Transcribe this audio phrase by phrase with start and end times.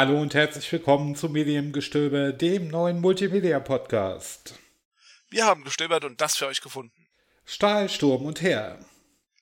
[0.00, 4.54] Hallo und herzlich willkommen zu Mediengestöber, dem neuen Multimedia-Podcast.
[5.28, 7.06] Wir haben gestöbert und das für euch gefunden.
[7.44, 8.82] Stahl, Sturm und Heer.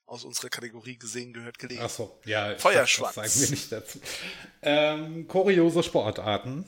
[0.05, 1.83] Aus unserer Kategorie gesehen gehört gelesen.
[1.85, 2.59] Achso, ja.
[2.59, 3.15] Feuerschwanz.
[3.15, 4.01] Das sagen wir nicht dazu.
[4.63, 6.67] Ähm, kuriose Sportarten.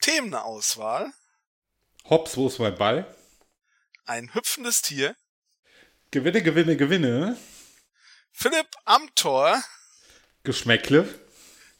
[0.00, 1.12] Themenauswahl.
[2.08, 3.14] Hops, wo ist mein Ball?
[4.06, 5.14] Ein hüpfendes Tier.
[6.12, 7.36] Gewinne, gewinne, gewinne.
[8.32, 9.62] Philipp am Tor.
[10.44, 11.06] Geschmäckle.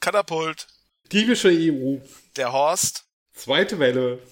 [0.00, 0.66] Katapult.
[1.12, 1.98] Diebische EU.
[2.36, 3.04] Der Horst.
[3.32, 4.22] Zweite Welle.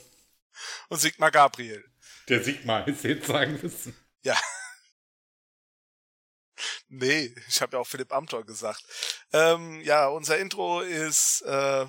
[0.88, 1.84] Und Sigmar Gabriel.
[2.28, 3.96] Der Sigmar ist jetzt sagen müssen.
[4.22, 4.38] Ja.
[6.88, 8.80] Nee, ich habe ja auch Philipp Amthor gesagt.
[9.32, 11.86] Ähm, ja, unser Intro ist äh,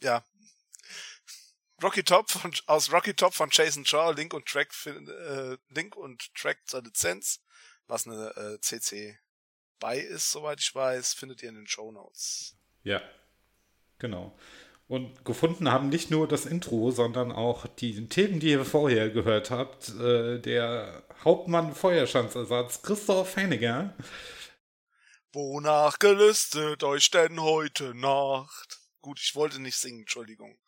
[0.00, 0.24] ja
[1.82, 6.32] Rocky Top von, aus Rocky Top von Jason Shaw, Link und Track äh, Link und
[6.36, 7.40] Track zur Lizenz,
[7.88, 9.18] was eine äh, CC
[9.80, 12.56] bei ist, soweit ich weiß, findet ihr in den Show Notes.
[12.82, 13.02] Ja,
[13.98, 14.36] genau.
[14.88, 19.50] Und gefunden haben nicht nur das Intro, sondern auch die Themen, die ihr vorher gehört
[19.50, 19.90] habt.
[19.90, 23.94] Äh, der Hauptmann Feuerschanzersatz, Christoph Henniger.
[25.32, 28.78] Wonach gelüstet euch denn heute Nacht?
[29.02, 30.58] Gut, ich wollte nicht singen, Entschuldigung.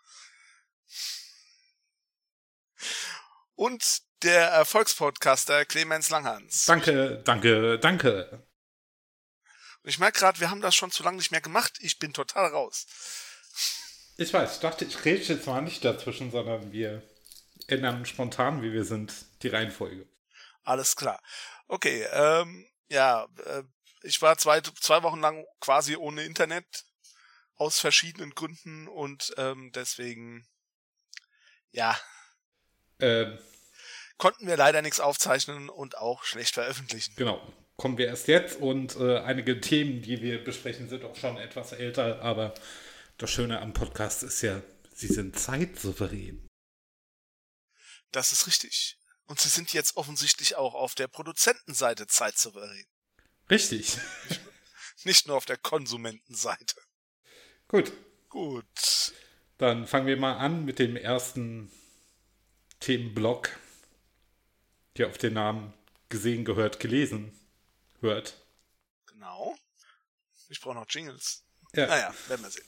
[3.54, 6.66] Und der Erfolgspodcaster Clemens Langhans.
[6.66, 8.46] Danke, danke, danke.
[9.84, 11.78] Ich merke gerade, wir haben das schon zu lange nicht mehr gemacht.
[11.80, 12.86] Ich bin total raus.
[14.16, 17.02] Ich weiß, ich dachte, ich rede jetzt mal nicht dazwischen, sondern wir
[17.66, 20.06] ändern spontan, wie wir sind, die Reihenfolge.
[20.62, 21.20] Alles klar.
[21.68, 23.62] Okay, ähm, ja, äh,
[24.02, 26.84] ich war zwei, zwei Wochen lang quasi ohne Internet
[27.56, 30.46] aus verschiedenen Gründen und ähm, deswegen,
[31.72, 31.98] ja,
[33.00, 33.38] Ähm,
[34.18, 37.14] konnten wir leider nichts aufzeichnen und auch schlecht veröffentlichen.
[37.16, 37.40] genau,
[37.80, 41.72] kommen wir erst jetzt und äh, einige Themen, die wir besprechen, sind auch schon etwas
[41.72, 42.52] älter, aber
[43.16, 44.60] das Schöne am Podcast ist ja,
[44.92, 46.46] sie sind zeitsouverän.
[48.12, 48.98] Das ist richtig.
[49.24, 52.84] Und sie sind jetzt offensichtlich auch auf der Produzentenseite zeitsouverän.
[53.48, 53.96] Richtig.
[55.04, 56.76] Nicht nur auf der Konsumentenseite.
[57.66, 57.92] Gut,
[58.28, 59.14] Gut.
[59.56, 61.72] dann fangen wir mal an mit dem ersten
[62.80, 63.58] Themenblock,
[64.98, 65.72] der auf den Namen
[66.10, 67.39] gesehen, gehört, gelesen
[68.00, 68.34] hört.
[69.06, 69.56] Genau.
[70.48, 71.44] Ich brauche noch Jingles.
[71.74, 71.86] Ja.
[71.86, 72.66] Naja, werden wir sehen.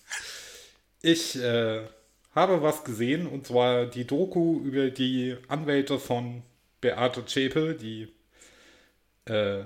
[1.00, 1.88] Ich äh,
[2.34, 6.42] habe was gesehen und zwar die Doku über die Anwälte von
[6.80, 8.12] Beate Zschäpe, die
[9.24, 9.64] äh,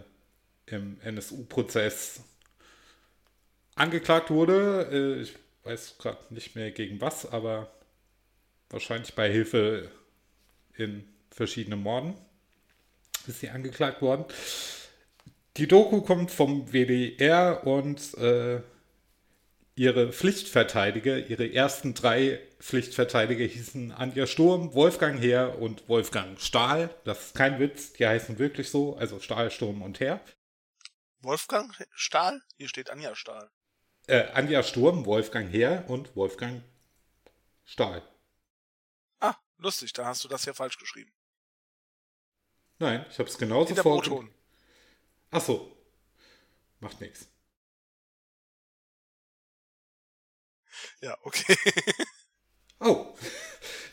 [0.67, 2.21] im NSU-Prozess
[3.75, 4.89] angeklagt wurde.
[4.91, 5.35] Äh, ich
[5.65, 7.71] weiß gerade nicht mehr gegen was, aber
[8.71, 9.91] wahrscheinlich bei Hilfe
[10.75, 12.15] in verschiedenen Morden
[13.27, 14.25] ist sie angeklagt worden.
[15.57, 18.61] Die Doku kommt vom WDR und äh,
[19.75, 26.95] ihre Pflichtverteidiger, ihre ersten drei Pflichtverteidiger hießen Anja Sturm, Wolfgang Heer und Wolfgang Stahl.
[27.05, 30.21] Das ist kein Witz, die heißen wirklich so, also Stahl, Sturm und Heer.
[31.21, 32.43] Wolfgang Stahl?
[32.59, 33.51] Hier steht Anja Stahl.
[34.09, 36.63] Äh, Anja Sturm, Wolfgang Heer und Wolfgang
[37.65, 38.03] Stahl.
[39.21, 41.13] Ah, lustig, da hast du das ja falsch geschrieben.
[42.79, 44.03] Nein, ich habe es genauso In der vor.
[44.03, 44.36] Proton.
[45.31, 45.77] Ach so,
[46.81, 47.29] macht nichts.
[51.01, 51.57] Ja, okay.
[52.79, 53.17] Oh,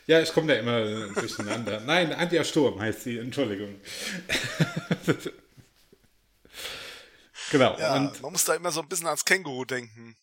[0.06, 1.80] ja, ich komme da immer durcheinander.
[1.80, 3.80] Nein, Anja Sturm heißt sie, Entschuldigung.
[7.50, 10.18] genau, Ja, und man muss da immer so ein bisschen ans Känguru denken.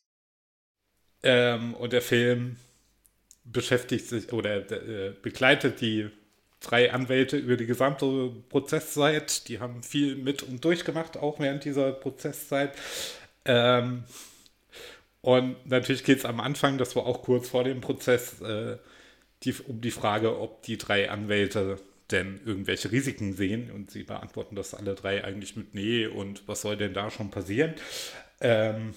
[1.24, 2.58] Ähm, und der Film
[3.44, 6.12] beschäftigt sich oder äh, begleitet die
[6.62, 9.48] drei Anwälte über die gesamte Prozesszeit.
[9.50, 12.74] Die haben viel mit und durchgemacht, auch während dieser Prozesszeit.
[13.46, 14.04] Ähm,
[15.22, 18.78] und natürlich geht es am Anfang, das war auch kurz vor dem Prozess, äh,
[19.44, 21.80] die, um die Frage, ob die drei Anwälte
[22.12, 23.72] denn irgendwelche Risiken sehen.
[23.72, 27.32] Und sie beantworten das alle drei eigentlich mit Nee und was soll denn da schon
[27.32, 27.74] passieren?
[28.40, 28.94] Ähm,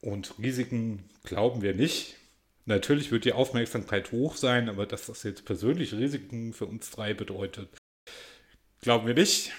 [0.00, 2.15] und Risiken glauben wir nicht.
[2.66, 7.14] Natürlich wird die Aufmerksamkeit hoch sein, aber dass das jetzt persönliche Risiken für uns drei
[7.14, 7.70] bedeutet,
[8.80, 9.52] glauben wir nicht.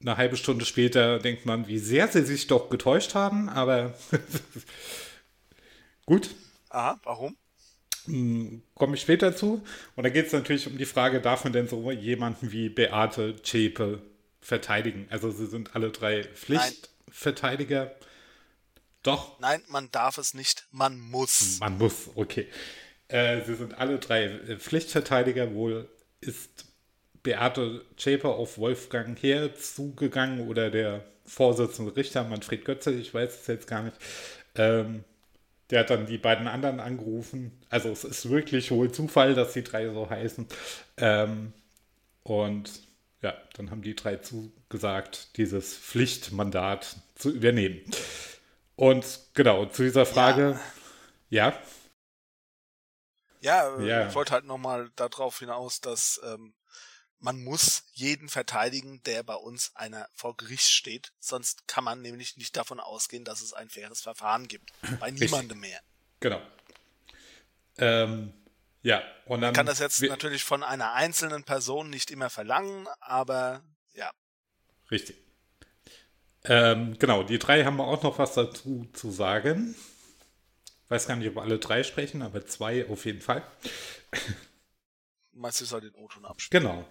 [0.00, 3.94] Eine halbe Stunde später denkt man, wie sehr sie sich doch getäuscht haben, aber
[6.06, 6.30] gut,
[6.70, 7.36] Aha, warum?
[8.06, 9.62] hm, komme ich später zu.
[9.96, 13.36] Und da geht es natürlich um die Frage, darf man denn so jemanden wie Beate
[13.42, 14.02] Zschäpe
[14.40, 15.06] verteidigen?
[15.10, 17.94] Also sie sind alle drei Pflichtverteidiger.
[19.08, 21.58] Doch, Nein, man darf es nicht, man muss.
[21.60, 22.46] Man muss, okay.
[23.08, 25.54] Äh, sie sind alle drei äh, Pflichtverteidiger.
[25.54, 25.88] Wohl
[26.20, 26.66] ist
[27.22, 33.46] Beate Zschäpe auf Wolfgang Heer zugegangen oder der Vorsitzende Richter Manfred Götze, ich weiß es
[33.46, 33.96] jetzt gar nicht.
[34.54, 35.04] Ähm,
[35.70, 37.52] der hat dann die beiden anderen angerufen.
[37.68, 40.46] Also es ist wirklich wohl Zufall, dass die drei so heißen.
[40.98, 41.52] Ähm,
[42.22, 42.82] und
[43.22, 47.80] ja, dann haben die drei zugesagt, dieses Pflichtmandat zu übernehmen.
[48.78, 50.56] Und genau, zu dieser Frage,
[51.30, 51.60] ja.
[53.40, 54.08] Ja, ja, ja.
[54.08, 56.54] ich wollte halt nochmal darauf hinaus, dass ähm,
[57.18, 61.12] man muss jeden verteidigen, der bei uns einer vor Gericht steht.
[61.18, 64.70] Sonst kann man nämlich nicht davon ausgehen, dass es ein faires Verfahren gibt.
[65.00, 65.80] Bei niemandem mehr.
[66.20, 66.40] Genau.
[67.78, 68.32] Ähm,
[68.82, 69.48] ja, und dann.
[69.48, 73.64] Man kann das jetzt natürlich von einer einzelnen Person nicht immer verlangen, aber
[73.94, 74.12] ja.
[74.88, 75.27] Richtig.
[76.48, 79.74] Ähm, genau, die drei haben auch noch was dazu zu sagen.
[80.88, 83.42] Weiß gar nicht, ob alle drei sprechen, aber zwei auf jeden Fall.
[85.32, 86.62] Meinst du, soll den O-Ton abspielen?
[86.62, 86.84] Genau.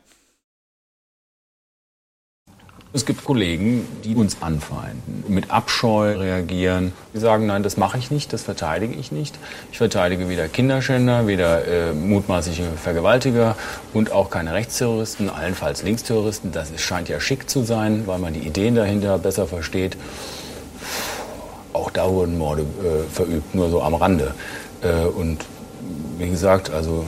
[2.94, 6.94] Es gibt Kollegen, die uns anfeinden, mit Abscheu reagieren.
[7.13, 9.38] Die sagen, nein, das mache ich nicht, das verteidige ich nicht.
[9.72, 13.57] Ich verteidige weder Kinderschänder, weder äh, mutmaßliche Vergewaltiger
[13.94, 16.54] und auch keine Rechtsterroristen, allenfalls Linksterroristen.
[16.54, 19.98] Das scheint ja schick zu sein, weil man die Ideen dahinter besser versteht.
[21.74, 24.34] Auch da wurden Morde äh, verübt, nur so am Rande.
[24.81, 25.45] Äh, und
[26.18, 27.06] wie gesagt, also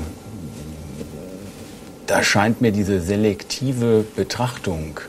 [2.05, 4.99] da scheint mir diese selektive Betrachtung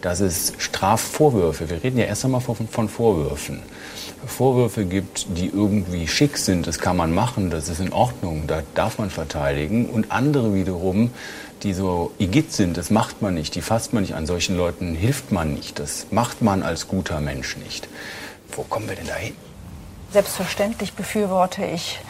[0.00, 3.62] dass es Strafvorwürfe, wir reden ja erst einmal von, von Vorwürfen,
[4.26, 8.62] Vorwürfe gibt, die irgendwie schick sind, das kann man machen, das ist in Ordnung, da
[8.74, 9.86] darf man verteidigen.
[9.86, 11.10] Und andere wiederum,
[11.62, 14.26] die so igit sind, das macht man nicht, die fasst man nicht an.
[14.26, 17.88] Solchen Leuten hilft man nicht, das macht man als guter Mensch nicht.
[18.52, 19.34] Wo kommen wir denn dahin?
[20.12, 22.00] Selbstverständlich befürworte ich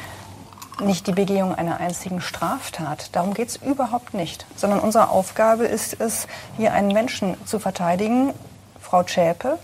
[0.81, 3.15] nicht die Begehung einer einzigen Straftat.
[3.15, 4.47] Darum geht es überhaupt nicht.
[4.57, 6.27] Sondern unsere Aufgabe ist es,
[6.57, 8.35] hier einen Menschen zu verteidigen,
[8.81, 9.59] Frau Schäpe,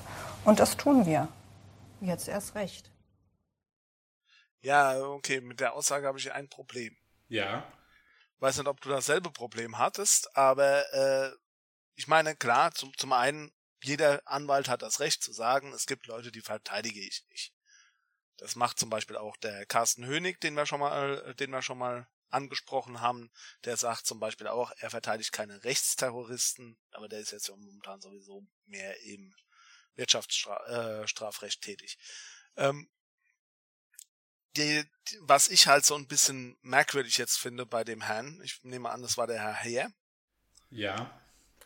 [0.45, 1.29] und das tun wir.
[2.01, 2.91] Jetzt erst recht.
[4.61, 6.97] Ja, okay, mit der Aussage habe ich ein Problem.
[7.29, 7.67] Ja.
[8.41, 11.31] Weiß nicht, ob du dasselbe Problem hattest, aber äh,
[11.95, 13.53] ich meine, klar, zum, zum einen,
[13.83, 17.54] jeder Anwalt hat das Recht zu sagen, es gibt Leute, die verteidige ich nicht.
[18.37, 21.63] Das macht zum Beispiel auch der Carsten Hönig, den wir schon mal, äh, den wir
[21.63, 23.31] schon mal angesprochen haben.
[23.65, 28.01] Der sagt zum Beispiel auch, er verteidigt keine Rechtsterroristen, aber der ist jetzt ja momentan
[28.01, 29.35] sowieso mehr im
[29.95, 31.99] Wirtschaftsstrafrecht äh, tätig.
[32.57, 32.89] Ähm,
[34.57, 38.63] die, die, was ich halt so ein bisschen merkwürdig jetzt finde bei dem Herrn, ich
[38.63, 39.93] nehme an, das war der Herr Heer.
[40.71, 41.21] Ja,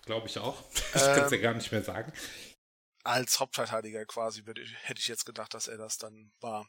[0.05, 0.62] glaube ich auch.
[0.94, 2.12] Ich ähm, kann es ja gar nicht mehr sagen
[3.05, 6.69] als Hauptverteidiger quasi, würde, hätte ich jetzt gedacht, dass er das dann war.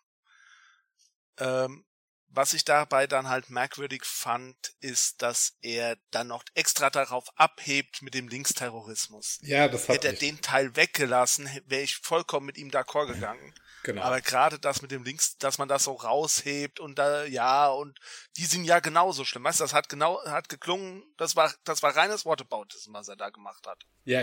[1.38, 1.86] Ähm,
[2.31, 8.02] was ich dabei dann halt merkwürdig fand, ist, dass er dann noch extra darauf abhebt
[8.02, 9.40] mit dem Linksterrorismus.
[9.42, 13.54] Ja, das hat Hätte er den Teil weggelassen, wäre ich vollkommen mit ihm d'accord gegangen.
[13.84, 14.02] Genau.
[14.02, 17.98] Aber gerade das mit dem Links, dass man das so raushebt und da, ja, und
[18.38, 19.46] die sind ja genauso schlimm.
[19.46, 23.16] Weißt du, das hat genau, hat geklungen, das war, das war reines Wortebautism, was er
[23.16, 23.86] da gemacht hat.
[24.04, 24.22] Ja,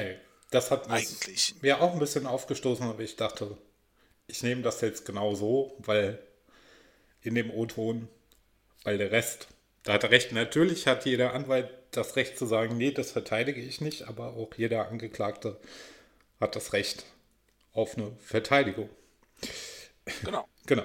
[0.50, 1.54] das hat Eigentlich.
[1.62, 3.56] mir auch ein bisschen aufgestoßen, aber ich dachte,
[4.26, 6.18] ich nehme das jetzt genau so, weil
[7.22, 8.08] in dem O-Ton,
[8.84, 9.48] weil der Rest,
[9.82, 10.32] da hat er recht.
[10.32, 14.50] Natürlich hat jeder Anwalt das Recht zu sagen, nee, das verteidige ich nicht, aber auch
[14.56, 15.58] jeder Angeklagte
[16.40, 17.04] hat das Recht
[17.72, 18.88] auf eine Verteidigung.
[20.24, 20.46] Genau.
[20.66, 20.84] genau.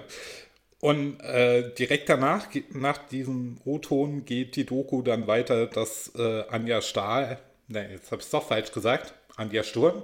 [0.80, 6.82] Und äh, direkt danach, nach diesem O-Ton, geht die Doku dann weiter, dass äh, Anja
[6.82, 10.04] Stahl, nein, jetzt habe ich es doch falsch gesagt, Anja Sturm,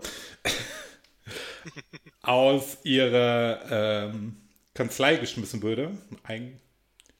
[2.21, 4.37] aus ihrer ähm,
[4.73, 5.97] Kanzlei geschmissen wurde.
[6.23, 6.59] Ein,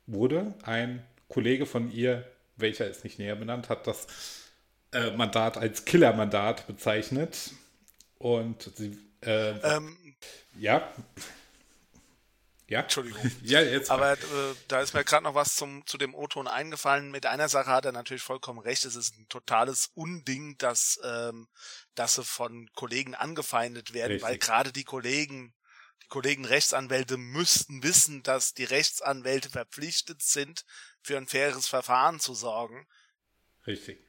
[0.07, 4.07] wurde ein Kollege von ihr, welcher ist nicht näher benannt, hat das
[4.91, 7.51] äh, Mandat als Killermandat bezeichnet.
[8.17, 9.97] Und sie, äh, ähm,
[10.57, 10.91] ja,
[12.67, 12.81] ja.
[12.81, 13.21] Entschuldigung.
[13.43, 13.89] ja, jetzt.
[13.89, 14.17] Aber äh,
[14.67, 17.11] da ist mir gerade noch was zum, zu dem O-Ton eingefallen.
[17.11, 18.83] Mit einer Sache hat er natürlich vollkommen recht.
[18.85, 21.47] Es ist ein totales Unding, dass, ähm,
[21.97, 24.29] dass sie von Kollegen angefeindet werden, Richtig.
[24.29, 25.55] weil gerade die Kollegen,
[26.03, 30.63] die Kollegen Rechtsanwälte müssten wissen, dass die Rechtsanwälte verpflichtet sind,
[31.01, 32.87] für ein faires Verfahren zu sorgen.
[33.65, 33.99] Richtig.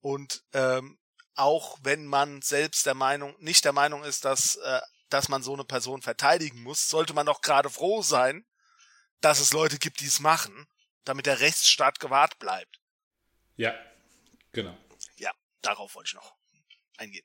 [0.00, 0.98] Und ähm,
[1.34, 4.80] auch wenn man selbst der Meinung, nicht der Meinung ist, dass äh,
[5.10, 8.44] dass man so eine Person verteidigen muss, sollte man doch gerade froh sein,
[9.20, 10.66] dass es Leute gibt, die es machen,
[11.04, 12.80] damit der Rechtsstaat gewahrt bleibt.
[13.54, 13.74] Ja,
[14.50, 14.76] genau.
[15.16, 15.30] Ja,
[15.62, 16.34] darauf wollte ich noch
[16.98, 17.24] eingehen.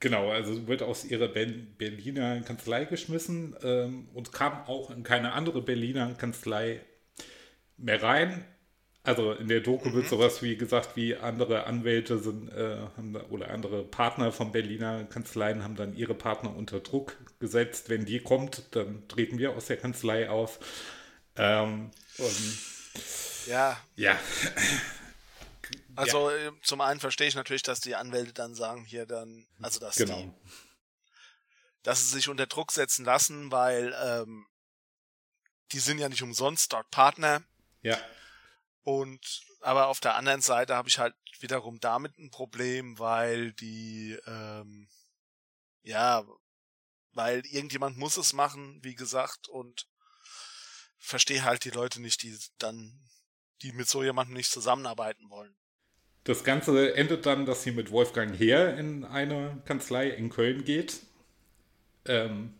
[0.00, 5.60] Genau, also wird aus ihrer Berliner Kanzlei geschmissen ähm, und kam auch in keine andere
[5.60, 6.80] Berliner Kanzlei
[7.76, 8.44] mehr rein.
[9.02, 9.94] Also in der Doku mhm.
[9.94, 12.76] wird sowas wie gesagt, wie andere Anwälte sind äh,
[13.30, 17.88] oder andere Partner von Berliner Kanzleien haben dann ihre Partner unter Druck gesetzt.
[17.88, 20.60] Wenn die kommt, dann treten wir aus der Kanzlei auf.
[21.36, 22.58] Ähm, und,
[23.48, 23.76] ja.
[23.96, 24.16] Ja.
[25.98, 26.36] Also ja.
[26.36, 29.96] Äh, zum einen verstehe ich natürlich, dass die Anwälte dann sagen, hier dann, also dass
[29.96, 30.16] genau.
[30.16, 30.32] die,
[31.82, 34.46] dass sie sich unter Druck setzen lassen, weil ähm,
[35.72, 37.42] die sind ja nicht umsonst dort Partner.
[37.82, 38.00] Ja.
[38.84, 44.16] Und aber auf der anderen Seite habe ich halt wiederum damit ein Problem, weil die
[44.24, 44.88] ähm,
[45.82, 46.24] ja,
[47.10, 49.88] weil irgendjemand muss es machen, wie gesagt, und
[50.96, 53.04] verstehe halt die Leute nicht, die dann,
[53.62, 55.57] die mit so jemandem nicht zusammenarbeiten wollen.
[56.28, 61.00] Das Ganze endet dann, dass sie mit Wolfgang Heer in eine Kanzlei in Köln geht.
[62.04, 62.52] Ähm,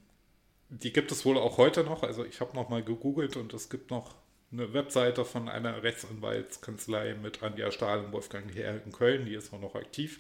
[0.70, 2.02] die gibt es wohl auch heute noch.
[2.02, 4.14] Also ich habe noch mal gegoogelt und es gibt noch
[4.50, 9.52] eine Webseite von einer Rechtsanwaltskanzlei mit Anja Stahl und Wolfgang Heer in Köln, die ist
[9.52, 10.16] auch noch aktiv.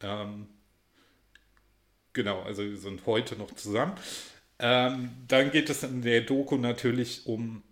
[0.00, 0.48] Ähm,
[2.12, 3.94] genau, also wir sind heute noch zusammen.
[4.58, 7.62] Ähm, dann geht es in der Doku natürlich um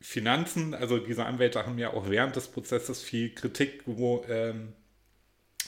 [0.00, 0.74] Finanzen.
[0.74, 4.74] Also diese Anwälte haben ja auch während des Prozesses viel Kritik ähm,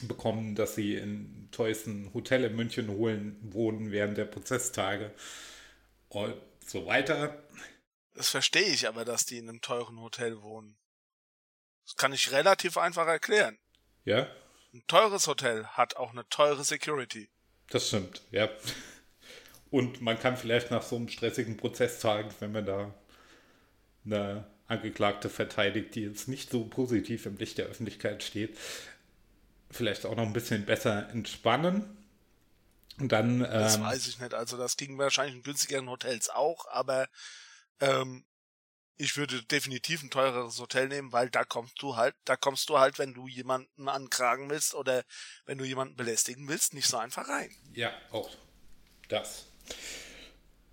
[0.03, 5.13] bekommen, dass sie im teuersten Hotel in München holen, wohnen während der Prozesstage
[6.09, 6.35] und
[6.65, 7.43] so weiter.
[8.15, 10.77] Das verstehe ich aber, dass die in einem teuren Hotel wohnen.
[11.85, 13.59] Das kann ich relativ einfach erklären.
[14.05, 14.29] Ja?
[14.73, 17.29] Ein teures Hotel hat auch eine teure Security.
[17.71, 18.49] Das stimmt, ja.
[19.71, 22.95] Und man kann vielleicht nach so einem stressigen Prozesstag, wenn man da
[24.04, 28.57] eine Angeklagte verteidigt, die jetzt nicht so positiv im Licht der Öffentlichkeit steht,
[29.71, 31.97] vielleicht auch noch ein bisschen besser entspannen.
[32.99, 33.40] Und dann.
[33.40, 34.35] Ähm, das weiß ich nicht.
[34.35, 37.09] Also das ging wahrscheinlich in günstigeren Hotels auch, aber
[37.80, 38.25] ähm,
[38.97, 42.78] ich würde definitiv ein teureres Hotel nehmen, weil da kommst du halt, da kommst du
[42.78, 45.04] halt, wenn du jemanden ankragen willst oder
[45.47, 47.50] wenn du jemanden belästigen willst, nicht so einfach rein.
[47.73, 48.30] Ja, auch
[49.09, 49.47] das.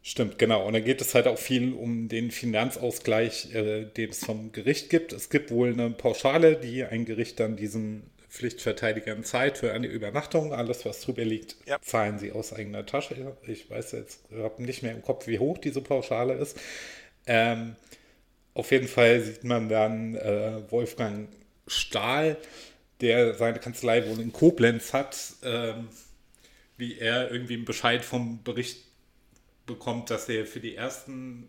[0.07, 0.65] Stimmt, genau.
[0.65, 4.89] Und dann geht es halt auch viel um den Finanzausgleich, äh, den es vom Gericht
[4.89, 5.11] gibt.
[5.11, 10.53] Es gibt wohl eine Pauschale, die ein Gericht dann diesen Pflichtverteidigern zahlt für eine Übernachtung.
[10.53, 11.77] Alles, was drüber liegt, ja.
[11.81, 13.35] zahlen sie aus eigener Tasche.
[13.47, 16.57] Ich weiß jetzt habe nicht mehr im Kopf, wie hoch diese Pauschale ist.
[17.25, 17.75] Ähm,
[18.53, 21.27] auf jeden Fall sieht man dann äh, Wolfgang
[21.67, 22.37] Stahl,
[23.01, 25.89] der seine Kanzlei wohl in Koblenz hat, ähm,
[26.77, 28.86] wie er irgendwie einen Bescheid vom Bericht
[29.67, 31.47] bekommt, dass er für die ersten,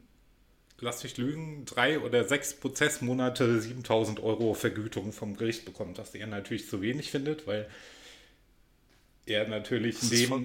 [0.78, 6.26] lass mich lügen, drei oder sechs Prozessmonate 7000 Euro Vergütung vom Gericht bekommt, was er
[6.26, 7.68] natürlich zu wenig findet, weil
[9.24, 10.44] er natürlich neben,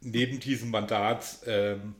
[0.00, 1.94] neben diesem Mandat ähm,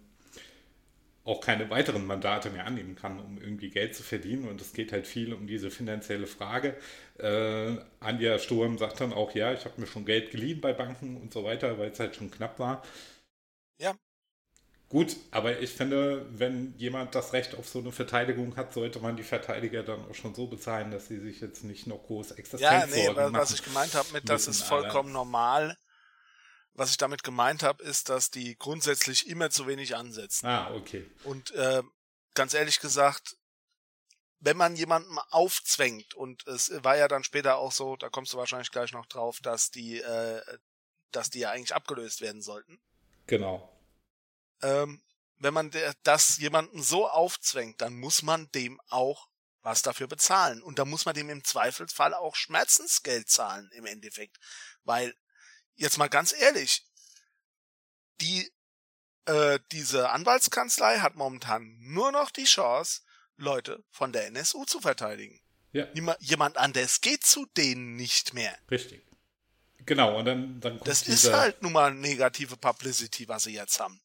[1.27, 4.49] auch keine weiteren Mandate mehr annehmen kann, um irgendwie Geld zu verdienen.
[4.49, 6.77] Und es geht halt viel um diese finanzielle Frage.
[7.19, 11.17] Äh, Anja Sturm sagt dann auch, ja, ich habe mir schon Geld geliehen bei Banken
[11.17, 12.83] und so weiter, weil es halt schon knapp war.
[13.81, 13.97] Ja.
[14.89, 19.17] Gut, aber ich finde, wenn jemand das Recht auf so eine Verteidigung hat, sollte man
[19.17, 22.95] die Verteidiger dann auch schon so bezahlen, dass sie sich jetzt nicht noch groß Existenzsorgen
[22.95, 23.35] ja, nee, machen.
[23.35, 25.77] was ich gemeint habe mit, das ist vollkommen normal,
[26.75, 30.47] was ich damit gemeint habe, ist, dass die grundsätzlich immer zu wenig ansetzen.
[30.47, 31.05] Ah, okay.
[31.25, 31.83] Und äh,
[32.35, 33.37] ganz ehrlich gesagt,
[34.39, 38.37] wenn man jemandem aufzwängt, und es war ja dann später auch so, da kommst du
[38.37, 40.43] wahrscheinlich gleich noch drauf, dass die, äh,
[41.11, 42.79] dass die ja eigentlich abgelöst werden sollten.
[43.27, 43.76] Genau.
[44.63, 45.03] Ähm,
[45.39, 45.71] wenn man
[46.03, 49.29] das jemanden so aufzwängt, dann muss man dem auch
[49.63, 50.63] was dafür bezahlen.
[50.63, 54.39] Und da muss man dem im Zweifelsfall auch Schmerzensgeld zahlen im Endeffekt.
[54.85, 55.15] Weil
[55.75, 56.87] jetzt mal ganz ehrlich,
[58.21, 58.51] die,
[59.27, 63.03] äh, diese Anwaltskanzlei hat momentan nur noch die Chance,
[63.37, 65.41] Leute von der NSU zu verteidigen.
[65.73, 65.87] Ja.
[66.21, 68.57] Jemand anders geht zu denen nicht mehr.
[68.71, 69.05] Richtig.
[69.85, 73.79] Genau, und dann, dann kommt Das ist halt nun mal negative Publicity, was sie jetzt
[73.79, 74.01] haben.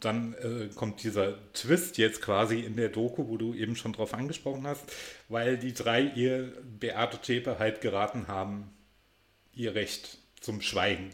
[0.00, 4.14] Dann äh, kommt dieser Twist jetzt quasi in der Doku, wo du eben schon drauf
[4.14, 4.84] angesprochen hast,
[5.28, 8.70] weil die drei ihr Beate Zschäpe halt geraten haben,
[9.52, 11.10] ihr Recht zum Schweigen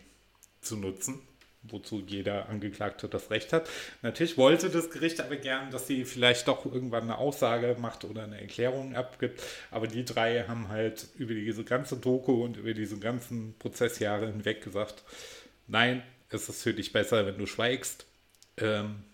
[0.60, 1.20] zu nutzen,
[1.62, 3.68] wozu jeder Angeklagte das Recht hat.
[4.02, 8.24] Natürlich wollte das Gericht aber gern, dass sie vielleicht doch irgendwann eine Aussage macht oder
[8.24, 12.98] eine Erklärung abgibt, aber die drei haben halt über diese ganze Doku und über diese
[12.98, 15.02] ganzen Prozessjahre hinweg gesagt,
[15.66, 18.06] nein, es ist für dich besser, wenn du schweigst.
[18.58, 19.04] Ähm,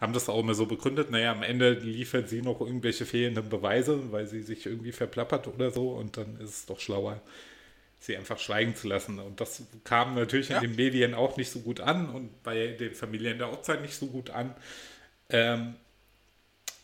[0.00, 4.10] haben das auch immer so begründet, naja, am Ende liefert sie noch irgendwelche fehlenden Beweise,
[4.12, 7.20] weil sie sich irgendwie verplappert oder so und dann ist es doch schlauer,
[8.00, 9.18] sie einfach schweigen zu lassen.
[9.18, 10.56] Und das kam natürlich ja.
[10.56, 13.94] in den Medien auch nicht so gut an und bei den Familien der Opfer nicht
[13.94, 14.54] so gut an,
[15.28, 15.74] ähm,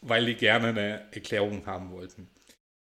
[0.03, 2.29] weil die gerne eine Erklärung haben wollten.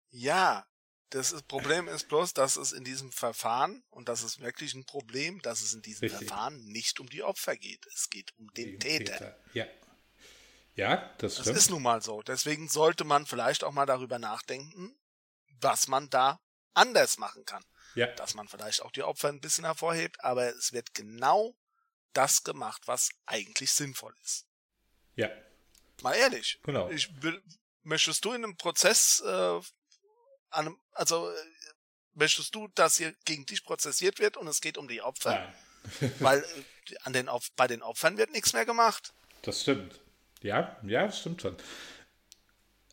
[0.09, 0.65] Ja,
[1.13, 5.39] Das Problem ist bloß, dass es in diesem Verfahren, und das ist wirklich ein Problem,
[5.43, 6.27] dass es in diesem Richtig.
[6.27, 7.85] Verfahren nicht um die Opfer geht.
[7.93, 9.37] Es geht um den Täter.
[9.53, 9.67] Ja.
[10.75, 11.57] Ja, das Das stimmt.
[11.57, 12.23] ist nun mal so.
[12.23, 14.97] Deswegen sollte man vielleicht auch mal darüber nachdenken,
[15.61, 16.39] was man da
[16.73, 17.63] anders machen kann.
[17.93, 21.55] ja, Dass man vielleicht auch die Opfer ein bisschen hervorhebt, aber es wird genau
[22.13, 24.47] das gemacht, was eigentlich sinnvoll ist.
[25.15, 25.29] ja,
[26.01, 26.59] Mal ehrlich.
[26.63, 26.89] Genau.
[26.89, 27.39] Ich will,
[27.83, 29.59] möchtest du in einem Prozess, äh,
[30.53, 31.33] einem, also äh,
[32.13, 35.31] möchtest du, dass hier gegen dich prozessiert wird und es geht um die Opfer?
[35.99, 36.13] Nein.
[36.19, 39.13] Weil äh, an den, Op- bei den Opfern wird nichts mehr gemacht.
[39.41, 39.99] Das stimmt.
[40.41, 41.55] Ja, ja, das stimmt schon.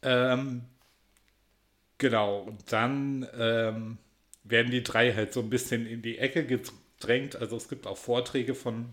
[0.02, 0.64] Ähm,
[1.98, 3.98] genau, und dann ähm,
[4.44, 7.36] werden die drei halt so ein bisschen in die Ecke gedrängt.
[7.36, 8.92] Also es gibt auch Vorträge von,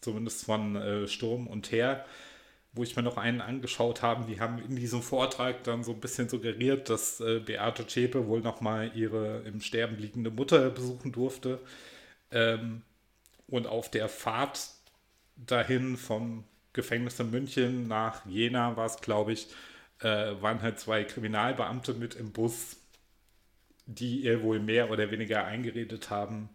[0.00, 2.04] zumindest von äh, Sturm und Heer,
[2.72, 4.24] wo ich mir noch einen angeschaut habe.
[4.24, 8.40] Die haben in diesem Vortrag dann so ein bisschen suggeriert, dass äh, Beate Zschäpe wohl
[8.40, 11.60] nochmal ihre im Sterben liegende Mutter besuchen durfte.
[12.30, 12.82] Ähm,
[13.46, 14.70] und auf der Fahrt
[15.36, 19.48] dahin vom Gefängnis in München nach Jena war es, glaube ich,
[20.00, 20.06] äh,
[20.40, 22.76] waren halt zwei Kriminalbeamte mit im Bus,
[23.84, 26.48] die ihr wohl mehr oder weniger eingeredet haben,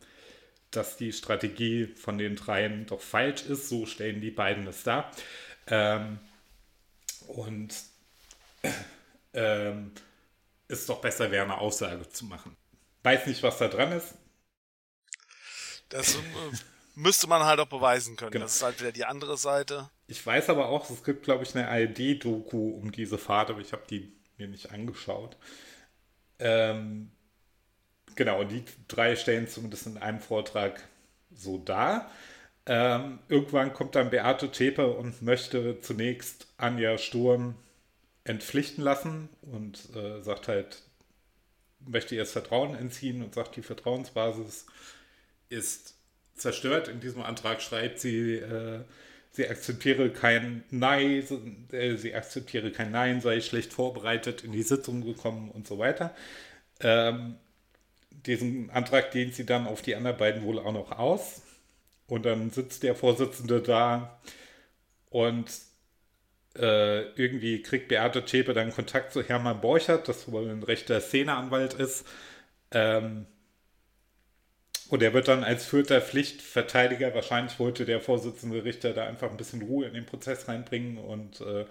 [0.72, 3.70] dass die Strategie von den dreien doch falsch ist.
[3.70, 5.12] So stellen die beiden es dar.
[5.68, 6.20] Ähm,
[7.28, 7.76] und
[9.34, 9.92] ähm,
[10.68, 12.56] es doch besser wäre, eine Aussage zu machen.
[13.04, 14.16] Weiß nicht, was da dran ist.
[15.90, 16.20] Das äh,
[16.96, 18.32] müsste man halt auch beweisen können.
[18.32, 18.46] Genau.
[18.46, 19.90] Das ist halt wieder die andere Seite.
[20.08, 23.72] Ich weiß aber auch, es gibt, glaube ich, eine ARD-Doku um diese Fahrt, aber ich
[23.74, 25.38] habe die mir nicht angeschaut.
[26.40, 27.12] Ähm,
[28.16, 30.84] genau, die drei stellen zumindest in einem Vortrag
[31.34, 32.12] so dar.
[32.68, 37.56] Ähm, irgendwann kommt dann Beate Zschäpe und möchte zunächst Anja Sturm
[38.26, 40.84] entpflichten lassen und äh, sagt halt,
[41.80, 44.66] möchte ihr das Vertrauen entziehen und sagt, die Vertrauensbasis
[45.48, 45.96] ist
[46.36, 46.90] zerstört.
[46.90, 48.82] In diesem Antrag schreibt sie, äh,
[49.32, 51.24] sie akzeptiere kein Nein,
[51.72, 56.14] äh, sie akzeptiere kein Nein, sei schlecht vorbereitet in die Sitzung gekommen und so weiter.
[56.82, 57.38] Ähm,
[58.26, 61.44] diesen Antrag dehnt sie dann auf die anderen beiden wohl auch noch aus.
[62.08, 64.20] Und dann sitzt der Vorsitzende da
[65.10, 65.50] und
[66.56, 71.74] äh, irgendwie kriegt Beate Zschäpe dann Kontakt zu Hermann Borchert, das wohl ein rechter Szeneanwalt
[71.74, 72.06] ist.
[72.72, 73.26] Ähm,
[74.90, 79.38] und er wird dann als vierter Pflichtverteidiger, wahrscheinlich wollte der Vorsitzende Richter da einfach ein
[79.38, 81.66] bisschen Ruhe in den Prozess reinbringen und äh,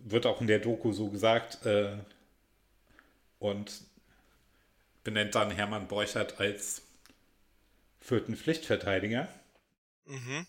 [0.00, 1.66] wird auch in der Doku so gesagt.
[1.66, 1.96] Äh,
[3.40, 3.82] und
[5.02, 6.83] benennt dann Hermann Borchert als
[8.04, 9.28] vierten Pflichtverteidiger.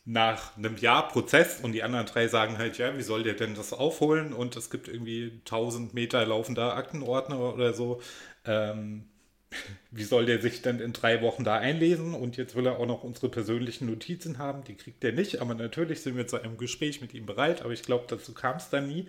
[0.04, 3.56] Nach einem Jahr Prozess und die anderen drei sagen halt, ja, wie soll der denn
[3.56, 4.34] das aufholen?
[4.34, 8.02] Und es gibt irgendwie 1000 Meter laufender Aktenordner oder so.
[8.44, 9.06] Ähm,
[9.92, 12.14] wie soll der sich denn in drei Wochen da einlesen?
[12.14, 14.66] Und jetzt will er auch noch unsere persönlichen Notizen haben.
[14.66, 17.62] Die kriegt er nicht, aber natürlich sind wir zu einem Gespräch mit ihm bereit.
[17.62, 19.08] Aber ich glaube, dazu kam es dann nie.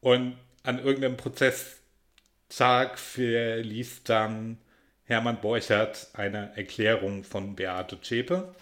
[0.00, 4.58] Und an irgendeinem Prozesstag verliest dann
[5.04, 8.54] Hermann Borchert eine Erklärung von Beate Zschäpe,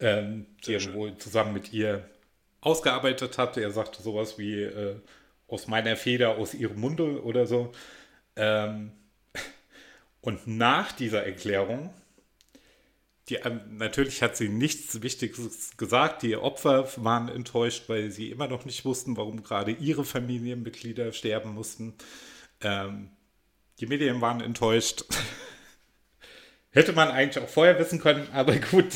[0.00, 2.08] ähm, die er wohl zusammen mit ihr
[2.60, 3.56] ausgearbeitet hat.
[3.56, 4.96] Er sagte sowas wie äh,
[5.46, 7.72] aus meiner Feder, aus ihrem Munde oder so.
[8.36, 8.92] Ähm,
[10.20, 11.94] und nach dieser Erklärung,
[13.28, 16.22] die, ähm, natürlich hat sie nichts Wichtiges gesagt.
[16.22, 21.54] Die Opfer waren enttäuscht, weil sie immer noch nicht wussten, warum gerade ihre Familienmitglieder sterben
[21.54, 21.94] mussten.
[22.60, 23.10] Ähm,
[23.80, 25.04] die Medien waren enttäuscht.
[26.70, 28.92] Hätte man eigentlich auch vorher wissen können, aber gut.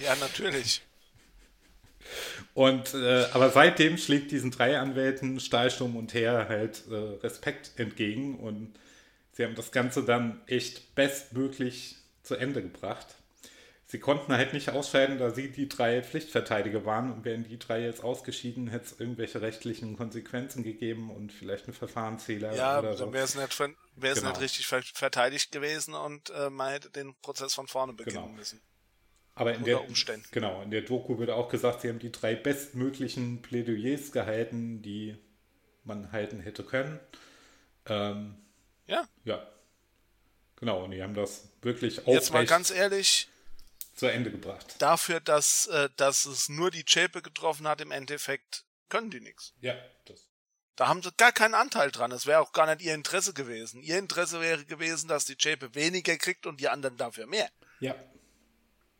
[0.00, 0.82] Ja, natürlich.
[2.54, 8.38] Und äh, aber seitdem schlägt diesen drei Anwälten Stahlsturm und Heer halt äh, Respekt entgegen
[8.38, 8.72] und
[9.32, 13.06] sie haben das Ganze dann echt bestmöglich zu Ende gebracht.
[13.86, 17.82] Sie konnten halt nicht ausscheiden, da sie die drei Pflichtverteidiger waren und wären die drei
[17.82, 23.04] jetzt ausgeschieden, hätte es irgendwelche rechtlichen Konsequenzen gegeben und vielleicht einen Verfahrensfehler Ja, oder so.
[23.04, 23.54] dann wäre es nicht,
[23.98, 24.30] ver- wär's Genau.
[24.30, 28.28] nicht richtig ver verteidigt gewesen und äh, man hätte den Prozess von vorne beginnen Genau.
[28.34, 28.60] müssen.
[29.34, 30.26] Aber in Unter der, Umständen.
[30.32, 35.16] Genau, in der Doku wird auch gesagt, sie haben die drei bestmöglichen Plädoyers gehalten, die
[35.84, 36.98] man halten hätte können.
[37.86, 38.36] Ähm,
[38.86, 39.46] Ja, ja.
[40.56, 43.28] Genau, und die haben das wirklich jetzt mal aufrecht ganz ehrlich,
[43.94, 44.74] zu Ende gebracht.
[44.80, 49.52] dafür, dass, äh, dass es nur die Zschäpe getroffen hat, im Endeffekt können die nichts.
[49.60, 49.74] Ja.
[50.78, 52.12] Da haben sie gar keinen Anteil dran.
[52.12, 53.82] Es wäre auch gar nicht ihr Interesse gewesen.
[53.82, 57.50] Ihr Interesse wäre gewesen, dass die Zschäpe weniger kriegt und die anderen dafür mehr.
[57.80, 57.96] Ja,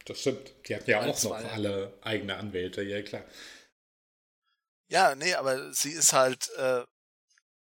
[0.05, 0.53] das stimmt.
[0.67, 3.25] Die hatten ja Weil auch noch alle eigene Anwälte, ja klar.
[4.89, 6.85] Ja, nee, aber sie ist halt, äh,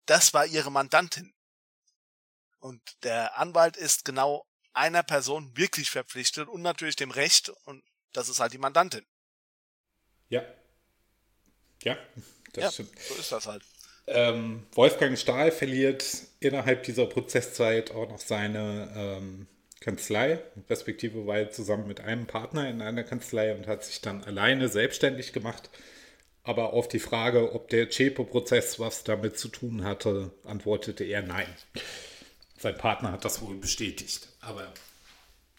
[0.04, 1.34] das war ihre Mandantin.
[2.60, 8.28] Und der Anwalt ist genau einer Person wirklich verpflichtet und natürlich dem Recht und das
[8.28, 9.04] ist halt die Mandantin.
[10.28, 10.44] Ja.
[11.82, 11.98] Ja,
[12.52, 12.96] das ja, stimmt.
[13.00, 13.64] So ist das halt.
[14.06, 16.04] Ähm, Wolfgang Stahl verliert
[16.40, 19.46] innerhalb dieser Prozesszeit auch noch seine ähm,
[19.80, 20.40] Kanzlei,
[20.70, 24.68] respektive war er zusammen mit einem Partner in einer Kanzlei und hat sich dann alleine
[24.68, 25.70] selbstständig gemacht.
[26.42, 31.48] Aber auf die Frage, ob der Chepo-Prozess was damit zu tun hatte, antwortete er nein.
[32.56, 34.28] Sein Partner hat das wohl bestätigt.
[34.40, 34.72] Aber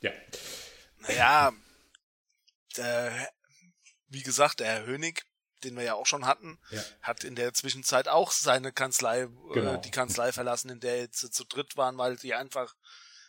[0.01, 0.12] ja.
[0.99, 1.51] Naja,
[2.77, 3.29] der,
[4.07, 5.23] wie gesagt, der Herr Hönig,
[5.63, 6.82] den wir ja auch schon hatten, ja.
[7.02, 9.76] hat in der Zwischenzeit auch seine Kanzlei, äh, genau.
[9.76, 12.76] äh, die Kanzlei verlassen, in der jetzt zu dritt waren, weil die einfach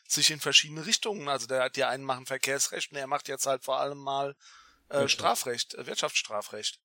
[0.07, 3.65] sich in verschiedene Richtungen, also der, die einen machen Verkehrsrecht und er macht jetzt halt
[3.65, 4.35] vor allem mal
[4.89, 6.81] äh, Strafrecht, äh, Wirtschaftsstrafrecht.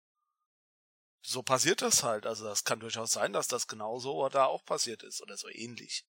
[1.22, 2.26] So passiert das halt.
[2.26, 6.06] Also das kann durchaus sein, dass das genauso da auch passiert ist oder so ähnlich.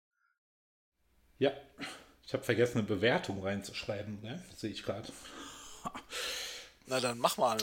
[1.38, 1.53] Ja,
[2.27, 4.44] ich habe vergessen, eine Bewertung reinzuschreiben, ne?
[4.57, 5.12] sehe ich gerade.
[6.87, 7.59] Na dann mach mal.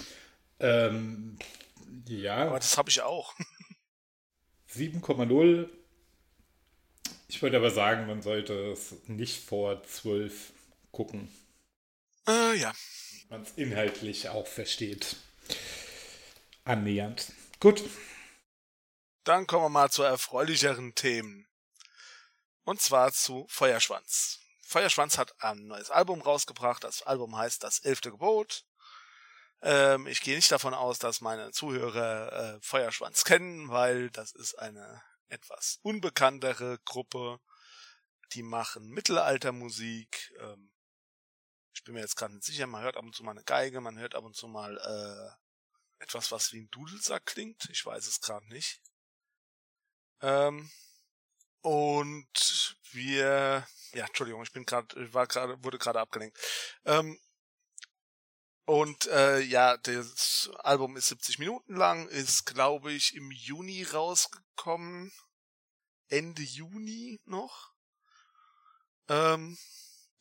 [0.61, 1.37] Ähm,
[2.07, 2.47] ja.
[2.47, 3.33] Aber das habe ich auch.
[4.73, 5.67] 7,0.
[7.27, 10.53] Ich würde aber sagen, man sollte es nicht vor 12
[10.91, 11.29] gucken.
[12.27, 12.73] Äh, ja.
[13.29, 15.15] Man es inhaltlich auch versteht.
[16.63, 17.31] Annähernd.
[17.59, 17.83] Gut.
[19.23, 21.47] Dann kommen wir mal zu erfreulicheren Themen.
[22.63, 24.39] Und zwar zu Feuerschwanz.
[24.61, 26.83] Feuerschwanz hat ein neues Album rausgebracht.
[26.83, 28.65] Das Album heißt Das elfte Gebot.
[29.61, 34.55] Ähm, ich gehe nicht davon aus, dass meine Zuhörer äh, Feuerschwanz kennen, weil das ist
[34.55, 37.39] eine etwas unbekanntere Gruppe.
[38.33, 40.33] Die machen Mittelaltermusik.
[40.39, 40.71] Ähm,
[41.73, 43.81] ich bin mir jetzt gerade nicht sicher, man hört ab und zu mal eine Geige,
[43.81, 47.69] man hört ab und zu mal äh, etwas, was wie ein Dudelsack klingt.
[47.71, 48.81] Ich weiß es gerade nicht.
[50.21, 50.69] Ähm,
[51.61, 56.37] und wir, ja, Entschuldigung, ich bin gerade, war gerade, wurde gerade abgelenkt.
[56.85, 57.19] Ähm,
[58.71, 65.11] und äh, ja, das Album ist 70 Minuten lang, ist, glaube ich, im Juni rausgekommen.
[66.07, 67.73] Ende Juni noch.
[69.09, 69.57] Ähm,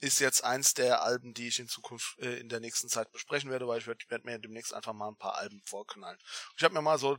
[0.01, 3.53] ist jetzt eins der Alben, die ich in Zukunft äh, in der nächsten Zeit besprechen
[3.53, 6.19] werde, weil ich werde werd mir demnächst einfach mal ein paar Alben vorknallen.
[6.57, 7.19] Ich habe mir mal so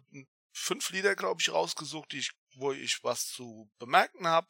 [0.52, 4.50] fünf Lieder, glaube ich, rausgesucht, die ich, wo ich was zu bemerken habe.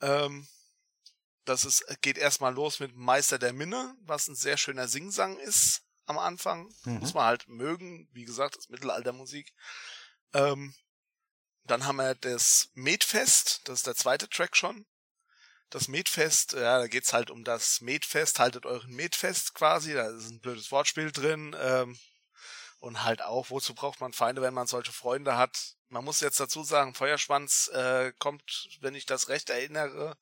[0.00, 0.48] Ähm,
[1.44, 5.82] das ist, geht erstmal los mit Meister der Minne, was ein sehr schöner Singsang ist
[6.06, 6.72] am Anfang.
[6.84, 6.98] Mhm.
[6.98, 8.08] Muss man halt mögen.
[8.12, 9.52] Wie gesagt, das Mittelaltermusik.
[10.34, 10.74] Ähm,
[11.64, 14.86] dann haben wir das Metfest, das ist der zweite Track schon.
[15.70, 20.30] Das Metfest, ja, da geht's halt um das Metfest, haltet euren Metfest quasi, da ist
[20.30, 21.54] ein blödes Wortspiel drin.
[21.60, 21.96] Ähm,
[22.80, 25.76] und halt auch, wozu braucht man Feinde, wenn man solche Freunde hat?
[25.88, 30.16] Man muss jetzt dazu sagen, Feuerschwanz äh, kommt, wenn ich das recht erinnere,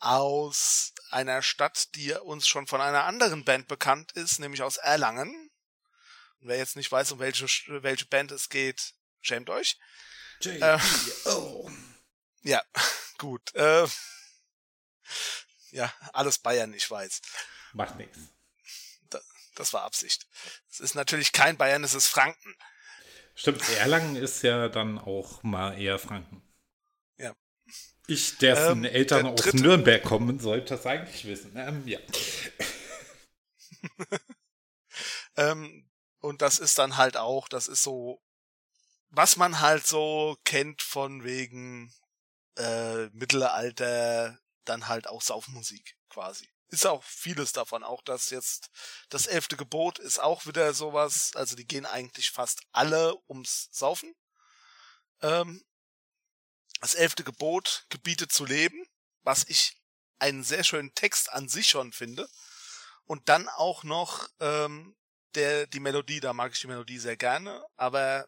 [0.00, 5.50] aus einer Stadt, die uns schon von einer anderen Band bekannt ist, nämlich aus Erlangen.
[6.40, 7.46] Und wer jetzt nicht weiß, um welche,
[7.82, 9.78] welche Band es geht, schämt euch.
[10.44, 10.78] Äh,
[11.24, 11.70] oh.
[12.42, 12.62] Ja,
[13.18, 13.54] gut.
[13.54, 13.86] Äh,
[15.70, 17.20] ja, alles Bayern, ich weiß.
[17.72, 18.18] Macht nichts.
[19.10, 19.20] Da,
[19.54, 20.26] das war Absicht.
[20.70, 22.54] Es ist natürlich kein Bayern, es ist Franken.
[23.34, 26.45] Stimmt, Erlangen ist ja dann auch mal eher Franken.
[28.06, 31.52] Ich, dessen ähm, Eltern aus Nürnberg kommen, sollte das eigentlich wissen.
[31.56, 31.98] Ähm, ja.
[35.36, 35.88] ähm,
[36.20, 38.22] und das ist dann halt auch, das ist so,
[39.10, 41.92] was man halt so kennt von wegen
[42.56, 46.48] äh, Mittelalter, dann halt auch Saufmusik quasi.
[46.68, 48.70] Ist auch vieles davon, auch das jetzt,
[49.08, 54.14] das elfte Gebot ist auch wieder sowas, also die gehen eigentlich fast alle ums Saufen.
[55.22, 55.64] Ähm,
[56.80, 58.86] das elfte Gebot gebietet zu leben,
[59.22, 59.80] was ich
[60.18, 62.28] einen sehr schönen Text an sich schon finde.
[63.04, 64.96] Und dann auch noch ähm,
[65.34, 68.26] der die Melodie, da mag ich die Melodie sehr gerne, aber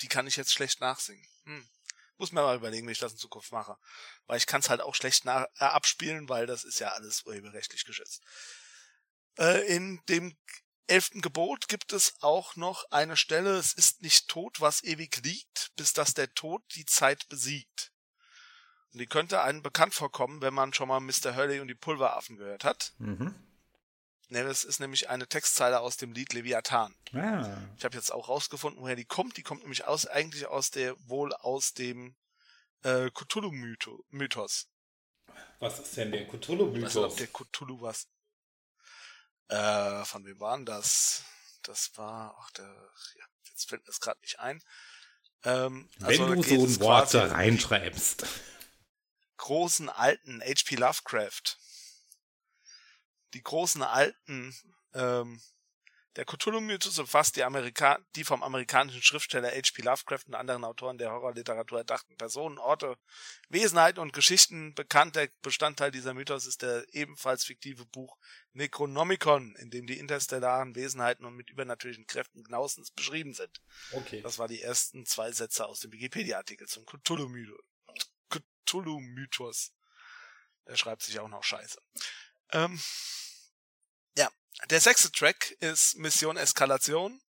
[0.00, 1.26] die kann ich jetzt schlecht nachsingen.
[1.44, 1.68] Hm.
[2.16, 3.76] Muss mir mal überlegen, wie ich das in Zukunft mache.
[4.26, 7.24] Weil ich kann es halt auch schlecht nach, äh, abspielen, weil das ist ja alles
[7.24, 8.22] urheberrechtlich geschützt.
[9.38, 10.36] Äh, in dem
[10.88, 15.70] elften Gebot gibt es auch noch eine Stelle, es ist nicht tot, was ewig liegt,
[15.76, 17.92] bis dass der Tod die Zeit besiegt.
[18.92, 21.36] Und die könnte einem bekannt vorkommen, wenn man schon mal Mr.
[21.36, 22.94] Hurley und die Pulveraffen gehört hat.
[22.98, 23.34] Mhm.
[24.30, 26.94] Das ist nämlich eine Textzeile aus dem Lied Leviathan.
[27.14, 27.62] Ah.
[27.76, 29.36] Ich habe jetzt auch rausgefunden, woher die kommt.
[29.38, 32.14] Die kommt nämlich aus, eigentlich aus der, wohl aus dem
[32.82, 34.68] äh, Cthulhu-Mythos.
[35.60, 36.96] Was ist denn der Cthulhu-Mythos?
[36.96, 38.06] Also, ob der Cthulhu was
[39.48, 41.24] äh, von wem waren das?
[41.62, 44.62] Das war, ach, der, ja, jetzt fällt mir das gerade nicht ein.
[45.44, 48.26] Ähm, Wenn also du so ein Wort da reinschreibst.
[49.36, 50.76] großen alten H.P.
[50.76, 51.58] Lovecraft.
[53.34, 54.54] Die großen alten,
[54.94, 55.40] ähm,
[56.16, 59.82] der Cthulhu-Mythos umfasst die, Amerika die vom amerikanischen Schriftsteller H.P.
[59.82, 62.96] Lovecraft und anderen Autoren der Horrorliteratur erdachten Personen, Orte,
[63.48, 64.74] Wesenheiten und Geschichten.
[64.74, 68.16] Bekannter Bestandteil dieser Mythos ist der ebenfalls fiktive Buch
[68.52, 73.60] Necronomicon, in dem die interstellaren Wesenheiten und mit übernatürlichen Kräften genauestens beschrieben sind.
[73.92, 74.20] Okay.
[74.22, 77.60] Das waren die ersten zwei Sätze aus dem Wikipedia-Artikel zum Cthulhu-Mythos.
[78.64, 79.72] Cthulhu-Mythos.
[80.64, 81.80] Er schreibt sich auch noch scheiße.
[82.52, 82.80] Ähm,
[84.70, 87.20] der sechste Track ist Mission Eskalation.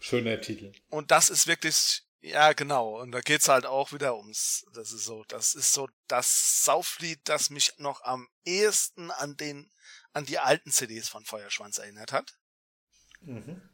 [0.00, 0.72] Schöner Titel.
[0.90, 5.04] Und das ist wirklich, ja genau, und da geht's halt auch wieder ums, das ist
[5.04, 9.70] so, das ist so das Sauflied, das mich noch am ehesten an den,
[10.12, 12.34] an die alten CDs von Feuerschwanz erinnert hat.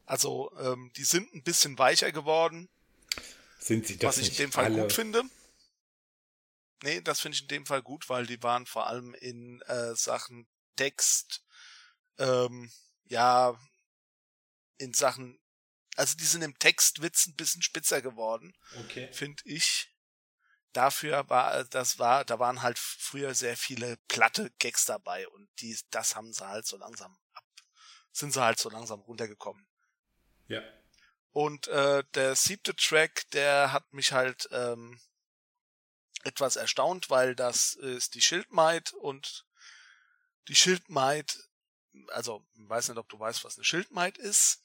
[0.07, 2.67] Also, ähm, die sind ein bisschen weicher geworden,
[3.59, 4.81] Sind sie das was ich in dem Fall alle?
[4.81, 5.21] gut finde.
[6.81, 9.95] Nee, das finde ich in dem Fall gut, weil die waren vor allem in äh,
[9.95, 11.44] Sachen Text,
[12.17, 12.71] ähm,
[13.05, 13.57] ja,
[14.77, 15.39] in Sachen,
[15.95, 19.11] also die sind im Textwitz ein bisschen spitzer geworden, Okay.
[19.13, 19.91] finde ich.
[20.73, 25.77] Dafür war, das war, da waren halt früher sehr viele platte Gags dabei und die,
[25.89, 27.45] das haben sie halt so langsam ab,
[28.11, 29.65] sind sie halt so langsam runtergekommen.
[30.47, 30.61] Ja.
[31.31, 34.99] Und äh, der siebte Track, der hat mich halt ähm,
[36.23, 39.45] etwas erstaunt, weil das ist die Schildmaid und
[40.47, 41.37] die Schildmaid,
[42.09, 44.61] also ich weiß nicht, ob du weißt, was eine Schildmaid ist.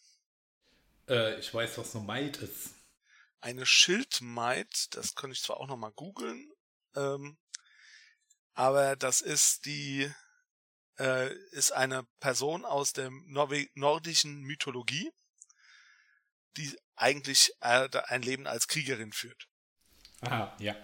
[1.08, 2.70] Äh, ich weiß, was eine Maid ist.
[3.40, 6.52] Eine Schildmaid, das könnte ich zwar auch nochmal googeln,
[6.94, 7.38] ähm,
[8.54, 10.12] aber das ist die,
[10.98, 15.10] äh, ist eine Person aus der Norwe nordischen Mythologie,
[16.56, 19.48] die eigentlich äh, ein Leben als Kriegerin führt.
[20.20, 20.76] Aha, ja.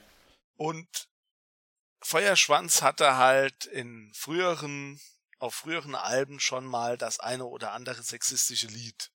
[0.56, 1.08] Und
[2.00, 5.00] Feuerschwanz hatte halt in früheren,
[5.38, 9.10] auf früheren Alben schon mal das eine oder andere sexistische Lied.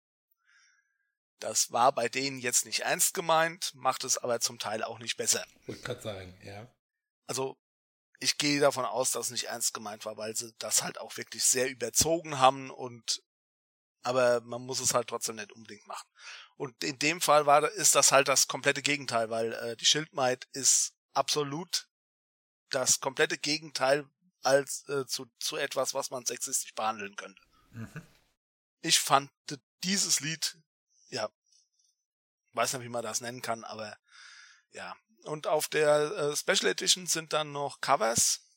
[1.40, 5.18] Das war bei denen jetzt nicht ernst gemeint, macht es aber zum Teil auch nicht
[5.18, 5.44] besser.
[5.66, 6.72] Wollte gerade sagen, ja.
[7.26, 7.58] Also,
[8.20, 11.18] ich gehe davon aus, dass es nicht ernst gemeint war, weil sie das halt auch
[11.18, 13.24] wirklich sehr überzogen haben und
[14.04, 16.08] aber man muss es halt trotzdem nicht unbedingt machen.
[16.56, 20.48] Und in dem Fall war ist das halt das komplette Gegenteil, weil äh, die Schildmaid
[20.54, 21.88] ist absolut
[22.70, 24.10] das komplette Gegenteil
[24.42, 27.42] als äh, zu, zu etwas, was man sexistisch behandeln könnte.
[27.72, 28.02] Mhm.
[28.82, 29.32] Ich fand
[29.84, 30.58] dieses Lied,
[31.10, 31.30] ja,
[32.54, 33.98] weiß nicht, wie man das nennen kann, aber
[34.72, 34.96] ja.
[35.24, 38.48] Und auf der äh, Special Edition sind dann noch Covers.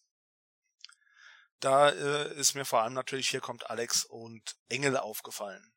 [1.61, 5.73] Da äh, ist mir vor allem natürlich, hier kommt Alex und Engel aufgefallen.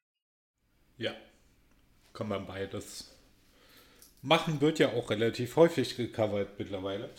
[0.98, 1.14] Ja.
[2.14, 3.12] Kann man beides
[4.22, 7.14] machen, wird ja auch relativ häufig gecovert mittlerweile.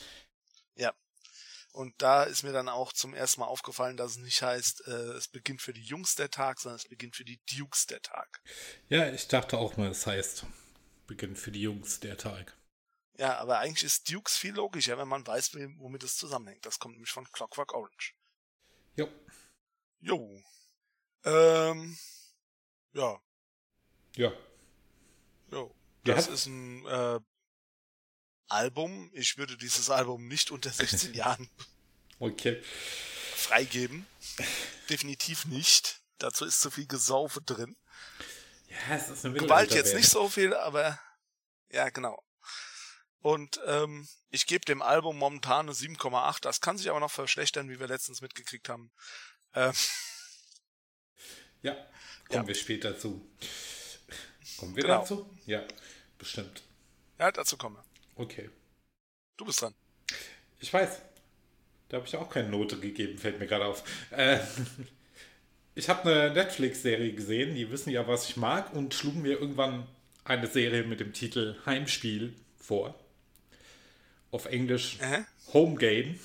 [1.73, 1.81] Ja.
[1.81, 4.91] Und da ist mir dann auch zum ersten Mal aufgefallen, dass es nicht heißt, äh,
[4.91, 8.43] es beginnt für die Jungs der Tag, sondern es beginnt für die Dukes der Tag.
[8.89, 10.45] Ja, ich dachte auch mal, es heißt,
[11.07, 12.57] beginnt für die Jungs der Tag.
[13.17, 16.65] Ja, aber eigentlich ist Dukes viel logischer, wenn man weiß, womit es zusammenhängt.
[16.65, 18.15] Das kommt nämlich von Clockwork Orange.
[18.97, 19.09] Jo.
[20.01, 20.43] Jo.
[21.25, 21.99] Ähm,
[22.93, 23.21] ja,
[24.17, 24.33] Ja.
[25.51, 25.75] jo.
[26.07, 26.15] Ja.
[26.15, 27.21] Das ist ein äh,
[28.49, 29.11] Album.
[29.15, 31.49] Ich würde dieses Album nicht unter 16 Jahren
[32.19, 32.61] Okay.
[33.37, 34.07] freigeben.
[34.91, 36.01] Definitiv nicht.
[36.19, 37.77] Dazu ist zu viel Gesaufe drin.
[38.69, 40.99] Ja, es ist eine Gewalt jetzt nicht so viel, aber
[41.71, 42.23] ja, genau.
[43.21, 46.41] Und ähm, ich gebe dem Album momentan eine 7,8.
[46.41, 48.91] Das kann sich aber noch verschlechtern, wie wir letztens mitgekriegt haben.
[49.55, 49.73] Ähm,
[51.63, 51.73] Ja,
[52.29, 52.47] kommen Ja.
[52.47, 53.29] wir später zu.
[54.59, 55.01] Kommen wir Genau.
[55.01, 55.39] dazu?
[55.47, 55.67] Ja,
[56.19, 56.63] bestimmt.
[57.19, 57.83] ja, dazu komme.
[58.19, 58.51] Okay.
[59.37, 59.75] Du bist dran.
[60.59, 61.03] Ich weiß.
[61.89, 63.85] Da habe ich auch keine Note gegeben, fällt mir gerade auf.
[64.11, 64.39] Äh,
[65.75, 69.87] ich habe eine Netflix-Serie gesehen, die wissen ja, was ich mag, und schlugen mir irgendwann
[70.25, 72.95] eine Serie mit dem Titel Heimspiel vor.
[74.33, 75.23] Auf Englisch Äh?
[75.55, 76.19] Home Game.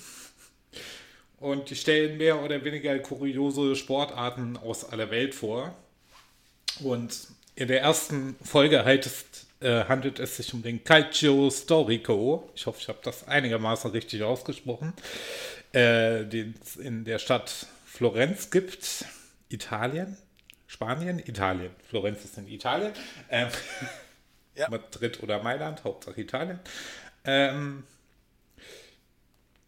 [1.38, 5.74] Und die stellen mehr oder weniger kuriose Sportarten aus aller Welt vor.
[6.80, 12.50] Und in der ersten Folge ist, äh, handelt es sich um den Calcio Storico.
[12.54, 14.92] Ich hoffe, ich habe das einigermaßen richtig ausgesprochen.
[15.72, 19.04] Äh, den es in der Stadt Florenz gibt.
[19.48, 20.16] Italien?
[20.66, 21.18] Spanien?
[21.18, 21.70] Italien.
[21.88, 22.92] Florenz ist in Italien.
[23.30, 23.48] Ähm,
[24.56, 24.68] Ja.
[24.70, 26.60] Madrid oder Mailand, Hauptsache Italien.
[27.24, 27.84] Ähm,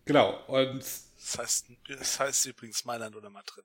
[0.04, 3.64] genau, und Das heißt, das heißt übrigens Mailand oder Madrid.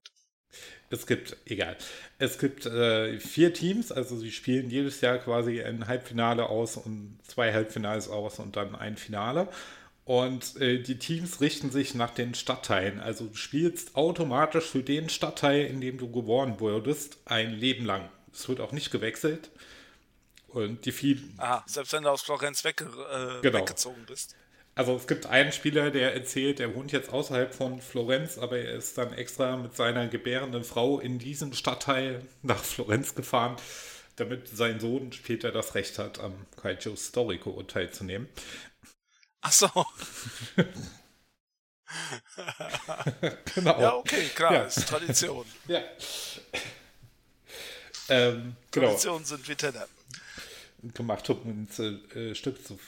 [0.90, 1.78] Es gibt, egal.
[2.20, 7.18] Es gibt äh, vier Teams, also sie spielen jedes Jahr quasi ein Halbfinale aus und
[7.26, 9.48] zwei Halbfinals aus und dann ein Finale.
[10.04, 13.00] Und äh, die Teams richten sich nach den Stadtteilen.
[13.00, 18.10] Also du spielst automatisch für den Stadtteil, in dem du geboren wurdest, ein Leben lang.
[18.34, 19.50] Es wird auch nicht gewechselt.
[20.48, 21.34] Und die vielen.
[21.38, 23.60] Ah, selbst wenn du aus Florenz wegge äh, Genau.
[23.60, 24.36] weggezogen bist.
[24.82, 28.74] Also es gibt einen Spieler, der erzählt, er wohnt jetzt außerhalb von Florenz, aber er
[28.74, 33.58] ist dann extra mit seiner gebärenden Frau in diesem Stadtteil nach Florenz gefahren,
[34.16, 38.28] damit sein Sohn später das Recht hat, am Kaiju Storico teilzunehmen.
[39.42, 39.70] Ach so.
[43.54, 43.80] Genau.
[43.82, 44.64] Ja, okay, klar, Ja.
[44.64, 45.46] ist Tradition.
[45.68, 45.82] Ja.
[48.10, 48.88] ähm, genau.
[48.88, 49.88] Traditionen sind wie Teller.
[50.96, 52.80] gemacht, um ein Z- äh, Stück zu,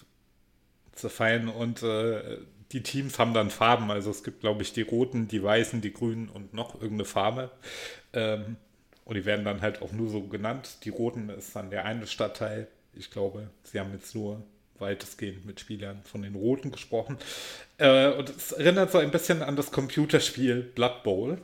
[0.95, 1.47] zu feiern.
[1.49, 2.37] Und äh,
[2.71, 3.91] die Teams haben dann Farben.
[3.91, 7.51] Also es gibt, glaube ich, die roten, die weißen, die grünen und noch irgendeine Farbe.
[8.13, 8.57] Ähm,
[9.05, 10.77] und die werden dann halt auch nur so genannt.
[10.85, 12.67] Die roten ist dann der eine Stadtteil.
[12.93, 14.41] Ich glaube, sie haben jetzt nur
[14.79, 17.17] weitestgehend mit Spielern von den Roten gesprochen.
[17.77, 21.37] Äh, und es erinnert so ein bisschen an das Computerspiel Blood Bowl.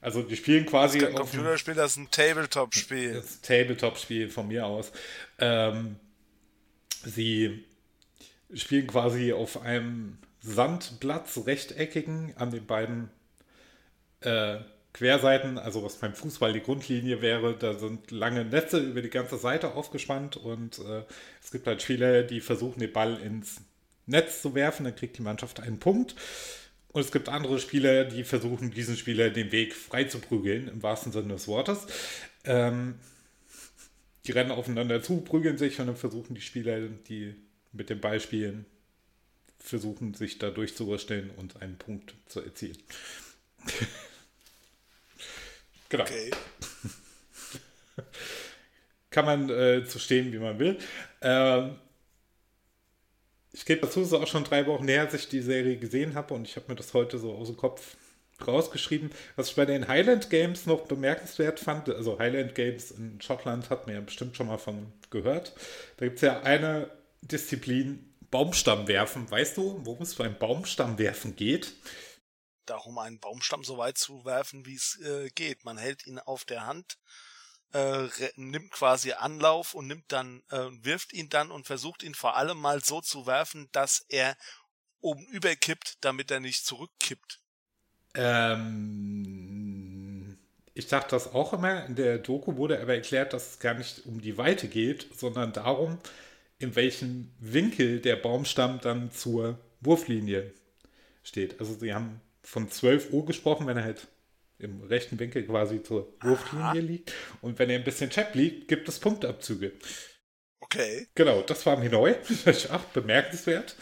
[0.00, 3.14] Also die spielen quasi Kein auf dem- Computerspiel, das ist ein Tabletop-Spiel.
[3.14, 4.92] das Tabletop-Spiel von mir aus.
[5.38, 5.96] Ähm,
[7.04, 7.64] sie
[8.54, 13.10] spielen quasi auf einem Sandplatz, rechteckigen, an den beiden
[14.20, 14.58] äh,
[14.92, 19.38] Querseiten, also was beim Fußball die Grundlinie wäre, da sind lange Netze über die ganze
[19.38, 21.02] Seite aufgespannt und äh,
[21.42, 23.60] es gibt halt Spieler, die versuchen, den Ball ins
[24.06, 26.14] Netz zu werfen, dann kriegt die Mannschaft einen Punkt.
[26.92, 30.82] Und es gibt andere Spieler, die versuchen, diesen Spieler den Weg frei zu prügeln, im
[30.84, 31.86] wahrsten Sinne des Wortes.
[32.44, 32.94] Ähm,
[34.26, 37.34] die rennen aufeinander zu, prügeln sich und dann versuchen die Spieler, die
[37.74, 38.64] mit dem Ball spielen,
[39.58, 42.78] versuchen sich da durchzuwursteln und einen Punkt zu erzielen.
[45.88, 46.04] genau.
[46.04, 46.30] Okay.
[49.10, 50.78] Kann man äh, zu stehen, wie man will.
[51.22, 51.76] Ähm,
[53.52, 56.14] ich gebe dazu, es ist auch schon drei Wochen her, als ich die Serie gesehen
[56.14, 57.96] habe und ich habe mir das heute so aus dem Kopf
[58.44, 59.10] rausgeschrieben.
[59.36, 63.86] Was ich bei den Highland Games noch bemerkenswert fand, also Highland Games in Schottland hat
[63.86, 65.52] man ja bestimmt schon mal von gehört.
[65.98, 66.90] Da gibt es ja eine
[67.28, 69.30] Disziplin, Baumstamm werfen.
[69.30, 71.72] Weißt du, worum es beim Baumstamm werfen geht?
[72.66, 75.64] Darum einen Baumstamm so weit zu werfen, wie es äh, geht.
[75.64, 76.98] Man hält ihn auf der Hand,
[77.72, 82.36] äh, nimmt quasi Anlauf und nimmt dann, äh, wirft ihn dann und versucht ihn vor
[82.36, 84.36] allem mal so zu werfen, dass er
[85.00, 87.40] oben überkippt, damit er nicht zurückkippt.
[88.14, 89.54] Ähm,
[90.72, 91.84] ich dachte das auch immer.
[91.86, 95.52] In der Doku wurde aber erklärt, dass es gar nicht um die Weite geht, sondern
[95.52, 95.98] darum,
[96.64, 100.52] in welchem Winkel der Baumstamm dann zur Wurflinie
[101.22, 101.60] steht.
[101.60, 104.08] Also sie haben von 12 Uhr gesprochen, wenn er halt
[104.58, 107.12] im rechten Winkel quasi zur Wurflinie liegt.
[107.42, 109.72] Und wenn er ein bisschen check liegt, gibt es Punktabzüge.
[110.60, 111.06] Okay.
[111.14, 112.14] Genau, das war mir neu.
[112.70, 113.76] Auch bemerkenswert.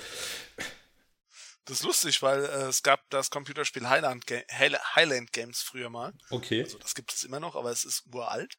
[1.64, 5.90] Das ist lustig, weil äh, es gab das Computerspiel Highland, Ga Highla- Highland Games früher
[5.90, 6.12] mal.
[6.30, 6.62] Okay.
[6.64, 8.58] Also das gibt es immer noch, aber es ist uralt.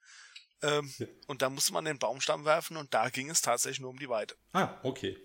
[0.64, 1.08] Ähm, Ja.
[1.28, 4.10] Und da musste man den Baumstamm werfen und da ging es tatsächlich nur um die
[4.10, 4.36] Weite.
[4.54, 5.18] Ah, okay.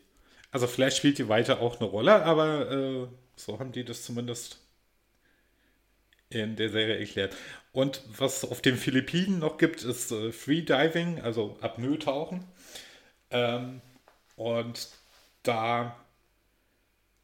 [0.51, 4.59] Also vielleicht spielt die Weite auch eine Rolle, aber äh, so haben die das zumindest
[6.31, 7.37] in der Serie erklärt.
[7.73, 12.45] Und was es auf den Philippinen noch gibt, ist äh, Freediving, also Apnoe-Tauchen.
[13.31, 13.81] Ähm,
[14.37, 14.89] und
[15.43, 15.97] da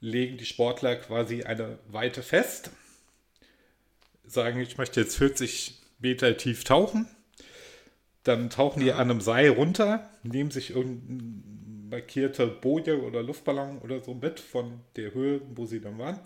[0.00, 2.70] legen die Sportler quasi eine Weite fest,
[4.24, 7.08] sagen, ich möchte jetzt 40 Meter tief tauchen.
[8.24, 14.00] Dann tauchen die an einem Seil runter, nehmen sich irgendein markierte Boje oder Luftballon oder
[14.00, 16.18] so mit von der Höhe, wo sie dann waren,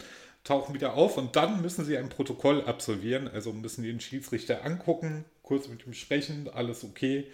[0.44, 5.24] tauchen wieder auf und dann müssen sie ein Protokoll absolvieren, also müssen den Schiedsrichter angucken,
[5.42, 7.26] kurz mit ihm sprechen, alles okay.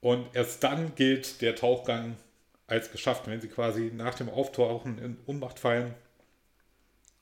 [0.00, 2.16] Und erst dann gilt der Tauchgang
[2.66, 3.26] als geschafft.
[3.26, 5.94] Wenn sie quasi nach dem Auftauchen in Unmacht fallen,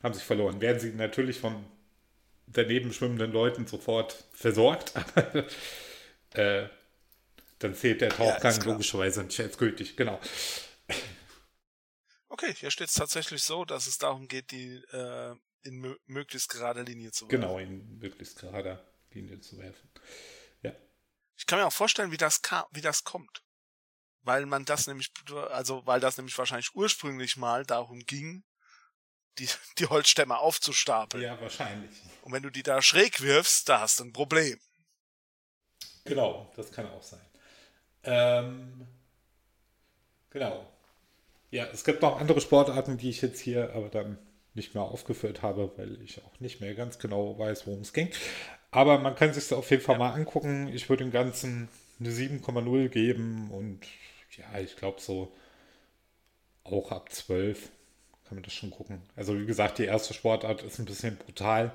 [0.03, 0.61] haben sie verloren.
[0.61, 1.55] Werden sie natürlich von
[2.47, 5.45] daneben schwimmenden Leuten sofort versorgt, aber
[6.35, 6.69] äh,
[7.59, 8.73] dann zählt der Tauchgang klar.
[8.73, 9.97] logischerweise nicht als gültig.
[9.97, 10.21] Genau.
[12.29, 16.49] Okay, hier steht es tatsächlich so, dass es darum geht, die äh, in mö möglichst
[16.49, 17.41] gerade Linie zu werfen.
[17.41, 19.89] Genau, in möglichst gerader Linie zu werfen.
[20.63, 20.73] Ja.
[21.37, 23.43] Ich kann mir auch vorstellen, wie das kam, wie das kommt.
[24.23, 25.13] Weil man das nämlich,
[25.51, 28.43] also weil das nämlich wahrscheinlich ursprünglich mal darum ging,
[29.39, 31.23] die, die Holzstämme aufzustapeln.
[31.23, 31.95] ja, wahrscheinlich.
[32.23, 34.59] Und wenn du die da schräg wirfst, da hast du ein Problem.
[36.05, 37.21] Genau, das kann auch sein.
[38.05, 38.87] Ähm,
[40.31, 40.67] genau.
[41.51, 44.19] Ja, es gibt noch andere Sportarten, die ich jetzt hier aber dann
[44.55, 48.11] nicht mehr aufgeführt habe, weil ich auch nicht mehr ganz genau weiß, worum es ging.
[48.71, 49.99] Aber man kann sich auf jeden Fall ja.
[50.01, 50.69] mal angucken.
[50.69, 51.69] Ich würde dem Ganzen
[52.01, 53.81] eine 7,0 geben und
[54.37, 55.33] ja, ich glaube so
[56.65, 57.71] auch ab 12
[58.25, 59.03] kann man das schon gucken.
[59.17, 61.73] Also wie gesagt, die erste Sportart ist ein bisschen brutal.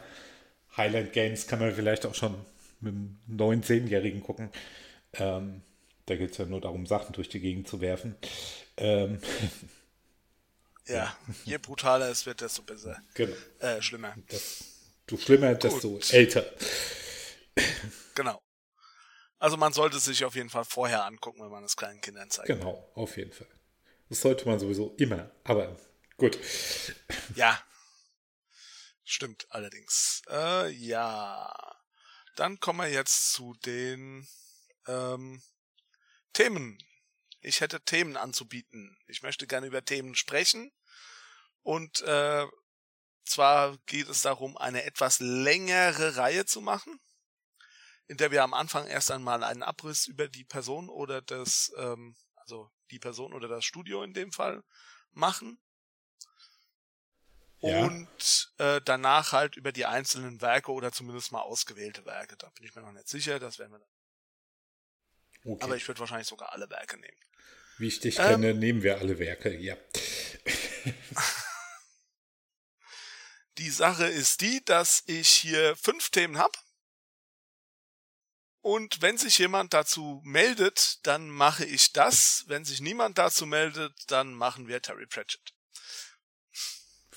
[0.75, 2.35] Highland Games kann man vielleicht auch schon
[2.79, 4.51] mit einem 9-, 10-Jährigen gucken.
[5.13, 5.61] Ähm,
[6.05, 8.15] da geht es ja nur darum, Sachen durch die Gegend zu werfen.
[8.77, 9.19] Ähm,
[10.87, 11.15] ja,
[11.45, 13.01] je brutaler es wird, desto besser.
[13.13, 13.35] Genau.
[13.59, 14.15] Äh, schlimmer.
[14.29, 14.63] Das,
[15.07, 15.63] du schlimmer, Gut.
[15.63, 16.45] desto älter.
[18.15, 18.41] Genau.
[19.37, 22.47] Also man sollte sich auf jeden Fall vorher angucken, wenn man es kleinen Kindern zeigt.
[22.47, 23.47] Genau, auf jeden Fall.
[24.09, 25.77] Das sollte man sowieso immer, aber
[26.17, 26.37] gut.
[27.35, 27.61] Ja.
[29.03, 30.21] Stimmt allerdings.
[30.29, 31.68] Äh, ja.
[32.35, 34.27] Dann kommen wir jetzt zu den
[34.87, 35.41] ähm,
[36.33, 36.77] Themen.
[37.41, 38.97] Ich hätte Themen anzubieten.
[39.07, 40.71] Ich möchte gerne über Themen sprechen.
[41.61, 42.47] Und äh,
[43.25, 46.99] zwar geht es darum, eine etwas längere Reihe zu machen,
[48.07, 52.15] in der wir am Anfang erst einmal einen Abriss über die Person oder das, ähm,
[52.35, 54.63] also die Person oder das Studio in dem Fall
[55.11, 55.61] machen.
[57.61, 57.85] Ja.
[57.85, 62.37] Und äh, danach halt über die einzelnen Werke oder zumindest mal ausgewählte Werke.
[62.37, 65.53] Da bin ich mir noch nicht sicher, das werden wir dann.
[65.53, 65.63] Okay.
[65.63, 67.17] Aber ich würde wahrscheinlich sogar alle Werke nehmen.
[67.77, 69.77] Wie ich dich ähm, kenne, nehmen wir alle Werke, ja.
[73.57, 76.57] die Sache ist die, dass ich hier fünf Themen habe.
[78.61, 82.43] Und wenn sich jemand dazu meldet, dann mache ich das.
[82.47, 85.53] Wenn sich niemand dazu meldet, dann machen wir Terry Pratchett.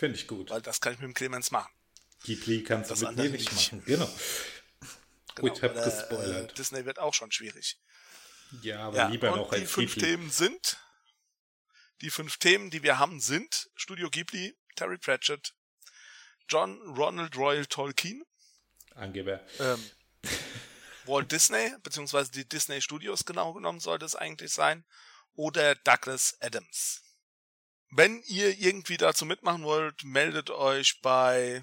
[0.03, 0.51] Finde ich gut.
[0.51, 1.73] Weil das kann ich mit dem Clemens machen.
[2.25, 3.85] Ghibli kannst das du mit mir nicht machen.
[3.85, 4.07] Genau.
[5.37, 6.51] genau gut, habe gespoilert.
[6.51, 7.79] Äh, Disney wird auch schon schwierig.
[8.63, 10.09] Ja, aber ja, lieber noch als Die fünf Ghibli.
[10.09, 10.77] Themen sind,
[12.01, 15.55] die fünf Themen, die wir haben, sind Studio Ghibli, Terry Pratchett,
[16.49, 18.25] John Ronald Royal Tolkien,
[18.97, 19.41] Angeber.
[19.61, 19.89] Ähm,
[21.05, 24.85] Walt Disney, beziehungsweise die Disney Studios genau genommen sollte es eigentlich sein,
[25.37, 27.03] oder Douglas Adams.
[27.95, 31.63] Wenn ihr irgendwie dazu mitmachen wollt, meldet euch bei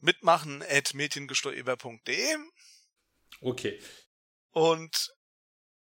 [0.00, 2.36] mitmachen at mädchengesteuer.de.
[3.40, 3.80] Okay
[4.52, 5.12] und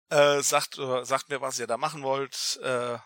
[0.10, 2.58] äh, sagt, äh, sagt mir, was ihr da machen wollt.
[2.64, 2.98] Äh,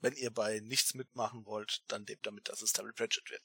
[0.00, 3.42] wenn ihr bei nichts mitmachen wollt, dann lebt damit, dass es Terry Pratchett wird.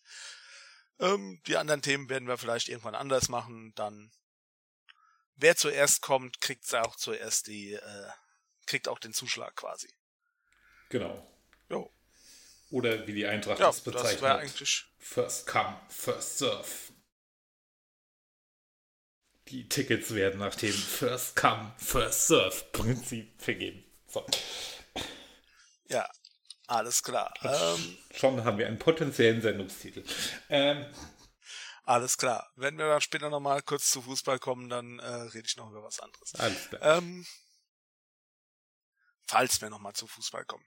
[0.99, 3.73] Ähm, die anderen Themen werden wir vielleicht irgendwann anders machen.
[3.75, 4.11] Dann
[5.35, 8.09] wer zuerst kommt, kriegt auch zuerst die, äh,
[8.67, 9.89] kriegt auch den Zuschlag quasi.
[10.91, 11.27] Genau.
[11.69, 11.91] Jo.
[12.69, 14.13] Oder wie die Eintracht ja, das bezeichnet.
[14.13, 14.85] Das wäre eigentlich.
[14.99, 16.67] First come, first serve.
[19.47, 23.83] Die Tickets werden nach dem First Come, First Serve Prinzip vergeben.
[24.07, 24.25] So.
[25.87, 26.09] Ja,
[26.67, 27.33] alles klar.
[27.41, 30.05] Ähm, schon haben wir einen potenziellen Sendungstitel.
[30.47, 30.85] Ähm,
[31.83, 32.49] alles klar.
[32.55, 35.83] Wenn wir dann später nochmal kurz zu Fußball kommen, dann äh, rede ich noch über
[35.83, 36.33] was anderes.
[36.35, 36.97] Alles klar.
[36.97, 37.25] Ähm,
[39.27, 40.65] falls wir nochmal zu Fußball kommen.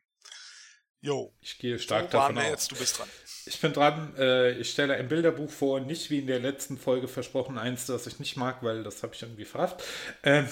[1.05, 1.31] Jo.
[1.43, 2.45] Ich gehe stark Wo davon aus.
[2.47, 2.73] Jetzt?
[2.73, 3.09] Du bist dran.
[3.45, 4.15] Ich bin dran.
[4.17, 8.07] Äh, ich stelle ein Bilderbuch vor, nicht wie in der letzten Folge versprochen, eins, das
[8.07, 9.85] ich nicht mag, weil das habe ich irgendwie verrafft.
[10.23, 10.49] Ähm,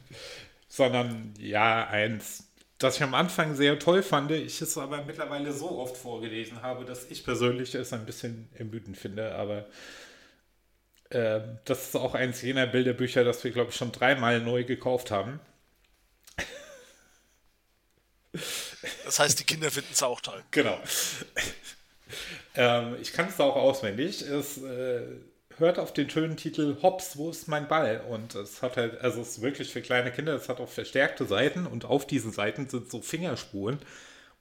[0.68, 5.78] sondern ja, eins, das ich am Anfang sehr toll fand, ich es aber mittlerweile so
[5.78, 9.36] oft vorgelesen habe, dass ich persönlich es ein bisschen ermüdend finde.
[9.36, 9.64] Aber
[11.08, 15.10] äh, das ist auch eins jener Bilderbücher, das wir, glaube ich, schon dreimal neu gekauft
[15.10, 15.40] haben.
[19.08, 20.42] Das heißt, die Kinder finden es auch toll.
[20.50, 20.78] Genau.
[22.54, 24.20] ähm, ich kann es auch auswendig.
[24.20, 25.00] Es äh,
[25.56, 28.04] hört auf den schönen Titel Hops, wo ist mein Ball?
[28.06, 31.24] Und es hat halt, also es ist wirklich für kleine Kinder, es hat auch verstärkte
[31.24, 33.78] Seiten und auf diesen Seiten sind so Fingerspuren,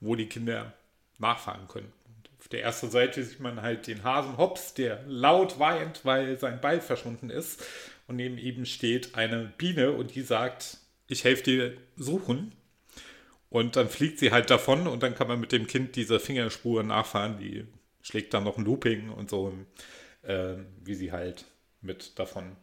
[0.02, 0.74] wo die Kinder
[1.18, 1.94] nachfahren können.
[2.06, 6.38] Und auf der ersten Seite sieht man halt den Hasen Hops, der laut weint, weil
[6.38, 7.64] sein Ball verschwunden ist.
[8.10, 12.52] Und neben ihm steht eine Biene und die sagt, ich helfe dir suchen.
[13.50, 16.84] Und dann fliegt sie halt davon und dann kann man mit dem Kind diese Fingerspur
[16.84, 17.38] nachfahren.
[17.40, 17.66] Die
[18.02, 19.54] schlägt dann noch ein Looping und so,
[20.24, 21.46] äh, wie sie halt
[21.82, 22.58] mit davon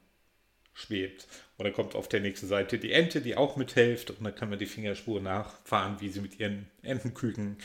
[0.74, 1.26] schwebt.
[1.56, 4.10] Und dann kommt auf der nächsten Seite die Ente, die auch mithilft.
[4.10, 7.56] Und dann kann man die Fingerspur nachfahren, wie sie mit ihren Entenküken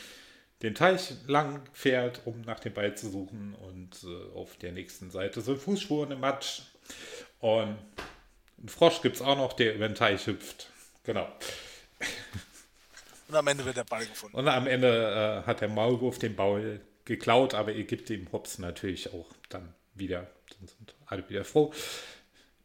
[0.61, 3.55] den Teich lang fährt, um nach dem Ball zu suchen.
[3.55, 6.61] Und äh, auf der nächsten Seite sind Fußspuren im Matsch.
[7.39, 7.77] Und
[8.57, 10.69] einen Frosch gibt es auch noch, der über den Teich hüpft.
[11.03, 11.27] Genau.
[13.29, 14.35] Und am Ende wird der Ball gefunden.
[14.35, 18.57] Und am Ende äh, hat der Maulwurf den Ball geklaut, aber ihr gibt dem Hops
[18.57, 20.29] natürlich auch dann wieder.
[20.57, 21.71] Dann sind alle wieder froh.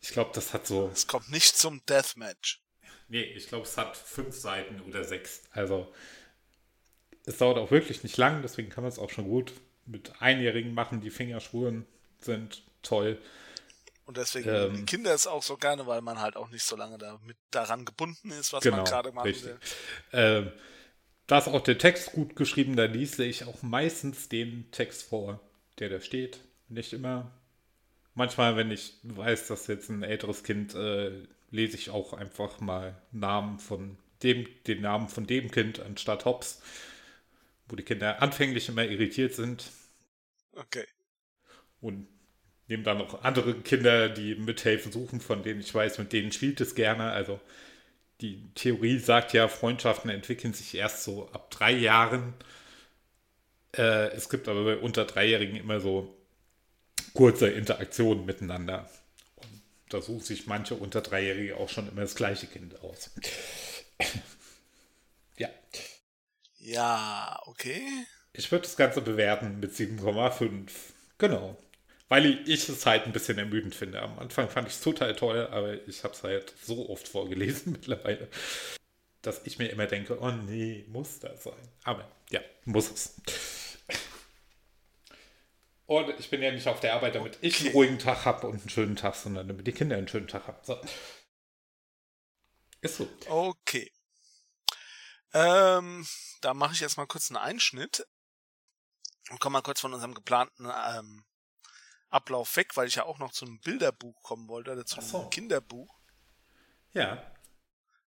[0.01, 0.91] Ich glaube, das hat so.
[0.93, 2.61] Es kommt nicht zum Deathmatch.
[3.09, 5.43] Nee, ich glaube, es hat fünf Seiten oder sechs.
[5.53, 5.93] Also,
[7.27, 9.53] es dauert auch wirklich nicht lang, deswegen kann man es auch schon gut
[9.87, 11.01] mit Einjährigen machen.
[11.03, 11.87] Die Fingerspuren
[12.19, 13.21] sind toll.
[14.05, 14.73] Und deswegen Ähm.
[14.73, 17.85] die Kinder es auch so gerne, weil man halt auch nicht so lange damit daran
[17.85, 19.43] gebunden ist, was Genau, man gerade machen richtig.
[19.43, 19.61] will.
[20.13, 20.53] Ähm,
[21.27, 25.41] da ist auch der Text gut geschrieben, da lese ich auch meistens den Text vor,
[25.79, 26.41] der da steht.
[26.69, 27.33] Nicht immer.
[28.15, 31.13] Manchmal, wenn ich weiß, dass jetzt ein älteres Kind, äh,
[31.51, 36.63] lese ich auch einfach mal Namen von dem, den Namen von dem Kind anstatt Hops,
[37.69, 39.71] wo die Kinder anfänglich immer irritiert sind
[40.57, 40.87] Okay.
[41.81, 42.07] und
[42.69, 46.61] nehme dann noch andere Kinder, die mithelfen, suchen, von denen ich weiß, mit denen spielt
[46.61, 47.11] es gerne.
[47.13, 47.41] Also
[48.23, 52.35] die Theorie sagt ja, Freundschaften entwickeln sich erst so ab drei Jahren.
[53.77, 56.17] Äh, es gibt aber bei unter Dreijährigen immer so
[57.15, 58.89] kurze Interaktionen miteinander.
[59.37, 63.11] Und da suchen sich manche unter Dreijährige auch schon immer das gleiche Kind aus.
[65.39, 65.49] ja,
[66.59, 67.87] Ja, okay.
[68.35, 70.93] ich würde das Ganze bewerten mit 7,5.
[71.19, 71.57] Genau.
[72.15, 74.01] Weil ich, es halt ein bisschen ermüdend finde.
[74.01, 77.73] Am Anfang fand ich es total toll, aber ich habe es halt so oft vorgelesen
[77.73, 78.29] mittlerweile,
[79.21, 81.69] dass ich mir immer denke, oh nee, muss das sein.
[81.83, 83.17] Aber ja, muss es.
[85.87, 88.61] Und ich bin ja nicht auf der Arbeit, damit ich einen ruhigen Tag habe und
[88.61, 90.59] einen schönen Tag, sondern damit die Kinder einen schönen Tag haben.
[90.63, 90.81] So.
[92.81, 93.09] Ist so.
[93.27, 93.91] Okay.
[95.33, 96.07] Ähm,
[96.43, 98.07] da mache ich jetzt mal kurz einen Einschnitt
[99.31, 101.25] und komme mal kurz von unserem geplanten ähm,
[102.15, 105.03] Ablauf weg, weil ich ja auch noch zu einem Bilderbuch kommen wollte oder zu Ach
[105.03, 105.21] so.
[105.21, 105.93] einem Kinderbuch,
[106.93, 107.31] Ja.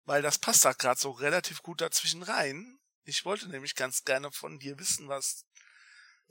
[0.05, 2.79] weil das passt da gerade so relativ gut dazwischen rein.
[3.05, 5.47] Ich wollte nämlich ganz gerne von dir wissen, was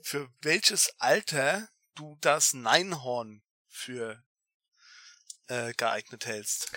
[0.00, 4.22] für welches Alter du das Neinhorn für
[5.48, 6.72] äh, geeignet hältst.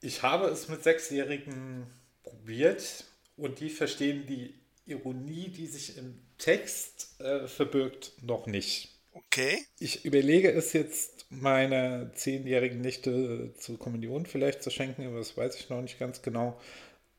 [0.00, 1.92] Ich habe es mit Sechsjährigen
[2.22, 3.04] probiert
[3.36, 8.91] und die verstehen die Ironie, die sich im Text äh, verbirgt, noch nicht.
[9.12, 9.58] Okay.
[9.78, 15.56] Ich überlege es jetzt meiner zehnjährigen Nichte zur Kommunion vielleicht zu schenken, aber das weiß
[15.56, 16.58] ich noch nicht ganz genau.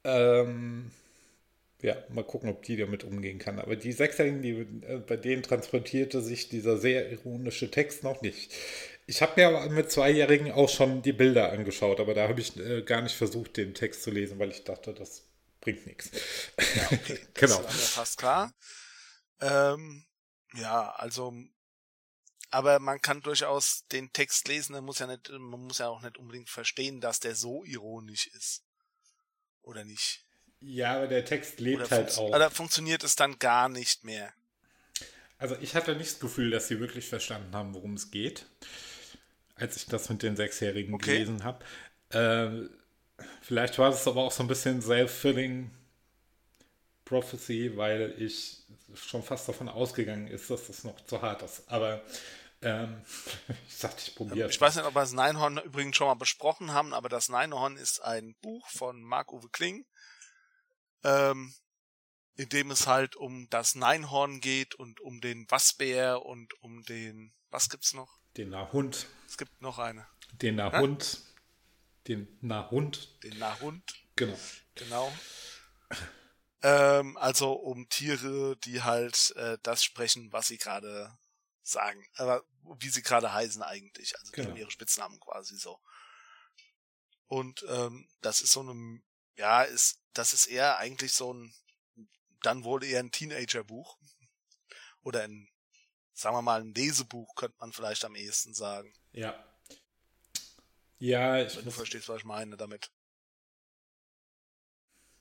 [0.03, 0.91] Ähm,
[1.81, 3.59] ja, mal gucken, ob die damit umgehen kann.
[3.59, 4.51] Aber die Sechsjährigen, die,
[4.87, 8.53] äh, bei denen transportierte sich dieser sehr ironische Text noch nicht.
[9.05, 12.57] Ich habe mir aber mit Zweijährigen auch schon die Bilder angeschaut, aber da habe ich
[12.57, 15.27] äh, gar nicht versucht, den Text zu lesen, weil ich dachte, das
[15.59, 16.11] bringt nichts.
[16.75, 17.19] Ja, okay.
[17.33, 17.57] Genau.
[17.57, 18.53] Das war mir fast klar.
[19.41, 20.05] Ähm,
[20.55, 21.33] ja, also,
[22.53, 26.01] aber man kann durchaus den Text lesen, man muss ja nicht, man muss ja auch
[26.03, 28.61] nicht unbedingt verstehen, dass der so ironisch ist.
[29.63, 30.23] Oder nicht?
[30.61, 32.33] Ja, aber der Text lebt halt auch.
[32.33, 34.31] oder funktioniert es dann gar nicht mehr?
[35.39, 38.45] Also ich hatte nicht das Gefühl, dass sie wirklich verstanden haben, worum es geht,
[39.55, 41.25] als ich das mit den Sechsjährigen Okay.
[41.25, 41.65] gelesen habe.
[42.09, 42.69] Äh,
[43.41, 45.71] vielleicht war es aber auch so ein bisschen self-filling
[47.05, 48.59] Prophecy, weil ich
[48.95, 51.63] schon fast davon ausgegangen ist, dass das noch zu hart ist.
[51.67, 52.01] Aber
[52.64, 53.01] ähm,
[53.68, 56.72] ich dachte, ich probiere Ich weiß nicht, ob wir das Neinhorn übrigens schon mal besprochen
[56.72, 59.86] haben, aber das Neinhorn ist ein Buch von Marc-Uwe Kling,
[61.03, 61.53] ähm,
[62.36, 67.34] in dem es halt um das Neinhorn geht und um den Wasbär und um den,
[67.49, 68.20] was gibt's noch?
[68.38, 70.07] Den Nahhund, Es gibt noch eine.
[70.41, 71.22] den Nahhund,
[72.07, 73.84] den Nahhund, Den Nahhund,
[74.16, 74.38] genau.
[74.76, 75.14] genau.
[76.64, 81.14] Ähm, also um Tiere, die halt äh, das sprechen, was sie gerade
[81.64, 82.05] sagen.
[82.16, 82.43] Aber
[82.80, 84.18] wie sie gerade heißen eigentlich.
[84.20, 84.49] Also Genau.
[84.49, 85.80] haben ihre Spitznamen quasi so.
[87.28, 89.01] Und ähm, das ist so eine,
[89.36, 91.53] ja, ist, das ist eher eigentlich so ein,
[92.41, 93.97] dann wohl eher ein Teenagerbuch.
[95.01, 95.49] Oder ein,
[96.14, 98.93] sagen wir mal, ein Lesebuch, könnte man vielleicht am ehesten sagen.
[99.11, 99.43] Ja.
[100.99, 102.89] Ja, ich Wenn du verstehst, was ich meine damit.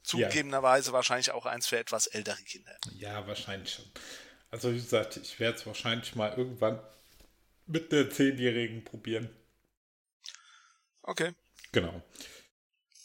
[0.04, 2.76] Zugegebenerweise wahrscheinlich auch eins für etwas ältere Kinder.
[2.92, 3.90] Ja, wahrscheinlich schon.
[4.52, 6.80] Also wie gesagt, ich werde es wahrscheinlich mal irgendwann
[7.66, 9.28] mit einer Zehnjährigen probieren.
[11.02, 11.34] Okay,
[11.72, 12.02] Genau.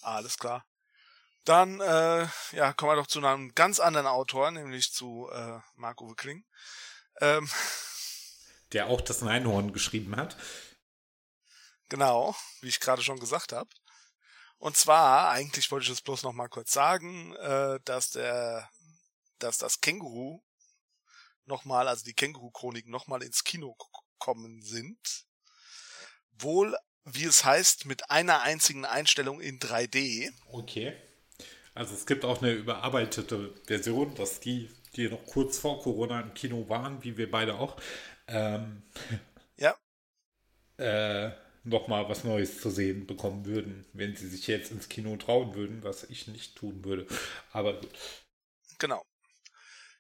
[0.02, 0.66] alles klar.
[1.45, 6.16] Dann äh, ja, kommen wir doch zu einem ganz anderen Autor, nämlich zu äh, Marc-Uwe
[6.16, 6.45] Kling.
[7.22, 7.50] Ähm,
[8.74, 10.36] Der auch das Neinhorn geschrieben hat.
[11.88, 13.70] genau, wie ich gerade schon gesagt habe.
[14.58, 18.70] Und zwar, eigentlich wollte ich es bloß noch mal kurz sagen, äh, dass der,
[19.39, 20.41] dass das Känguru
[21.48, 23.88] nochmal, also die Känguru-Chroniken nochmal ins Kino k-
[24.20, 25.26] kommen sind.
[26.39, 26.74] Wohl,
[27.04, 30.32] wie es heißt, mit einer einzigen Einstellung in 3D.
[30.54, 30.93] Okay.
[31.76, 36.34] Also es gibt auch eine überarbeitete Version, dass die, die noch kurz vor Corona im
[36.34, 37.78] Kino waren, wie wir beide auch,
[38.28, 38.84] ähm,
[39.58, 39.78] Ja,
[40.78, 41.32] äh,
[41.64, 45.84] nochmal was Neues zu sehen bekommen würden, wenn sie sich jetzt ins Kino trauen würden,
[45.84, 47.08] was ich nicht tun würde.
[47.52, 47.89] Aber gut.
[48.80, 49.04] genau.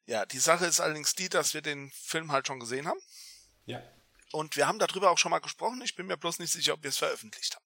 [0.07, 2.99] Ja, die Sache ist allerdings die, dass wir den Film halt schon gesehen haben.
[3.65, 3.83] Ja.
[4.31, 5.81] Und wir haben darüber auch schon mal gesprochen.
[5.83, 7.65] Ich bin mir bloß nicht sicher, ob wir es veröffentlicht haben.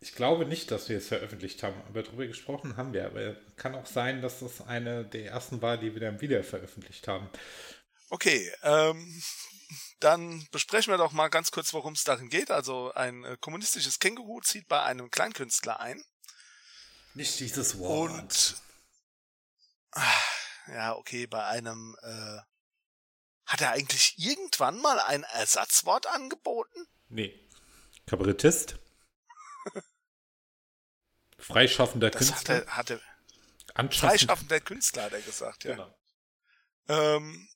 [0.00, 3.06] Ich glaube nicht, dass wir es veröffentlicht haben, aber darüber gesprochen haben wir.
[3.06, 7.08] Aber kann auch sein, dass das eine der ersten war, die wir dann wieder veröffentlicht
[7.08, 7.28] haben.
[8.08, 9.22] Okay, ähm,
[10.00, 12.50] dann besprechen wir doch mal ganz kurz, worum es darin geht.
[12.50, 16.02] Also ein äh, kommunistisches Känguru zieht bei einem Kleinkünstler ein.
[17.14, 18.12] Nicht dieses Wort.
[18.12, 18.56] Und
[19.92, 20.22] ah,
[20.68, 22.38] ja, okay, bei einem äh,
[23.46, 26.86] hat er eigentlich irgendwann mal ein Ersatzwort angeboten?
[27.08, 27.38] Nee.
[28.06, 28.76] Kabarettist?
[31.38, 32.56] Freischaffender Das Künstler?
[32.56, 33.02] hatte, hatte
[33.74, 35.72] Anschaffend- freischaffender Künstler, hat er gesagt, ja.
[35.74, 35.98] Genau.
[36.88, 37.48] Ähm,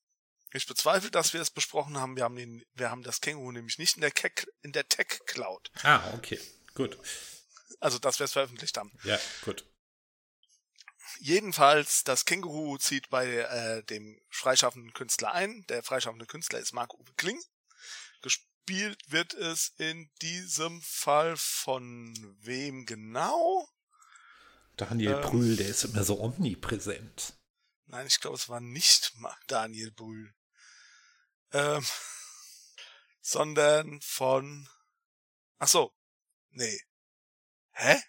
[0.53, 2.17] ich bezweifle, dass wir es besprochen haben.
[2.17, 5.21] Wir haben, den, wir haben das Känguru nämlich nicht in der, Keck, in der Tech
[5.27, 5.71] Cloud.
[5.83, 6.41] Ah, okay.
[6.75, 6.99] Gut.
[7.79, 8.93] Also, dass wir es veröffentlicht haben.
[9.05, 9.65] Ja, gut.
[11.19, 15.65] Jedenfalls, das Känguru zieht bei äh, dem freischaffenden Künstler ein.
[15.69, 17.41] Der freischaffende Künstler ist Marc-Uwe Kling.
[18.23, 23.69] Gespielt wird es in diesem Fall von wem genau?
[24.77, 25.21] Daniel Ähm.
[25.23, 27.35] Brühl, der ist immer so omnipräsent.
[27.87, 29.13] Nein, ich glaube, es war nicht
[29.47, 30.33] Daniel Brühl.
[31.53, 31.85] Ähm,
[33.21, 34.69] sondern von.
[35.59, 35.93] Ach so.
[36.51, 36.81] Nee.
[37.73, 38.01] Hä?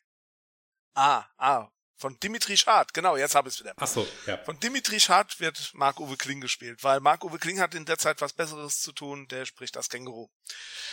[0.94, 1.72] Ah, ah.
[2.02, 2.96] Von Dimitri Schad.
[2.96, 3.76] Genau, jetzt habe ich es wieder.
[3.78, 4.36] Ach so, ja.
[4.40, 8.34] Von Dimitri Schad wird Marc-Uwe Kling gespielt, weil Marc-Uwe Kling hat in der Zeit was
[8.34, 10.28] Besseres zu tun, der spricht das Känguru.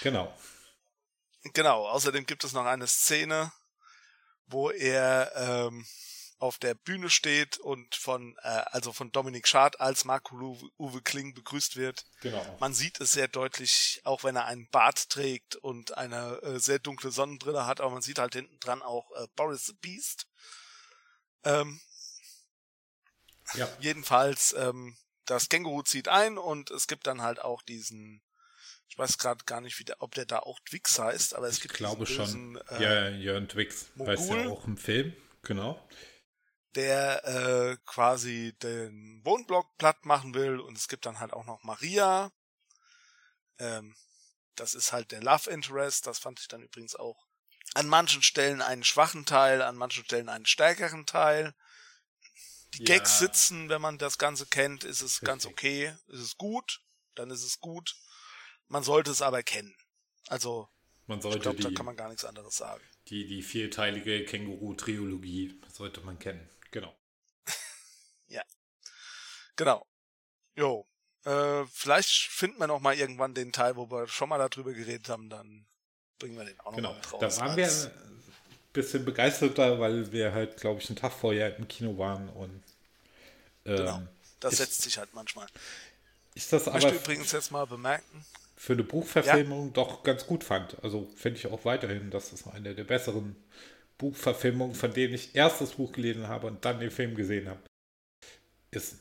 [0.02, 0.38] Genau.
[1.54, 3.50] Genau, außerdem gibt es noch eine Szene,
[4.48, 5.86] wo er ähm,
[6.36, 11.76] auf der Bühne steht und von, äh, also von Dominik Schad als Marc-Uwe Kling begrüßt
[11.76, 12.04] wird.
[12.20, 12.44] Genau.
[12.60, 16.80] Man sieht es sehr deutlich, auch wenn er einen Bart trägt und eine äh, sehr
[16.80, 20.26] dunkle Sonnenbrille hat, aber man sieht halt hinten dran auch äh, Boris the Beast.
[21.44, 21.80] Ähm,
[23.54, 23.68] Ja.
[23.80, 28.22] jedenfalls, ähm, das Känguru zieht ein und es gibt dann halt auch diesen,
[28.88, 31.56] ich weiß gerade gar nicht, wie der, ob der da auch Twix heißt, aber es
[31.56, 32.56] Ich gibt glaube diesen schon.
[32.78, 33.86] äh, ja, Jörn Twix.
[33.94, 34.44] Weißt Mogul.
[34.44, 35.14] ja auch im Film.
[35.42, 35.82] Genau.
[36.74, 41.62] der äh, quasi den Wohnblock platt machen will und es gibt dann halt auch noch
[41.64, 42.30] Maria.
[43.58, 43.96] Ähm,
[44.54, 47.27] das ist halt der Love Interest, das fand ich dann übrigens auch
[47.78, 51.54] an manchen Stellen einen schwachen Teil, an manchen Stellen einen stärkeren Teil.
[52.74, 52.96] Die Ja.
[52.96, 55.58] Gags sitzen, wenn man das Ganze kennt, ist es ganz Richtig.
[55.58, 56.80] okay, ist es gut,
[57.14, 57.94] dann ist es gut.
[58.66, 59.74] Man sollte es aber kennen.
[60.26, 60.68] Also,
[61.06, 62.82] Man ich sollte glaube, da kann man gar nichts anderes sagen.
[63.08, 66.48] die, die vierteilige Känguru-Triologie sollte man kennen.
[66.70, 66.94] Genau.
[69.56, 69.86] Genau.
[70.54, 70.88] Jo.
[71.24, 75.08] Äh, vielleicht finden wir noch mal irgendwann den Teil, wo wir schon mal darüber geredet
[75.08, 75.66] haben, dann
[76.18, 76.90] bringen wir den auch noch Genau.
[76.90, 77.20] mal mit raus.
[77.36, 77.90] Da waren wir ein
[78.72, 82.62] bisschen begeisterter, weil wir halt, glaube ich, einen Tag vorher im Kino waren und
[83.64, 84.02] ähm, Genau.
[84.40, 85.46] Das ist- setzt sich halt manchmal.
[86.34, 88.24] ist das Ich möchte übrigens jetzt mal bemerken,
[88.56, 90.82] für eine Buchverfilmung doch ganz gut fand.
[90.82, 93.36] Also finde ich auch weiterhin, dass das eine der besseren
[93.98, 97.60] Buchverfilmungen, von denen ich erst das Buch gelesen habe und dann den Film gesehen habe,
[98.70, 98.96] ist.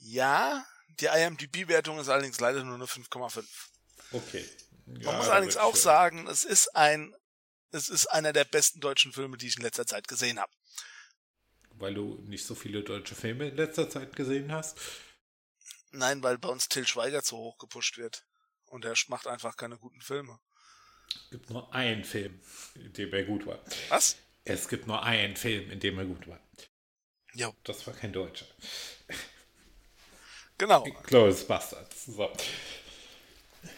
[0.00, 0.64] ja,
[1.00, 3.44] die IMDb-Wertung ist allerdings leider nur eine 5,5.
[4.12, 4.44] Okay.
[5.02, 7.14] Man muss allerdings auch sagen, es ist ein,
[7.72, 10.52] es ist einer der besten deutschen Filme, die ich in letzter Zeit gesehen habe.
[11.72, 14.78] Weil du nicht so viele deutsche Filme in letzter Zeit gesehen hast.
[15.90, 18.24] Nein, weil bei uns Till Schweiger zu hoch gepusht wird.
[18.66, 20.38] Und er macht einfach keine guten Filme.
[21.24, 22.40] Es gibt nur einen Film,
[22.74, 23.58] in dem er gut war.
[23.88, 24.16] Was?
[24.44, 26.40] Es gibt nur einen Film, in dem er gut war.
[27.34, 28.46] Ja, Das war kein Deutscher.
[30.58, 30.82] genau.
[31.04, 32.06] Glorious Bastards.
[32.06, 32.32] So.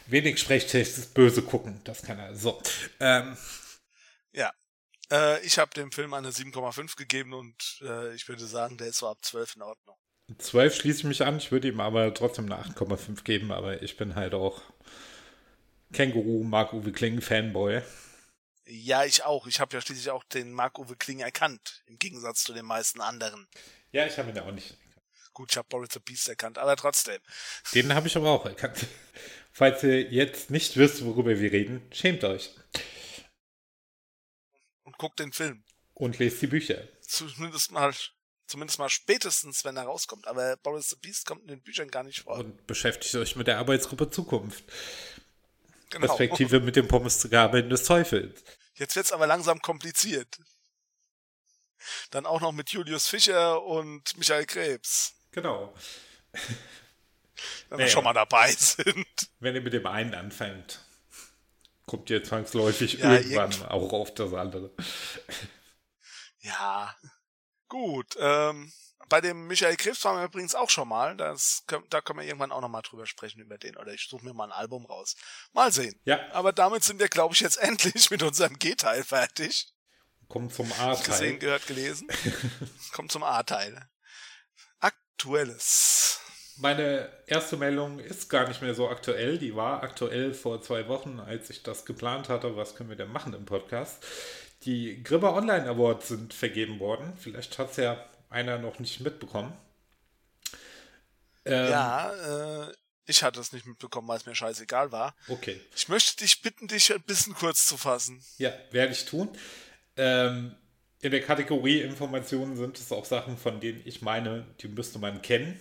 [0.06, 2.34] Wenig Sprechtext ist böse gucken, das kann er.
[2.34, 2.60] So.
[3.00, 3.36] Ähm,
[4.32, 4.52] Ja.
[5.10, 8.98] Äh, ich habe dem Film eine 7,5 gegeben und äh, ich würde sagen, der ist
[8.98, 9.96] so ab 12 in Ordnung.
[10.38, 13.96] 12 schließe ich mich an, ich würde ihm aber trotzdem eine 8,5 geben, aber ich
[13.96, 14.62] bin halt auch
[15.92, 17.82] Känguru, Marc-Uwe Kling, Fanboy.
[18.66, 19.48] Ja, ich auch.
[19.48, 23.48] Ich habe ja schließlich auch den Marc-Uwe Kling erkannt, im Gegensatz zu den meisten anderen.
[23.90, 24.76] Ja, ich habe ihn ja auch nicht.
[25.32, 27.20] Gut, ich habe Boris the Beast erkannt, aber trotzdem.
[27.74, 28.86] Den habe ich aber auch erkannt.
[29.52, 32.50] Falls ihr jetzt nicht wisst, worüber wir reden, schämt euch.
[34.84, 35.64] Und guckt den Film.
[35.94, 36.82] Und lest die Bücher.
[37.00, 37.92] Zumindest mal,
[38.46, 40.26] zumindest mal spätestens, wenn er rauskommt.
[40.26, 42.38] Aber Boris the Beast kommt in den Büchern gar nicht vor.
[42.38, 44.64] Und beschäftigt euch mit der Arbeitsgruppe Zukunft.
[45.90, 46.06] genau.
[46.06, 48.42] Respektive mit dem Pommes des Teufels.
[48.74, 50.38] Jetzt wird's aber langsam kompliziert.
[52.10, 55.14] Dann auch noch mit Julius Fischer und Michael Krebs.
[55.32, 55.74] Genau.
[57.68, 57.92] Wenn wir Naja.
[57.92, 59.06] schon mal dabei sind.
[59.38, 60.80] Wenn ihr mit dem einen anfängt,
[61.86, 64.70] kommt ihr zwangsläufig Ja, irgendwann irgend- auch auf das andere.
[66.40, 66.94] Ja.
[67.68, 68.16] Gut.
[68.18, 68.72] Ähm,
[69.08, 71.16] Bei dem Michael Krebs waren wir übrigens auch schon mal.
[71.16, 73.76] Das, da können wir irgendwann auch nochmal drüber sprechen über den.
[73.76, 75.16] Oder ich suche mir mal ein Album raus.
[75.52, 75.98] Mal sehen.
[76.04, 76.20] Ja.
[76.32, 79.72] Aber damit sind wir, glaube ich, jetzt endlich mit unserem G-Teil fertig.
[80.28, 81.02] Kommt zum A-Teil.
[81.04, 82.06] Gesehen, gehört, gelesen.
[82.92, 83.88] Kommt zum A-Teil.
[84.78, 86.19] Aktuelles.
[86.60, 89.38] Meine erste Meldung ist gar nicht mehr so aktuell.
[89.38, 92.56] Die war aktuell vor zwei Wochen, als ich das geplant hatte.
[92.56, 94.04] Was können wir denn machen im Podcast?
[94.64, 97.14] Die Gribber Online Awards sind vergeben worden.
[97.18, 99.52] Vielleicht hat es ja einer noch nicht mitbekommen.
[101.46, 102.72] Ähm, ja, äh,
[103.06, 105.14] ich hatte es nicht mitbekommen, weil es mir scheißegal war.
[105.28, 105.58] Okay.
[105.74, 108.22] Ich möchte dich bitten, dich ein bisschen kurz zu fassen.
[108.36, 109.30] Ja, werde ich tun.
[109.96, 110.54] Ähm,
[111.00, 115.22] in der Kategorie Informationen sind es auch Sachen, von denen ich meine, die müsste man
[115.22, 115.58] kennen.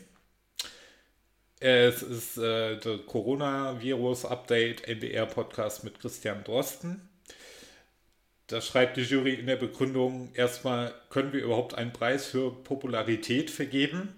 [1.61, 7.09] Es ist äh, der Coronavirus-Update NDR-Podcast mit Christian Drosten.
[8.47, 13.51] Da schreibt die Jury in der Begründung erstmal, können wir überhaupt einen Preis für Popularität
[13.51, 14.15] vergeben?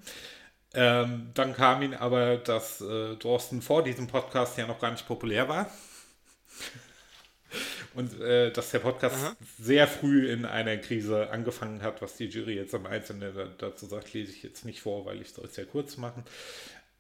[0.76, 5.08] Ähm, dann kam ihnen aber, dass äh, Drosten vor diesem Podcast ja noch gar nicht
[5.08, 5.70] populär war.
[7.96, 9.36] Und äh, dass der Podcast Aha.
[9.60, 14.14] sehr früh in einer Krise angefangen hat, was die Jury jetzt am Einzelnen dazu sagt,
[14.14, 16.24] lese ich jetzt nicht vor, weil ich soll es ja kurz machen.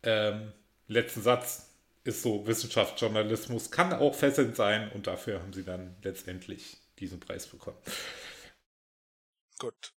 [0.03, 0.53] Ähm,
[0.87, 1.67] letzten Satz
[2.03, 7.47] ist so, Wissenschaftsjournalismus kann auch fesselnd sein und dafür haben sie dann letztendlich diesen Preis
[7.47, 7.77] bekommen.
[9.59, 9.93] Gut.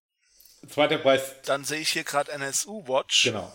[0.69, 1.35] Zweiter Preis.
[1.45, 3.23] Dann sehe ich hier gerade NSU Watch.
[3.23, 3.51] Genau.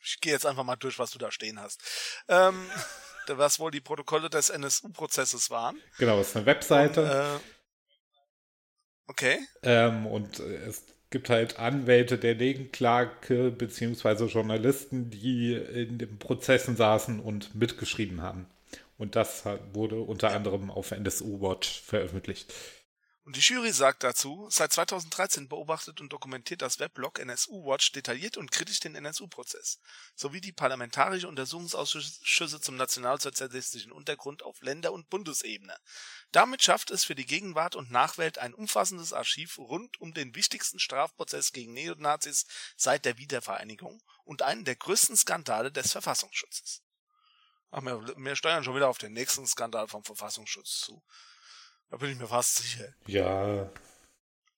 [0.00, 1.82] Ich gehe jetzt einfach mal durch, was du da stehen hast.
[2.28, 2.70] Ähm,
[3.28, 5.80] was wohl die Protokolle des NSU-Prozesses waren.
[5.98, 7.02] Genau, das ist eine Webseite.
[7.02, 7.40] Und, äh,
[9.06, 9.38] okay.
[9.62, 17.20] Ähm, und es gibt halt Anwälte der Nebenklage beziehungsweise Journalisten, die in den Prozessen saßen
[17.20, 18.46] und mitgeschrieben haben.
[18.98, 22.52] Und das wurde unter anderem auf NSU Watch veröffentlicht.
[23.28, 28.38] Und die Jury sagt dazu, seit 2013 beobachtet und dokumentiert das Weblog NSU Watch detailliert
[28.38, 29.80] und kritisch den NSU-Prozess,
[30.14, 35.76] sowie die parlamentarische Untersuchungsausschüsse zum nationalsozialistischen Untergrund auf Länder- und Bundesebene.
[36.32, 40.78] Damit schafft es für die Gegenwart und Nachwelt ein umfassendes Archiv rund um den wichtigsten
[40.78, 42.46] Strafprozess gegen Neonazis
[42.78, 46.82] seit der Wiedervereinigung und einen der größten Skandale des Verfassungsschutzes.
[47.72, 51.04] Ach, wir, wir steuern schon wieder auf den nächsten Skandal vom Verfassungsschutz zu.
[51.90, 52.92] Da bin ich mir fast sicher.
[53.06, 53.70] Ja.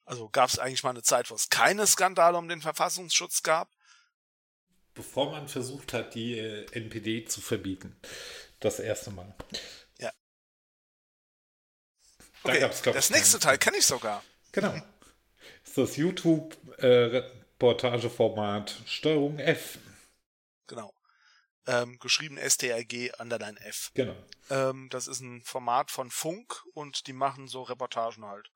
[0.05, 3.71] Also gab es eigentlich mal eine Zeit, wo es keine Skandale um den Verfassungsschutz gab?
[4.95, 7.95] Bevor man versucht hat, die äh, NPD zu verbieten.
[8.59, 9.33] Das erste Mal.
[9.99, 10.11] Ja.
[12.43, 14.25] Da okay, gab's, das nächste Teil kenne ich sogar.
[14.53, 14.73] Genau.
[14.73, 14.83] Das
[15.69, 19.79] ist das YouTube-Reportageformat äh, Steuerung F.
[21.67, 23.91] Ähm, geschrieben STRG Underline F.
[23.95, 24.17] Genau.
[24.49, 28.51] Ähm, das ist ein Format von Funk und die machen so Reportagen halt.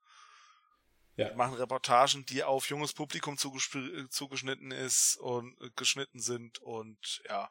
[1.15, 1.29] Ja.
[1.29, 7.49] Die machen Reportagen, die auf junges Publikum zugeschnitten ist und äh, geschnitten sind und ja.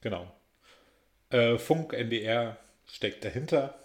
[0.00, 0.34] Genau.
[1.30, 3.78] Äh, Funk NDR steckt dahinter.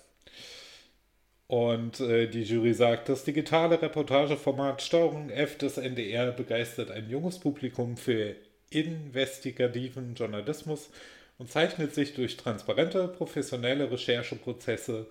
[1.48, 7.40] Und äh, die Jury sagt, das digitale Reportageformat Steuerung F des NDR begeistert ein junges
[7.40, 8.36] Publikum für
[8.74, 10.90] investigativen Journalismus
[11.38, 15.08] und zeichnet sich durch transparente, professionelle Rechercheprozesse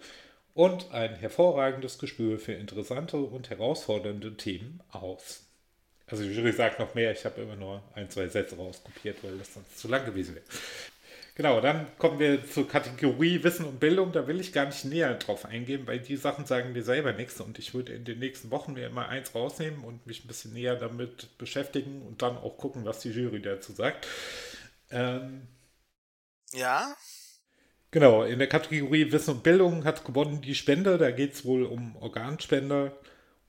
[0.54, 5.44] und ein hervorragendes Gespür für interessante und herausfordernde Themen aus.
[6.06, 9.38] Also die Jury sagt noch mehr, ich habe immer nur ein, zwei Sätze rauskopiert, weil
[9.38, 10.44] das sonst zu lang gewesen wäre.
[11.34, 14.12] Genau, dann kommen wir zur Kategorie Wissen und Bildung.
[14.12, 17.40] Da will ich gar nicht näher drauf eingehen, weil die Sachen sagen mir selber nichts
[17.40, 20.52] und ich würde in den nächsten Wochen mir immer eins rausnehmen und mich ein bisschen
[20.52, 24.06] näher damit beschäftigen und dann auch gucken, was die Jury dazu sagt.
[24.90, 25.48] Ähm,
[26.52, 26.94] ja.
[27.92, 30.98] Genau, in der Kategorie Wissen und Bildung hat gewonnen die Spende.
[30.98, 32.92] Da geht es wohl um Organspender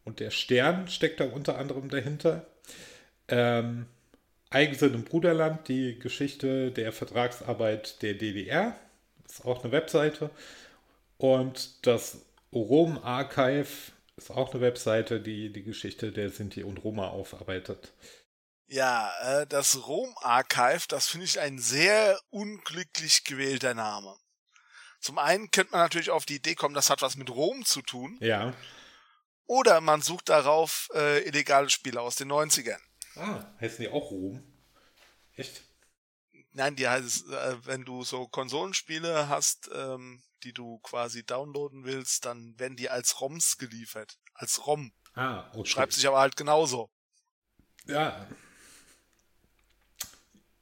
[0.05, 2.45] und der Stern steckt da unter anderem dahinter.
[3.27, 3.87] Ähm,
[4.53, 8.75] Eigensinn im Bruderland, die Geschichte der Vertragsarbeit der DDR.
[9.27, 10.29] Ist auch eine Webseite.
[11.17, 12.19] Und das
[12.51, 17.93] Rom Archive ist auch eine Webseite, die die Geschichte der Sinti und Roma aufarbeitet.
[18.67, 24.15] Ja, äh, das Rom Archive, das finde ich ein sehr unglücklich gewählter Name.
[24.99, 27.81] Zum einen könnte man natürlich auf die Idee kommen, das hat was mit Rom zu
[27.81, 28.17] tun.
[28.21, 28.53] Ja.
[29.45, 32.79] Oder man sucht darauf äh, illegale Spiele aus den 90ern.
[33.15, 34.43] Ah, heißen die auch Rom?
[35.35, 35.63] Echt?
[36.51, 42.25] Nein, die heißt, äh, wenn du so Konsolenspiele hast, ähm, die du quasi downloaden willst,
[42.25, 44.19] dann werden die als ROMs geliefert.
[44.33, 44.91] Als ROM.
[45.15, 45.69] Ah, okay.
[45.69, 46.89] Schreibt sich aber halt genauso.
[47.85, 48.27] Ja.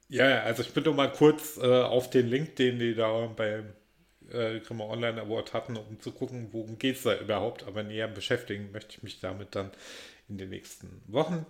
[0.07, 3.73] Ja, also ich bin nur mal kurz äh, auf den Link, den die da beim
[4.29, 7.63] äh, Grimmer Online Award hatten, um zu gucken, worum geht es da überhaupt.
[7.63, 9.71] Aber näher beschäftigen möchte ich mich damit dann
[10.27, 11.45] in den nächsten Wochen.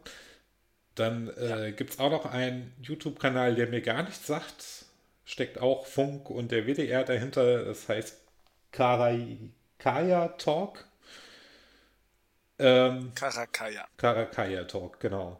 [0.96, 1.72] Dann äh, ja.
[1.72, 4.86] gibt es auch noch einen YouTube-Kanal, der mir gar nichts sagt.
[5.26, 7.64] Steckt auch Funk und der WDR dahinter.
[7.64, 8.18] Das heißt
[8.72, 10.86] Karakaya Talk.
[12.60, 13.88] Ähm, Karakaya.
[13.98, 15.40] Karakaya Talk, genau.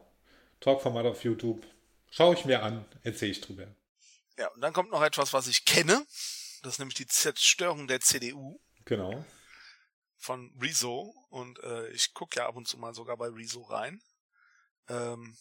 [0.60, 1.66] Talk-Format auf YouTube.
[2.10, 3.66] Schaue ich mir an, erzähle ich drüber.
[4.38, 6.04] Ja, und dann kommt noch etwas, was ich kenne.
[6.62, 8.60] Das ist nämlich die Zerstörung der CDU.
[8.84, 9.24] Genau.
[10.16, 11.14] Von Rezo.
[11.30, 14.00] Und äh, ich gucke ja ab und zu mal sogar bei Rezo rein.
[14.92, 15.36] Ähm,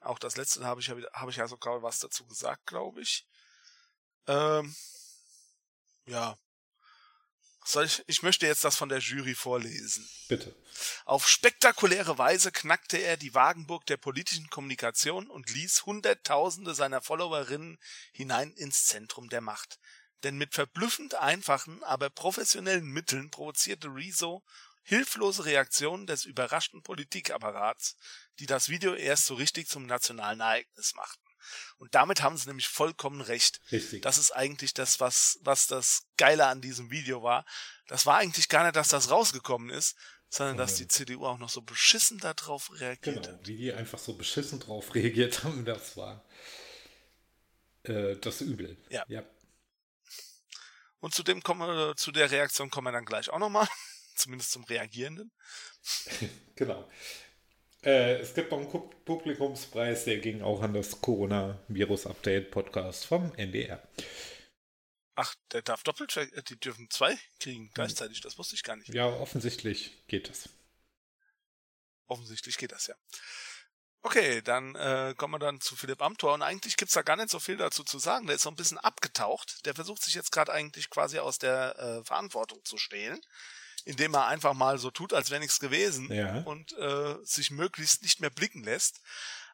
[0.00, 3.26] auch das letzte habe ich habe ich ja sogar was dazu gesagt, glaube ich.
[4.26, 4.74] Ähm,
[6.06, 6.36] ja.
[7.64, 10.08] Soll ich, ich möchte jetzt das von der Jury vorlesen.
[10.28, 10.54] Bitte.
[11.04, 17.78] Auf spektakuläre Weise knackte er die Wagenburg der politischen Kommunikation und ließ Hunderttausende seiner Followerinnen
[18.12, 19.80] hinein ins Zentrum der Macht.
[20.22, 24.44] Denn mit verblüffend einfachen, aber professionellen Mitteln provozierte Rezo
[24.86, 27.96] hilflose Reaktionen des überraschten Politikapparats,
[28.38, 31.28] die das Video erst so richtig zum nationalen Ereignis machten.
[31.78, 33.60] Und damit haben sie nämlich vollkommen recht.
[33.72, 34.02] Richtig.
[34.02, 37.44] Das ist eigentlich das, was, was das Geile an diesem Video war.
[37.88, 39.96] Das war eigentlich gar nicht, dass das rausgekommen ist,
[40.28, 43.46] sondern dass die CDU auch noch so beschissen darauf reagiert genau, hat.
[43.46, 46.24] Wie die einfach so beschissen drauf reagiert haben, das war
[47.82, 48.76] äh, das Übel.
[48.88, 49.04] Ja.
[49.08, 49.24] ja.
[51.00, 53.68] Und zu dem kommen wir, zu der Reaktion kommen wir dann gleich auch nochmal.
[54.16, 55.30] Zumindest zum Reagierenden.
[56.56, 56.88] genau.
[57.84, 63.80] Äh, es gibt noch einen Publikumspreis, der ging auch an das Corona-Virus-Update-Podcast vom NDR.
[65.14, 68.92] Ach, der darf doppelt, äh, die dürfen zwei kriegen gleichzeitig, das wusste ich gar nicht.
[68.92, 70.48] Ja, offensichtlich geht das.
[72.08, 72.96] Offensichtlich geht das, ja.
[74.02, 77.30] Okay, dann äh, kommen wir dann zu Philipp Amthor und eigentlich gibt's da gar nicht
[77.30, 78.26] so viel dazu zu sagen.
[78.26, 79.66] Der ist so ein bisschen abgetaucht.
[79.66, 83.20] Der versucht sich jetzt gerade eigentlich quasi aus der äh, Verantwortung zu stehlen
[83.86, 86.40] indem er einfach mal so tut, als wäre nichts gewesen ja.
[86.40, 89.00] und äh, sich möglichst nicht mehr blicken lässt.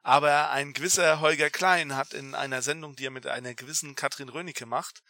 [0.03, 4.31] Aber ein gewisser Holger Klein hat in einer Sendung, die er mit einer gewissen Katrin
[4.31, 5.05] Rönecke macht,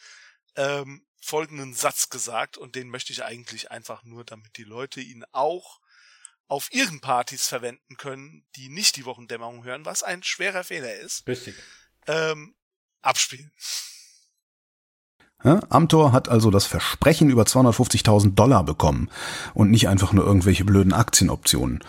[0.56, 5.24] ähm, folgenden Satz gesagt und den möchte ich eigentlich einfach nur, damit die Leute ihn
[5.30, 5.80] auch
[6.48, 11.26] auf ihren Partys verwenden können, die nicht die Wochendämmerung hören, was ein schwerer Fehler ist.
[11.26, 11.54] Richtig.
[12.06, 12.54] Ähm,
[13.00, 13.52] abspielen.
[15.44, 19.08] Ja, Amtor hat also das Versprechen über 250.000 Dollar bekommen
[19.54, 21.80] und nicht einfach nur irgendwelche blöden Aktienoptionen.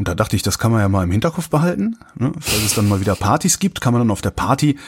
[0.00, 1.98] Und da dachte ich, das kann man ja mal im Hinterkopf behalten.
[2.14, 2.32] Ne?
[2.40, 4.78] Falls es dann mal wieder Partys gibt, kann man dann auf der Party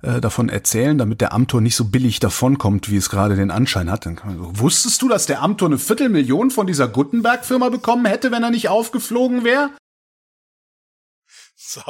[0.00, 3.90] äh, davon erzählen, damit der Amtor nicht so billig davonkommt, wie es gerade den Anschein
[3.90, 4.06] hat.
[4.06, 8.06] Dann kann man so, Wusstest du, dass der Amtor eine Viertelmillion von dieser Gutenberg-Firma bekommen
[8.06, 9.70] hätte, wenn er nicht aufgeflogen wäre?
[11.54, 11.82] So.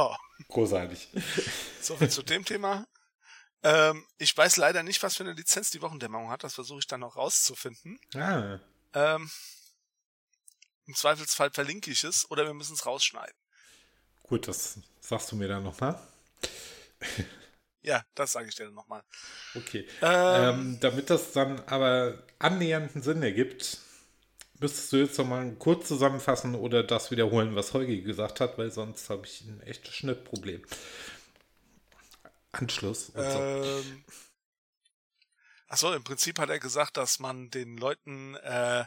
[0.48, 1.08] Großartig.
[1.80, 2.84] So viel zu dem Thema.
[3.62, 6.44] Ähm, ich weiß leider nicht, was für eine Lizenz die Wochendämmerung hat.
[6.44, 8.00] Das versuche ich dann noch rauszufinden.
[8.14, 8.58] Ah.
[8.94, 9.30] Ähm,
[10.86, 13.36] Im Zweifelsfall verlinke ich es oder wir müssen es rausschneiden.
[14.24, 16.00] Gut, das sagst du mir dann nochmal.
[17.82, 19.02] ja, das sage ich dir dann nochmal.
[19.54, 19.86] Okay.
[20.00, 23.78] Ähm, ähm, damit das dann aber annähernden Sinn ergibt,
[24.58, 29.10] müsstest du jetzt nochmal kurz zusammenfassen oder das wiederholen, was Holgi gesagt hat, weil sonst
[29.10, 30.62] habe ich ein echtes Schnittproblem.
[32.52, 33.10] Anschluss.
[33.10, 33.38] Und so.
[33.38, 34.04] ähm,
[35.68, 38.84] achso, im Prinzip hat er gesagt, dass man den Leuten, äh,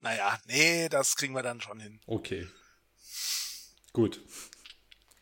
[0.00, 2.00] naja, nee, das kriegen wir dann schon hin.
[2.06, 2.48] Okay.
[3.92, 4.20] Gut.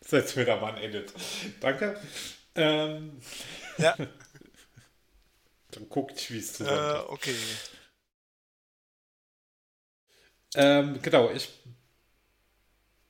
[0.01, 1.13] Setz mir da mal ein Edit.
[1.59, 2.01] Danke.
[2.55, 3.19] Ähm,
[3.77, 3.95] ja.
[5.71, 7.35] dann guck ich, wie es zusammen äh, Okay.
[10.55, 11.49] Ähm, genau, ich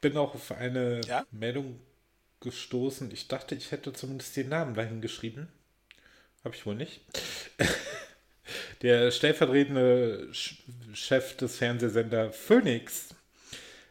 [0.01, 1.25] bin auch auf eine ja?
[1.31, 1.79] Meldung
[2.41, 3.11] gestoßen.
[3.11, 5.47] Ich dachte, ich hätte zumindest den Namen dahin geschrieben.
[6.43, 7.01] Habe ich wohl nicht.
[8.81, 10.29] Der stellvertretende
[10.93, 13.09] Chef des Fernsehsender Phoenix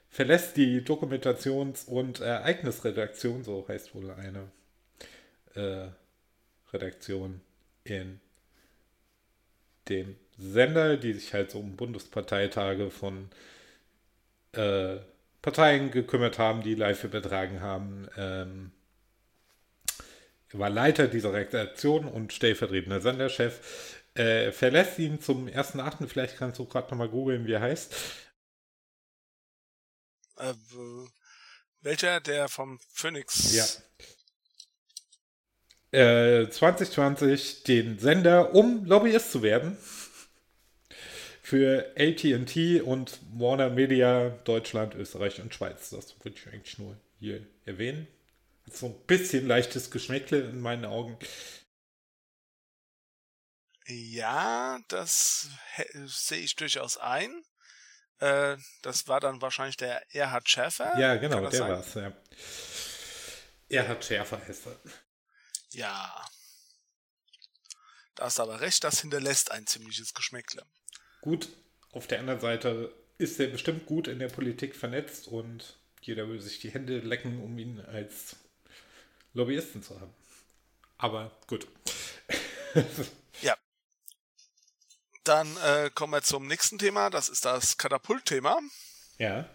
[0.08, 4.50] verlässt die Dokumentations- und Ereignisredaktion, so heißt wohl eine
[5.54, 5.88] äh,
[6.72, 7.42] Redaktion
[7.84, 8.20] in
[9.88, 13.28] dem Sender, die sich halt so um Bundesparteitage von
[14.52, 14.96] äh,
[15.46, 18.08] Parteien gekümmert haben, die live übertragen haben.
[18.16, 18.72] Ähm,
[20.48, 24.02] er war Leiter dieser Redaktion und stellvertretender Senderchef.
[24.14, 26.08] Äh, verlässt ihn zum 1.8.
[26.08, 27.94] Vielleicht kannst du gerade nochmal googeln, wie er heißt.
[30.38, 30.54] Äh,
[31.80, 32.18] welcher?
[32.18, 33.54] Der vom Phoenix?
[35.92, 36.40] Ja.
[36.42, 39.78] Äh, 2020 den Sender, um Lobbyist zu werden
[41.46, 45.90] für ATT und Warner Media Deutschland, Österreich und Schweiz.
[45.90, 48.08] Das würde ich eigentlich nur hier erwähnen.
[48.66, 51.16] Hat so ein bisschen leichtes Geschmäckle in meinen Augen.
[53.86, 55.48] Ja, das
[56.06, 57.44] sehe ich durchaus ein.
[58.18, 60.98] Äh, das war dann wahrscheinlich der Erhard Schäfer.
[60.98, 62.12] Ja, genau, der war es, ja.
[63.68, 64.80] Er hat schärfer Hesse.
[65.70, 66.26] Ja.
[68.16, 70.66] Da hast du aber recht, das hinterlässt ein ziemliches Geschmäckle.
[71.26, 71.48] Gut,
[71.90, 76.40] auf der anderen Seite ist er bestimmt gut in der Politik vernetzt und jeder will
[76.40, 78.36] sich die Hände lecken, um ihn als
[79.34, 80.14] Lobbyisten zu haben.
[80.98, 81.66] Aber gut.
[83.42, 83.56] ja.
[85.24, 87.10] Dann äh, kommen wir zum nächsten Thema.
[87.10, 88.60] Das ist das Katapult-Thema.
[89.18, 89.50] Ja.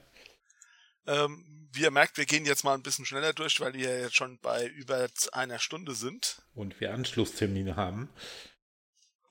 [1.08, 4.18] Ähm, wie ihr merkt, wir gehen jetzt mal ein bisschen schneller durch, weil wir jetzt
[4.18, 6.42] schon bei über einer Stunde sind.
[6.54, 8.10] Und wir Anschlusstermine haben.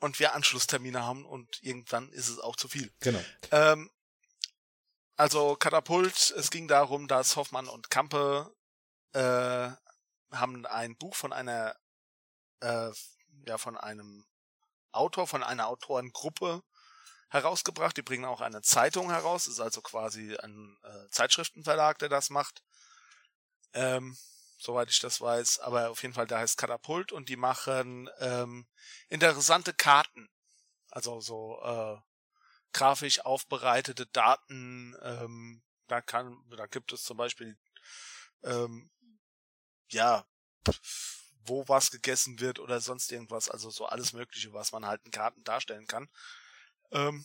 [0.01, 2.91] Und wir Anschlusstermine haben und irgendwann ist es auch zu viel.
[3.01, 3.23] Genau.
[3.51, 3.91] Ähm,
[5.17, 8.55] also Katapult, es ging darum, dass Hoffmann und Kampe
[9.13, 9.69] äh,
[10.33, 11.77] haben ein Buch von einer
[12.61, 12.91] äh,
[13.47, 14.25] ja von einem
[14.93, 16.63] Autor, von einer Autorengruppe
[17.29, 17.97] herausgebracht.
[17.97, 19.47] Die bringen auch eine Zeitung heraus.
[19.47, 22.63] Ist also quasi ein äh, Zeitschriftenverlag, der das macht.
[23.73, 24.17] Ähm,
[24.61, 25.61] soweit ich das weiß.
[25.61, 28.67] Aber auf jeden Fall, der heißt Katapult und die machen ähm,
[29.09, 30.29] interessante Karten.
[30.91, 31.97] Also so äh,
[32.73, 34.97] grafisch aufbereitete Daten.
[35.03, 37.57] Ähm, da kann, da gibt es zum Beispiel
[38.45, 38.91] ähm,
[39.89, 40.25] ja
[41.45, 43.49] wo was gegessen wird oder sonst irgendwas.
[43.49, 46.09] Also so alles Mögliche, was man halt in Karten darstellen kann.
[46.93, 47.25] Ähm,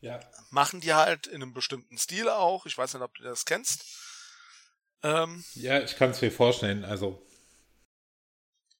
[0.00, 0.20] ja.
[0.50, 2.66] Machen die halt in einem bestimmten Stil auch.
[2.66, 3.84] Ich weiß nicht, ob du das kennst.
[5.04, 6.84] Ähm, ja, ich kann es mir vorstellen.
[6.84, 7.24] Also.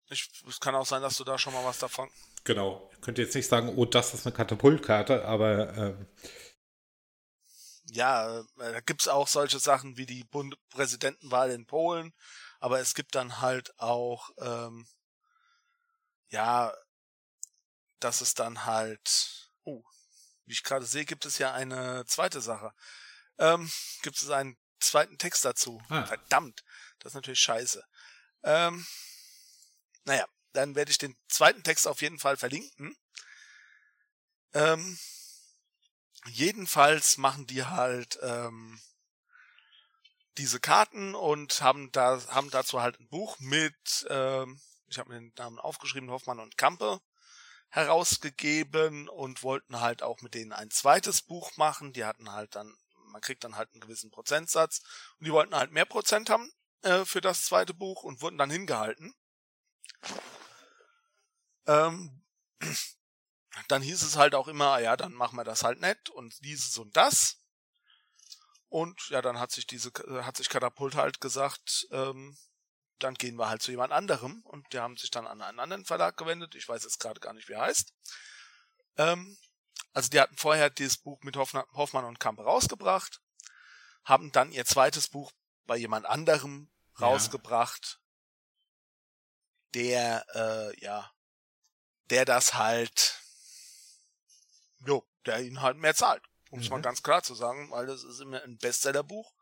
[0.08, 2.10] Ich, es kann auch sein, dass du da schon mal was davon.
[2.44, 2.90] Genau.
[2.94, 5.76] Ich könnte jetzt nicht sagen, oh, das ist eine Katapultkarte, aber.
[5.76, 6.06] Ähm,
[7.90, 12.14] ja, äh, da gibt's auch solche Sachen wie die Bund Präsidentenwahl in Polen,
[12.58, 14.86] aber es gibt dann halt auch, ähm,
[16.28, 16.72] ja,
[18.00, 19.84] dass es dann halt, oh,
[20.46, 22.72] wie ich gerade sehe, gibt es ja eine zweite Sache.
[23.38, 23.70] Ähm,
[24.02, 24.56] gibt es einen
[24.86, 25.82] zweiten Text dazu.
[25.88, 26.04] Ah.
[26.06, 26.64] Verdammt,
[26.98, 27.84] das ist natürlich scheiße.
[28.42, 28.86] Ähm,
[30.04, 32.96] naja, dann werde ich den zweiten Text auf jeden Fall verlinken.
[34.52, 34.98] Ähm,
[36.26, 38.80] jedenfalls machen die halt ähm,
[40.38, 45.20] diese Karten und haben da haben dazu halt ein Buch mit, ähm, ich habe mir
[45.20, 47.00] den Namen aufgeschrieben, Hoffmann und Kampe
[47.70, 51.92] herausgegeben und wollten halt auch mit denen ein zweites Buch machen.
[51.92, 52.72] Die hatten halt dann,
[53.14, 54.82] man kriegt dann halt einen gewissen Prozentsatz
[55.18, 56.52] und die wollten halt mehr Prozent haben
[56.82, 59.14] äh, für das zweite Buch und wurden dann hingehalten.
[61.66, 62.24] Ähm,
[63.68, 66.76] dann hieß es halt auch immer, ja, dann machen wir das halt nett und dieses
[66.76, 67.40] und das.
[68.68, 69.92] Und ja, dann hat sich diese,
[70.24, 72.36] hat sich Katapult halt gesagt, ähm,
[72.98, 75.84] dann gehen wir halt zu jemand anderem und die haben sich dann an einen anderen
[75.84, 76.56] Verlag gewendet.
[76.56, 77.94] Ich weiß jetzt gerade gar nicht, wie er heißt.
[78.96, 79.38] Ähm,
[79.94, 83.22] also die hatten vorher dieses Buch mit Hoffmann und Kamp rausgebracht,
[84.04, 85.32] haben dann ihr zweites Buch
[85.66, 86.70] bei jemand anderem
[87.00, 87.98] rausgebracht,
[89.74, 89.80] ja.
[89.80, 91.10] der, äh, ja,
[92.10, 93.22] der das halt,
[94.86, 96.22] jo, der ihnen halt mehr zahlt
[96.54, 96.76] um es mhm.
[96.76, 99.34] mal ganz klar zu sagen, weil das ist immer ein Bestsellerbuch.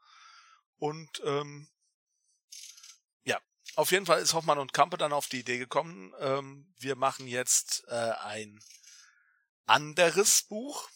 [0.79, 1.69] Und ähm,
[3.25, 3.39] ja,
[3.77, 7.27] auf jeden Fall ist Hoffmann und Kampe dann auf die Idee gekommen, ähm, wir machen
[7.27, 8.59] jetzt äh, ein
[9.67, 10.89] anderes Buch.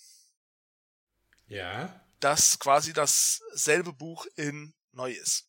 [1.47, 2.01] Ja.
[2.21, 5.49] Das quasi dasselbe Buch in neu ist.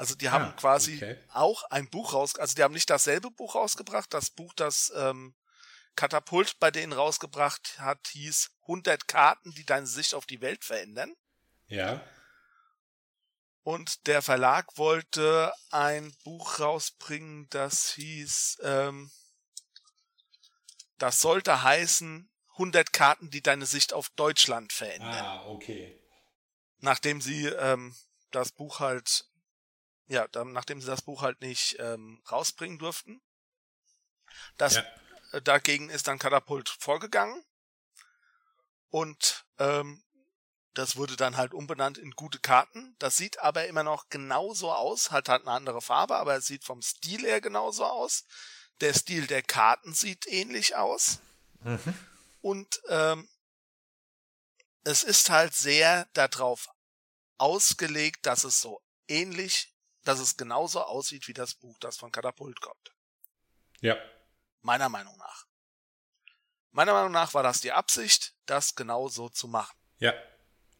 [0.00, 1.18] Also die haben ah, quasi okay.
[1.28, 5.34] auch ein Buch raus, also die haben nicht dasselbe Buch rausgebracht, das Buch, das ähm,
[5.94, 11.14] Katapult bei denen rausgebracht hat, hieß 100 Karten, die deine Sicht auf die Welt verändern.
[11.66, 12.02] Ja.
[13.62, 19.10] Und der Verlag wollte ein Buch rausbringen, das hieß, ähm,
[21.00, 25.24] das sollte heißen 100 Karten, die deine Sicht auf Deutschland verändern.
[25.24, 26.00] Ah, okay.
[26.78, 27.94] Nachdem sie ähm,
[28.30, 29.26] das Buch halt,
[30.06, 33.20] ja, dann, nachdem sie das Buch halt nicht ähm, rausbringen durften.
[34.56, 34.84] Das ja
[35.32, 37.44] dagegen ist dann Katapult vorgegangen
[38.88, 40.02] und ähm,
[40.74, 42.94] das wurde dann halt umbenannt in gute Karten.
[42.98, 46.64] Das sieht aber immer noch genauso aus, halt hat eine andere Farbe, aber es sieht
[46.64, 48.24] vom Stil her genauso aus.
[48.80, 51.20] Der Stil der Karten sieht ähnlich aus.
[51.62, 51.94] Mhm.
[52.40, 53.28] Und ähm,
[54.84, 56.68] es ist halt sehr darauf
[57.38, 59.74] ausgelegt, dass es so ähnlich,
[60.04, 62.92] dass es genauso aussieht wie das Buch, das von Katapult kommt.
[63.80, 63.96] Ja.
[64.62, 65.46] Meiner Meinung nach.
[66.72, 69.76] Meiner Meinung nach war das die Absicht, das genau so zu machen.
[69.98, 70.14] Ja.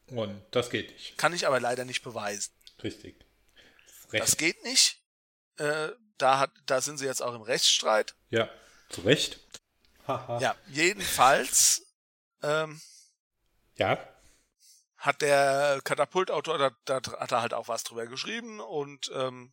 [0.07, 1.19] Und das geht nicht.
[1.19, 2.53] Kann ich aber leider nicht beweisen.
[2.83, 3.25] Richtig.
[4.11, 5.03] Das, das geht nicht.
[5.57, 5.91] Äh,
[6.23, 8.15] da, hat, da sind sie jetzt auch im Rechtsstreit.
[8.29, 8.49] Ja,
[8.91, 9.41] zu Recht.
[10.07, 11.87] ja, jedenfalls.
[12.43, 12.81] Ähm,
[13.75, 13.99] ja.
[14.97, 19.53] Hat der Katapultautor, da, da hat er halt auch was drüber geschrieben und ähm,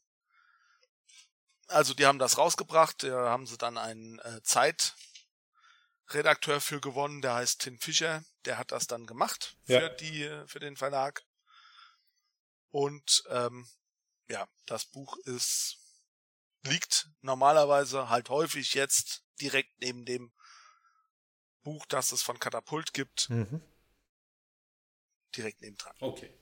[1.68, 7.34] also die haben das rausgebracht, da haben sie dann einen äh, Zeitredakteur für gewonnen, der
[7.36, 9.90] heißt Tim Fischer, der hat das dann gemacht für Ja.
[9.90, 11.24] die, für den Verlag.
[12.70, 13.68] Und ähm,
[14.30, 15.78] ja, das Buch ist
[16.64, 20.32] liegt normalerweise halt häufig jetzt direkt neben dem
[21.64, 23.62] Buch, das es von Katapult gibt, Mhm.
[25.36, 25.96] direkt nebendran.
[26.00, 26.34] Okay.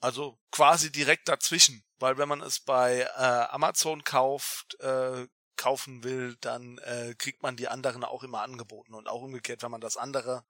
[0.00, 3.06] Also quasi direkt dazwischen, weil wenn man es bei äh,
[3.50, 5.26] Amazon kauft, äh,
[5.56, 9.70] kaufen will, dann äh, kriegt man die anderen auch immer angeboten und auch umgekehrt, wenn
[9.70, 10.46] man das andere,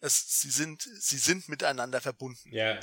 [0.00, 2.52] es, sie sind, sie sind miteinander verbunden.
[2.52, 2.80] Ja.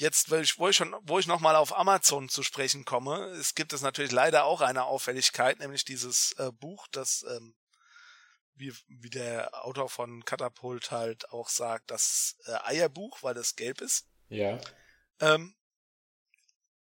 [0.00, 3.54] Jetzt, wo ich, wo ich schon, wo ich nochmal auf Amazon zu sprechen komme, es
[3.54, 7.54] gibt es natürlich leider auch eine Auffälligkeit, nämlich dieses äh, Buch, das, ähm,
[8.54, 13.82] wie, wie der Autor von Katapult halt auch sagt, das äh, Eierbuch, weil das gelb
[13.82, 14.06] ist.
[14.30, 14.58] Ja.
[15.20, 15.54] Ähm,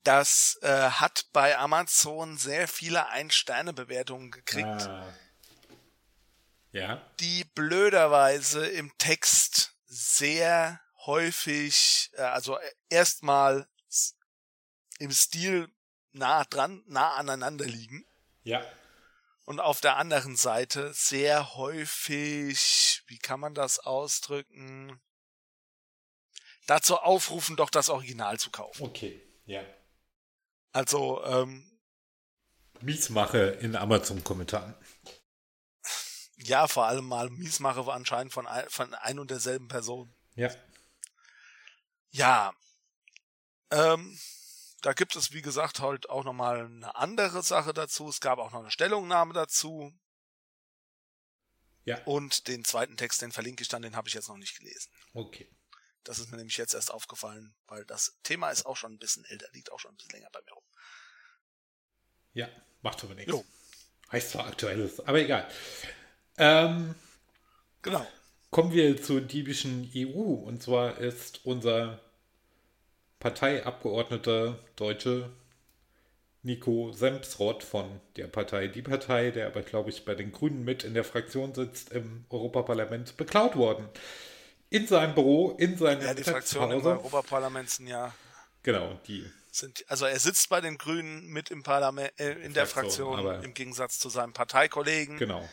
[0.05, 5.13] das äh, hat bei Amazon sehr viele Ein-Sterne-Bewertungen gekriegt, Ah.
[6.71, 7.13] Ja.
[7.21, 13.69] die blöderweise im Text sehr häufig, äh, also äh, erstmal
[14.99, 15.69] im Stil
[16.13, 18.07] nah dran, nah aneinander liegen.
[18.45, 18.65] Ja.
[19.45, 25.01] Und auf der anderen Seite sehr häufig, wie kann man das ausdrücken,
[26.67, 28.85] dazu aufrufen, doch das Original zu kaufen.
[28.85, 29.21] Okay.
[29.45, 29.65] Ja.
[30.73, 31.69] Also, ähm,
[32.81, 34.75] Miesmache in Amazon-Kommentaren.
[36.37, 40.15] ja, vor allem mal Miesmache war anscheinend von, ein, von ein und derselben Person.
[40.35, 40.51] Ja.
[42.13, 42.55] Ja,
[43.71, 44.19] ähm,
[44.83, 48.09] da gibt es, wie gesagt, halt auch nochmal eine andere Sache dazu.
[48.09, 49.93] Es gab auch noch eine Stellungnahme dazu.
[51.85, 52.03] Ja.
[52.05, 54.93] Und den zweiten Text, den verlinke ich dann, den habe ich jetzt noch nicht gelesen.
[55.15, 55.51] Okay.
[56.05, 59.25] Das ist mir nämlich jetzt erst aufgefallen, weil das Thema ist auch schon ein bisschen
[59.25, 60.65] älter, liegt auch schon ein bisschen länger bei mir rum.
[62.35, 62.49] Ja.
[62.83, 63.31] Macht aber nichts.
[63.31, 63.45] Jo.
[64.11, 65.51] Heißt zwar aktuelles, aber egal.
[66.37, 66.95] Ähm,
[67.83, 68.07] Genau.
[68.53, 70.21] Kommen wir zur diebischen EU.
[70.21, 71.99] Und zwar ist unser
[73.19, 75.31] Parteiabgeordneter Deutsche
[76.43, 80.85] Nico Semsrott von der Partei Die Partei, der aber, glaube ich, bei den Grünen mit
[80.85, 83.89] in der Fraktion sitzt, im Europaparlament beklaut worden.
[84.69, 86.87] In seinem Büro, in seiner Ja, die Fraktionen im.
[86.87, 88.15] Europaparlament sind ja
[88.65, 89.25] Genau, die.
[89.51, 93.19] sind, also er sitzt bei den Grünen mit im Parlament, äh, in der Fraktion, Fraktion,
[93.37, 95.49] aber- im Gegensatz zu seinem Parteikollegen Genau.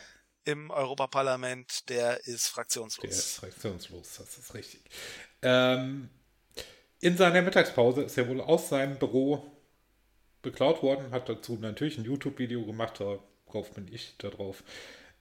[0.50, 2.48] Im Europaparlament, der ist
[3.02, 3.34] Der ist fraktionslos.
[3.36, 4.82] fraktionslos, das ist richtig.
[5.42, 6.10] Ähm,
[7.00, 9.50] in seiner Mittagspause ist er wohl aus seinem Büro
[10.42, 14.62] beklaut worden, hat dazu natürlich ein YouTube-Video gemacht, darauf bin ich darauf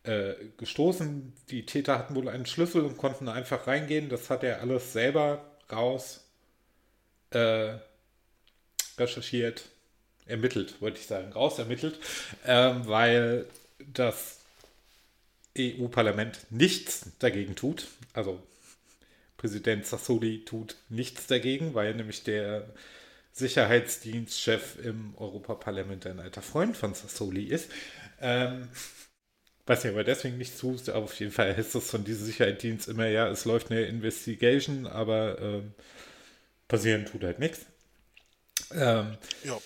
[0.04, 1.34] äh, gestoßen.
[1.50, 4.10] Die Täter hatten wohl einen Schlüssel und konnten einfach reingehen.
[4.10, 6.26] Das hat er alles selber raus
[7.32, 7.74] äh,
[8.98, 9.64] recherchiert,
[10.26, 12.00] ermittelt, wollte ich sagen, raus ermittelt,
[12.46, 13.48] ähm, weil
[13.80, 14.39] das
[15.60, 17.88] EU-Parlament nichts dagegen tut.
[18.14, 18.42] Also
[19.38, 22.74] Präsident Sassoli tut nichts dagegen, weil nämlich der
[23.34, 27.70] Sicherheitsdienstchef im Europaparlament ein alter Freund von Sassoli ist.
[28.22, 28.70] Ähm,
[29.66, 32.26] weiß nicht, ob er deswegen nichts tut, aber auf jeden Fall heißt das von diesem
[32.26, 35.74] Sicherheitsdienst immer, ja, es läuft eine Investigation, aber ähm,
[36.68, 37.66] passieren tut halt nichts.
[38.72, 39.60] Ähm, Ja.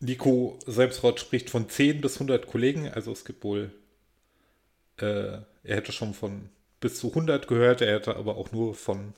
[0.00, 3.70] Nico Selbstrott spricht von 10 bis 100 Kollegen, also es gibt wohl,
[5.00, 6.48] äh, er hätte schon von
[6.80, 9.14] bis zu 100 gehört, er hätte aber auch nur von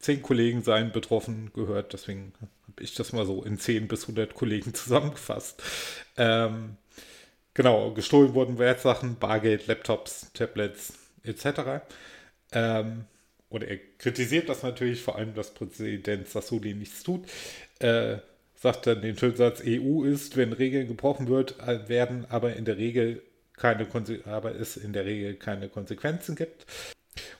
[0.00, 4.34] 10 Kollegen seien betroffen gehört, deswegen habe ich das mal so in 10 bis 100
[4.34, 5.62] Kollegen zusammengefasst.
[6.16, 6.76] Ähm,
[7.54, 11.82] genau, gestohlen wurden Wertsachen, Bargeld, Laptops, Tablets etc.
[12.52, 13.04] Ähm,
[13.50, 17.26] und er kritisiert das natürlich, vor allem, dass Präsident Sassoli nichts tut.
[17.80, 18.18] Äh,
[18.54, 22.76] sagt dann den schönen EU ist, wenn Regeln gebrochen wird, äh, werden aber in der
[22.76, 23.22] Regel
[23.60, 26.66] keine Konse aber es in der Regel keine Konsequenzen gibt.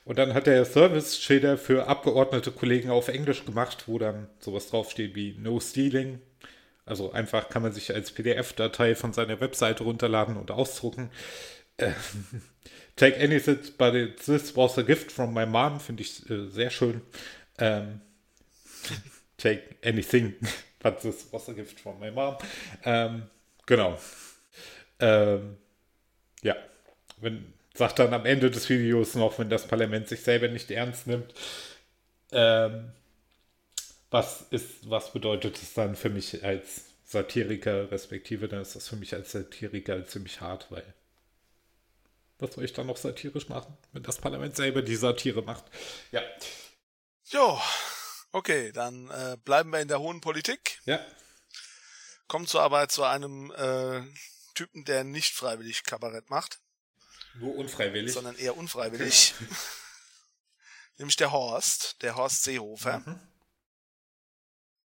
[0.05, 5.14] Und dann hat er Service-Schilder für abgeordnete Kollegen auf Englisch gemacht, wo dann sowas draufsteht
[5.14, 6.20] wie No Stealing.
[6.84, 11.10] Also einfach kann man sich als PDF-Datei von seiner Webseite runterladen und ausdrucken.
[11.76, 11.92] Äh,
[12.97, 13.94] Take anything, but
[14.26, 17.01] this was a gift from my mom, finde ich äh, sehr schön.
[17.59, 18.02] Ähm,
[19.38, 20.34] take anything,
[20.80, 22.36] but this was a gift from my mom.
[22.84, 23.22] Ähm,
[23.64, 23.98] genau.
[24.98, 25.56] Ähm,
[26.42, 26.56] ja,
[27.18, 31.06] wenn, sagt dann am Ende des Videos noch, wenn das Parlament sich selber nicht ernst
[31.06, 31.32] nimmt,
[32.32, 32.92] ähm,
[34.10, 38.96] was ist, was bedeutet es dann für mich als Satiriker, respektive, dann ist das für
[38.96, 40.84] mich als Satiriker ziemlich hart, weil
[42.38, 45.64] was soll ich dann noch satirisch machen, wenn das Parlament selber die Satire macht?
[46.10, 46.22] Ja.
[47.26, 47.60] Jo,
[48.32, 50.80] okay, dann äh, bleiben wir in der hohen Politik.
[50.86, 51.00] Ja.
[52.28, 54.02] kommt so aber zu einem äh,
[54.61, 56.61] Typen, der nicht freiwillig Kabarett macht.
[57.37, 58.12] Nur unfreiwillig.
[58.12, 59.32] Sondern eher unfreiwillig.
[60.99, 62.99] Nämlich der Horst, der Horst Seehofer.
[62.99, 63.20] Mhm.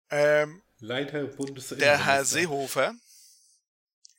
[0.10, 2.96] Ähm, Leiter Bundes Der Herr Seehofer.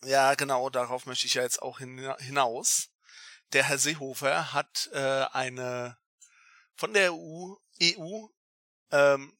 [0.04, 2.90] Ja, genau, darauf möchte ich ja jetzt auch hinaus.
[3.52, 5.98] Der Herr Seehofer hat äh, eine
[6.76, 8.26] von der EU, EU
[8.92, 9.36] ähm,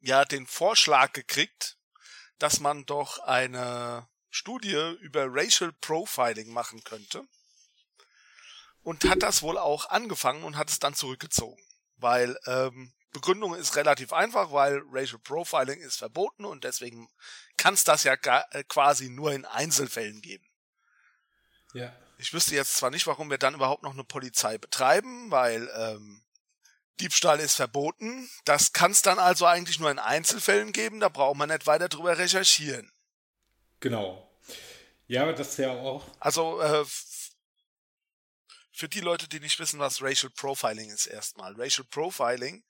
[0.00, 1.78] ja den Vorschlag gekriegt,
[2.38, 4.08] dass man doch eine
[4.38, 7.24] Studie über Racial Profiling machen könnte.
[8.82, 11.62] Und hat das wohl auch angefangen und hat es dann zurückgezogen.
[11.96, 17.10] Weil ähm, Begründung ist relativ einfach, weil Racial Profiling ist verboten und deswegen
[17.56, 20.46] kann es das ja äh, quasi nur in Einzelfällen geben.
[21.74, 21.94] Ja.
[22.18, 26.24] Ich wüsste jetzt zwar nicht, warum wir dann überhaupt noch eine Polizei betreiben, weil ähm,
[27.00, 28.28] Diebstahl ist verboten.
[28.44, 31.88] Das kann es dann also eigentlich nur in Einzelfällen geben, da braucht man nicht weiter
[31.88, 32.90] drüber recherchieren.
[33.80, 34.27] Genau.
[35.08, 36.04] Ja, das ist ja auch.
[36.20, 36.84] Also äh,
[38.70, 41.54] für die Leute, die nicht wissen, was Racial Profiling ist, erstmal.
[41.60, 42.62] Racial Profiling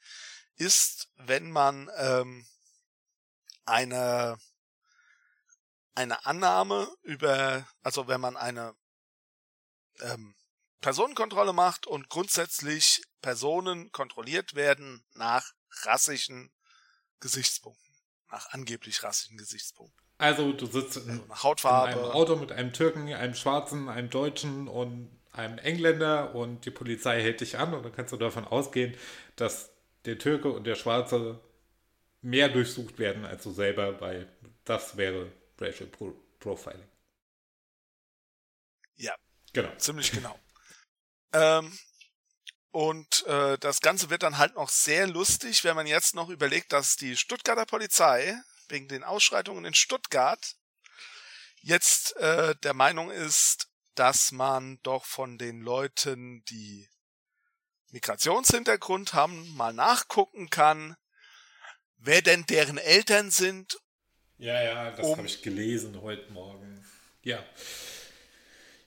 [0.56, 2.46] ist, wenn man ähm,
[3.66, 4.38] eine
[5.98, 8.72] eine Annahme über, also wenn man eine
[9.98, 10.36] ähm,
[10.80, 15.52] Personenkontrolle macht und grundsätzlich Personen kontrolliert werden nach
[15.82, 16.52] rassischen
[17.18, 17.92] Gesichtspunkten,
[18.28, 20.07] nach angeblich rassischen Gesichtspunkten.
[20.18, 21.92] Also du sitzt in, Hautfarbe.
[21.92, 26.72] in einem Auto mit einem Türken, einem Schwarzen, einem Deutschen und einem Engländer und die
[26.72, 28.96] Polizei hält dich an und dann kannst du davon ausgehen,
[29.36, 29.70] dass
[30.04, 31.40] der Türke und der Schwarze
[32.20, 34.28] mehr durchsucht werden als du selber, weil
[34.64, 35.30] das wäre
[35.60, 36.88] Racial Pro Profiling.
[38.96, 39.14] Ja.
[39.52, 39.74] Genau.
[39.76, 40.38] Ziemlich genau.
[41.32, 41.76] ähm,
[42.70, 46.72] und äh, das Ganze wird dann halt noch sehr lustig, wenn man jetzt noch überlegt,
[46.72, 48.36] dass die Stuttgarter Polizei
[48.70, 50.56] wegen den Ausschreitungen in Stuttgart
[51.60, 56.88] jetzt äh, der Meinung ist, dass man doch von den Leuten, die
[57.90, 60.96] Migrationshintergrund haben, mal nachgucken kann,
[61.96, 63.78] wer denn deren Eltern sind.
[64.36, 66.86] Ja, ja, das um, habe ich gelesen heute Morgen.
[67.22, 67.44] Ja.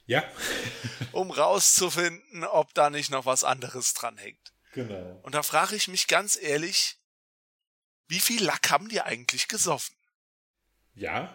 [0.05, 0.23] Ja.
[1.11, 4.53] um rauszufinden, ob da nicht noch was anderes dran hängt.
[4.73, 5.19] Genau.
[5.23, 7.00] Und da frage ich mich ganz ehrlich,
[8.11, 9.95] wie viel Lack haben die eigentlich gesoffen?
[10.95, 11.33] Ja.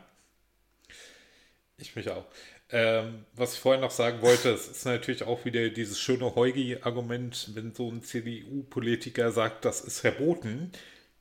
[1.78, 2.26] Ich mich auch.
[2.68, 7.54] Ähm, was ich vorhin noch sagen wollte, es ist natürlich auch wieder dieses schöne Heugi-Argument,
[7.54, 10.70] wenn so ein CDU-Politiker sagt, das ist verboten,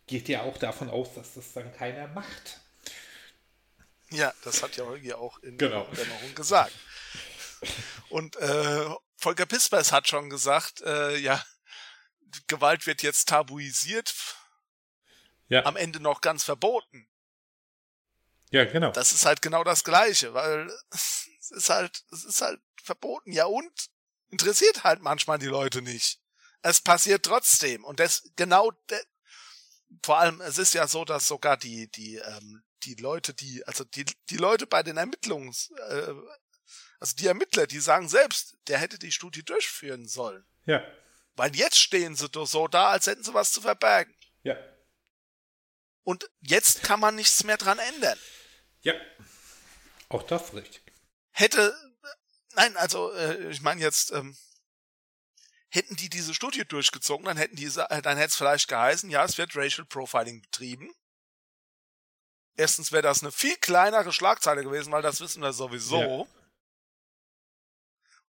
[0.07, 2.59] geht ja auch davon aus, dass das dann keiner macht.
[4.09, 5.85] Ja, das hat ja Heugi auch in genau.
[5.85, 6.73] der Dämmerung gesagt.
[8.09, 11.41] Und äh, Volker Pispers hat schon gesagt, äh, ja,
[12.47, 14.13] Gewalt wird jetzt tabuisiert,
[15.47, 15.65] ja.
[15.65, 17.07] am Ende noch ganz verboten.
[18.51, 18.91] Ja, genau.
[18.91, 23.31] Das ist halt genau das Gleiche, weil es ist halt, es ist halt verboten.
[23.31, 23.89] Ja und?
[24.29, 26.19] Interessiert halt manchmal die Leute nicht.
[26.61, 27.83] Es passiert trotzdem.
[27.83, 28.99] Und das, genau, de,
[30.03, 33.83] vor allem, es ist ja so, dass sogar die, die, ähm, die Leute, die, also
[33.83, 36.13] die, die Leute bei den Ermittlungs, äh,
[36.99, 40.45] also die Ermittler, die sagen selbst, der hätte die Studie durchführen sollen.
[40.65, 40.83] Ja.
[41.35, 44.15] Weil jetzt stehen sie doch so da, als hätten sie was zu verbergen.
[44.43, 44.55] Ja.
[46.05, 48.17] Und jetzt kann man nichts mehr dran ändern.
[48.83, 48.93] Ja.
[50.07, 50.85] Auch das richtig
[51.35, 51.75] hätte,
[52.55, 54.35] nein, also äh, ich meine jetzt, ähm,
[55.69, 59.37] hätten die diese Studie durchgezogen, dann hätten die, dann hätte es vielleicht geheißen, ja, es
[59.37, 60.89] wird Racial Profiling betrieben.
[62.55, 65.99] Erstens wäre das eine viel kleinere Schlagzeile gewesen, weil das wissen wir sowieso.
[65.99, 66.25] Ja.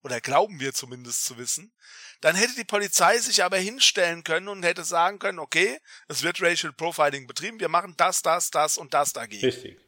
[0.07, 1.73] Oder glauben wir zumindest zu wissen.
[2.21, 6.41] Dann hätte die Polizei sich aber hinstellen können und hätte sagen können, okay, es wird
[6.41, 9.45] Racial Profiling betrieben, wir machen das, das, das und das dagegen.
[9.45, 9.81] Richtig.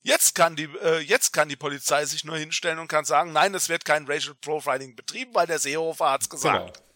[0.00, 3.54] Jetzt kann die, äh, jetzt kann die Polizei sich nur hinstellen und kann sagen, nein,
[3.54, 6.76] es wird kein Racial Profiling betrieben, weil der Seehofer hat's gesagt.
[6.78, 6.86] Genau.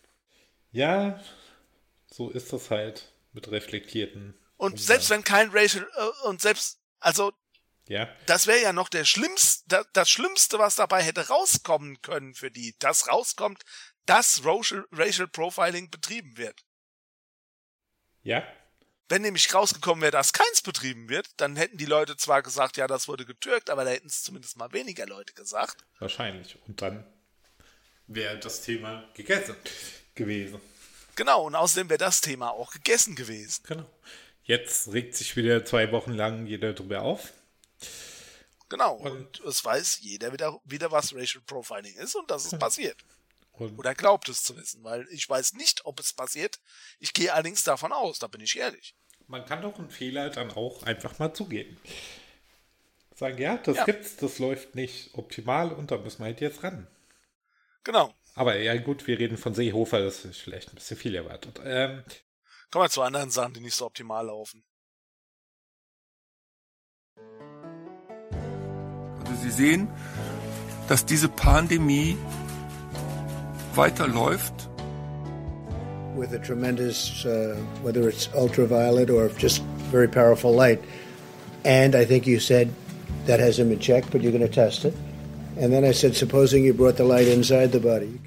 [0.73, 1.23] Ja,
[2.11, 4.39] so ist das halt mit reflektierten.
[4.57, 4.87] Und Umgang.
[4.87, 7.31] selbst wenn kein Racial, äh, und selbst, also,
[7.91, 8.09] ja.
[8.27, 12.77] das wäre ja noch der schlimmste, das Schlimmste, was dabei hätte rauskommen können für die,
[12.79, 13.65] dass rauskommt,
[14.07, 16.65] dass Racial, Racial Profiling betrieben wird.
[18.23, 18.47] Ja.
[19.09, 22.87] Wenn nämlich rausgekommen wäre, dass keins betrieben wird, dann hätten die Leute zwar gesagt, ja,
[22.87, 25.85] das wurde getürkt, aber da hätten es zumindest mal weniger Leute gesagt.
[25.99, 26.57] Wahrscheinlich.
[26.69, 27.05] Und dann
[28.07, 29.57] wäre das Thema gegessen
[30.15, 30.61] gewesen.
[31.17, 33.65] Genau, und außerdem wäre das Thema auch gegessen gewesen.
[33.67, 33.91] Genau.
[34.45, 37.33] Jetzt regt sich wieder zwei Wochen lang jeder drüber auf.
[38.69, 42.59] Genau, und, und es weiß jeder wieder, wieder, was Racial Profiling ist und dass es
[42.59, 42.97] passiert.
[43.53, 46.61] Oder glaubt es zu wissen, weil ich weiß nicht, ob es passiert.
[46.99, 48.95] Ich gehe allerdings davon aus, da bin ich ehrlich
[49.31, 51.81] man kann doch einen Fehler dann auch einfach mal zugeben.
[53.15, 53.85] sagen, ja, das ja.
[53.85, 56.89] gibt's, das läuft nicht optimal und da müssen wir halt jetzt ran.
[57.85, 58.13] Genau.
[58.35, 61.61] Aber ja, gut, wir reden von Seehofer, das ist vielleicht ein bisschen viel erwartet.
[61.65, 62.03] Ähm,
[62.71, 64.65] Kommen wir zu anderen Sachen, die nicht so optimal laufen.
[69.51, 69.89] Sie sehen,
[70.89, 72.17] dass diese Pandemie
[73.75, 74.69] weiterläuft.
[76.17, 80.81] With a tremendous, uh, whether it's ultraviolet or just very powerful light.
[81.65, 82.69] And I think you said
[83.27, 84.95] that hasn't been checked, but you're going to test it.
[85.61, 88.21] And then I said, supposing you brought the light inside the body.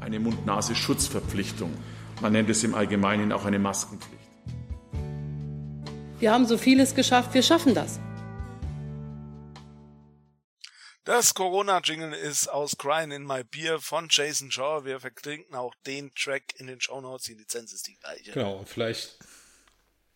[0.00, 1.70] Eine Mund-Nase-Schutzverpflichtung.
[2.20, 4.16] Man nennt es im Allgemeinen auch eine Maskenpflicht.
[6.18, 8.00] Wir haben so vieles geschafft, wir schaffen das.
[11.06, 14.84] Das Corona-Jingle ist aus Crying in My Beer von Jason Shaw.
[14.84, 17.26] Wir verlinken auch den Track in den Show Notes.
[17.26, 18.32] Die Lizenz ist die gleiche.
[18.32, 19.16] Genau, vielleicht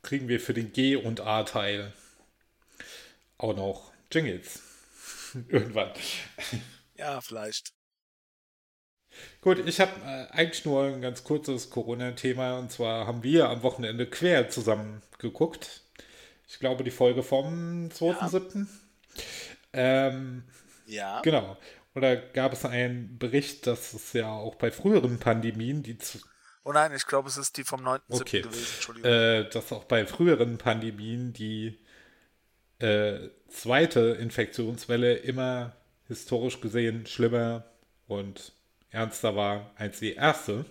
[0.02, 1.92] kriegen wir für den G- und A-Teil
[3.38, 4.62] auch noch Jingles.
[5.48, 5.92] Irgendwann.
[6.96, 7.72] Ja, vielleicht.
[9.42, 12.58] Gut, ich habe äh, eigentlich nur ein ganz kurzes Corona-Thema.
[12.58, 15.84] Und zwar haben wir am Wochenende quer zusammen geguckt.
[16.48, 18.66] Ich glaube, die Folge vom 2.7.
[18.66, 18.68] Ja.
[19.72, 20.42] Ähm,
[20.90, 21.20] ja.
[21.22, 21.56] Genau.
[21.94, 26.18] Und da gab es einen Bericht, dass es ja auch bei früheren Pandemien, die zu
[26.62, 28.20] Oh nein, ich glaube, es ist die vom 9.7.
[28.20, 28.42] Okay.
[28.42, 28.66] gewesen.
[28.74, 29.10] Entschuldigung.
[29.10, 31.78] Äh, dass auch bei früheren Pandemien die
[32.80, 35.72] äh, zweite Infektionswelle immer
[36.06, 37.64] historisch gesehen schlimmer
[38.08, 38.52] und
[38.90, 40.66] ernster war als die erste.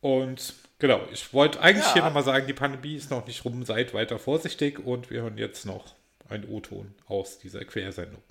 [0.00, 1.94] Und genau, ich wollte eigentlich Ja.
[1.94, 5.38] hier nochmal sagen, die Pandemie ist noch nicht rum, seid weiter vorsichtig und wir hören
[5.38, 5.94] jetzt noch
[6.28, 8.22] einen O-Ton aus dieser Quersendung.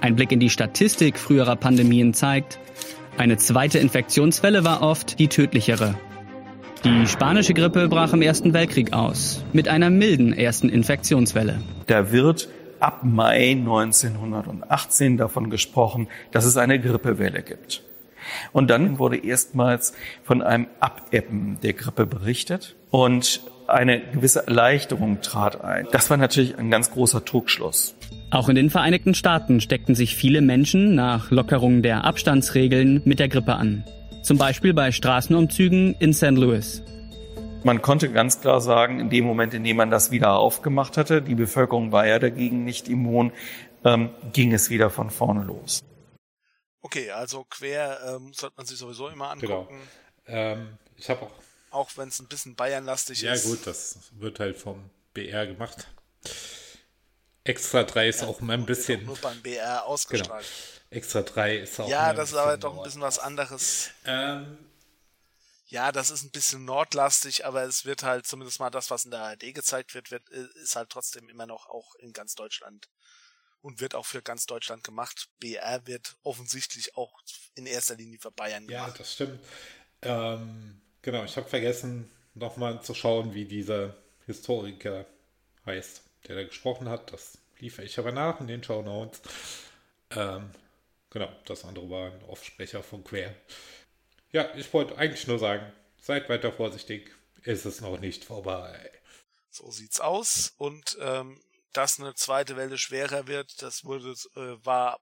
[0.00, 2.58] Ein Blick in die Statistik früherer Pandemien zeigt,
[3.18, 5.94] eine zweite Infektionswelle war oft die tödlichere.
[6.84, 11.60] Die spanische Grippe brach im Ersten Weltkrieg aus, mit einer milden ersten Infektionswelle.
[11.86, 12.48] Da wird
[12.80, 17.84] ab Mai 1918 davon gesprochen, dass es eine Grippewelle gibt.
[18.52, 19.92] Und dann wurde erstmals
[20.24, 25.86] von einem Abebben der Grippe berichtet und eine gewisse Erleichterung trat ein.
[25.92, 27.94] Das war natürlich ein ganz großer Trugschluss.
[28.30, 33.28] Auch in den Vereinigten Staaten steckten sich viele Menschen nach Lockerung der Abstandsregeln mit der
[33.28, 33.84] Grippe an.
[34.22, 36.30] Zum Beispiel bei Straßenumzügen in St.
[36.30, 36.82] Louis.
[37.64, 41.22] Man konnte ganz klar sagen, in dem Moment, in dem man das wieder aufgemacht hatte,
[41.22, 43.32] die Bevölkerung war ja dagegen nicht immun,
[43.84, 45.82] ähm, ging es wieder von vorne los.
[46.80, 49.78] Okay, also quer ähm, sollte man sich sowieso immer angucken.
[50.24, 50.38] Genau.
[50.38, 51.30] Ähm, ich habe auch.
[51.72, 53.44] Auch wenn es ein bisschen Bayernlastig Ja, ist.
[53.44, 55.88] gut, das wird halt vom BR gemacht.
[57.44, 59.04] Extra 3 ist Ja, auch mal ein bisschen.
[59.04, 60.46] Nur beim BR ausgestrahlt.
[60.90, 61.88] Extra 3 ist auch.
[61.88, 63.90] Ja, das ist aber doch ein bisschen was anderes.
[64.04, 64.58] Ähm,
[65.66, 69.10] Ja, das ist ein bisschen nordlastig, aber es wird halt zumindest mal das, was in
[69.10, 72.90] der ARD gezeigt wird, wird ist halt trotzdem immer noch auch in ganz Deutschland
[73.62, 75.30] und wird auch für ganz Deutschland gemacht.
[75.40, 77.22] BR wird offensichtlich auch
[77.54, 79.00] in erster Linie für Bayern ja, gemacht.
[79.00, 79.40] das stimmt.
[80.02, 83.94] Ähm, genau, ich habe vergessen, nochmal zu schauen, wie dieser
[84.26, 85.06] Historiker
[85.66, 87.12] heißt, der da gesprochen hat.
[87.12, 89.20] Das liefere ich aber nach in den Show Notes.
[90.10, 90.50] Ähm,
[91.10, 93.34] genau, das andere war ein Offsprecher von Quer.
[94.32, 95.70] Ja, ich wollte eigentlich nur sagen,
[96.00, 97.10] seid weiter vorsichtig.
[97.42, 98.90] Ist es noch nicht vorbei.
[99.50, 100.54] So sieht's aus.
[100.58, 101.40] Und ähm,
[101.72, 105.00] dass eine zweite Welle schwerer wird, das wurde, äh, war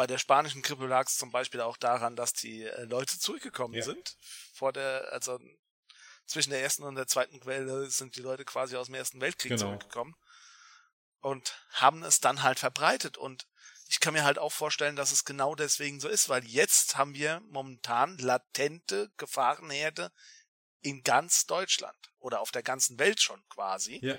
[0.00, 3.74] bei der spanischen Grippe lag es zum Beispiel auch daran, dass die äh, Leute zurückgekommen
[3.74, 3.82] Ja.
[3.82, 4.16] sind.
[4.54, 5.38] Vor der, also
[6.24, 9.50] zwischen der ersten und der zweiten Welle sind die Leute quasi aus dem Ersten Weltkrieg
[9.50, 9.66] Genau.
[9.66, 10.14] zurückgekommen
[11.20, 13.18] und haben es dann halt verbreitet.
[13.18, 13.46] Und
[13.88, 17.12] ich kann mir halt auch vorstellen, dass es genau deswegen so ist, weil jetzt haben
[17.12, 20.10] wir momentan latente Gefahrenherde
[20.80, 24.14] in ganz Deutschland oder auf der ganzen Welt schon quasi Ja,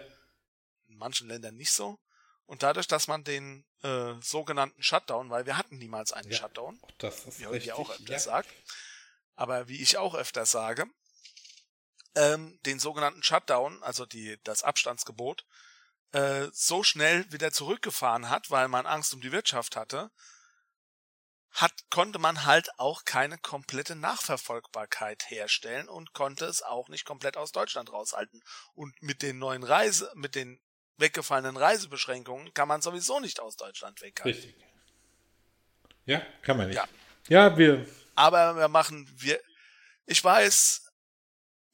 [0.90, 1.98] in manchen Ländern nicht so.
[2.45, 6.38] Und dadurch, dass man den äh, sogenannten Shutdown, weil wir hatten niemals einen Ja.
[6.38, 7.73] Shutdown, das ist wie richtig.
[7.73, 8.19] auch öfter ja.
[8.19, 8.49] sagt,
[9.35, 10.85] aber wie ich auch öfter sage,
[12.15, 15.45] ähm, den sogenannten Shutdown, also die, das Abstandsgebot,
[16.11, 20.11] äh, so schnell wieder zurückgefahren hat, weil man Angst um die Wirtschaft hatte,
[21.51, 27.38] hat, konnte man halt auch keine komplette Nachverfolgbarkeit herstellen und konnte es auch nicht komplett
[27.38, 28.41] aus Deutschland raushalten.
[28.73, 30.61] Und mit den neuen Reise, mit den
[31.02, 34.41] weggefallenen Reisebeschränkungen kann man sowieso nicht aus Deutschland weghalten.
[34.41, 34.56] Richtig.
[36.06, 36.78] Ja, kann man nicht.
[36.78, 36.88] Ja.
[37.28, 37.86] Ja, wir.
[38.15, 39.40] Aber wir machen, wir,
[40.06, 40.91] ich weiß,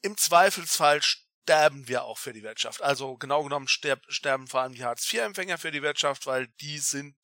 [0.02, 2.82] im Zweifelsfall sterben wir auch für die Wirtschaft.
[2.82, 7.16] Also genau genommen sterb, sterben vor allem die Hartz-IV-Empfänger für die Wirtschaft, weil die sind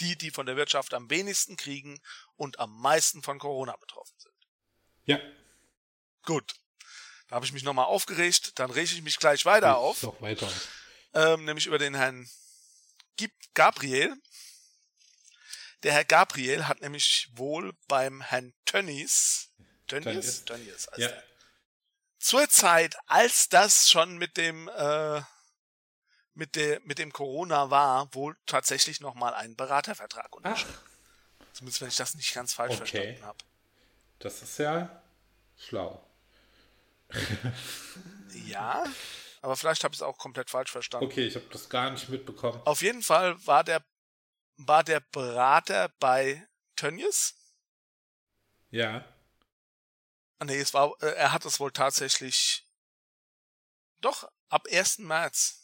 [0.00, 2.00] die, die von der Wirtschaft am wenigsten kriegen
[2.36, 4.34] und am meisten von Corona betroffen sind.
[5.04, 5.18] Ja,
[6.24, 6.54] Gut.
[7.28, 10.48] Da habe ich mich nochmal aufgeregt, dann rege ich mich gleich weiter auf, Noch weiter.
[11.14, 12.28] Ähm, nämlich über den Herrn
[13.54, 14.16] Gabriel.
[15.82, 19.50] Der Herr Gabriel hat nämlich wohl beim Herrn Tönnies,
[19.88, 21.10] Tönnies, Tönnies, Ja.
[22.18, 25.22] zur Zeit, als das schon mit dem äh,
[26.34, 30.78] mit der mit dem Corona war, wohl tatsächlich noch mal einen Beratervertrag unterschrieben.
[31.52, 32.86] Zumindest wenn ich das nicht ganz falsch Okay.
[32.86, 33.38] verstanden habe.
[34.20, 35.02] Das ist ja
[35.58, 36.02] schlau.
[38.46, 38.84] Ja,
[39.42, 41.06] aber vielleicht habe ich es auch komplett falsch verstanden.
[41.06, 42.62] Okay, ich habe das gar nicht mitbekommen.
[42.64, 43.84] Auf jeden Fall war der
[44.56, 46.46] war der Berater bei
[46.76, 47.34] Tönnies.
[48.70, 49.04] Ja.
[50.38, 52.66] Ah, Nee, es war, äh, er hat es wohl tatsächlich
[54.00, 54.98] doch ab 1.
[54.98, 55.58] März.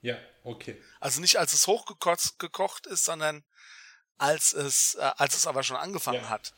[0.00, 0.80] Ja, okay.
[1.00, 3.44] Also nicht als es hochgekocht gekocht ist, sondern
[4.18, 6.28] als es, äh, als es aber schon angefangen Ja.
[6.28, 6.54] hat.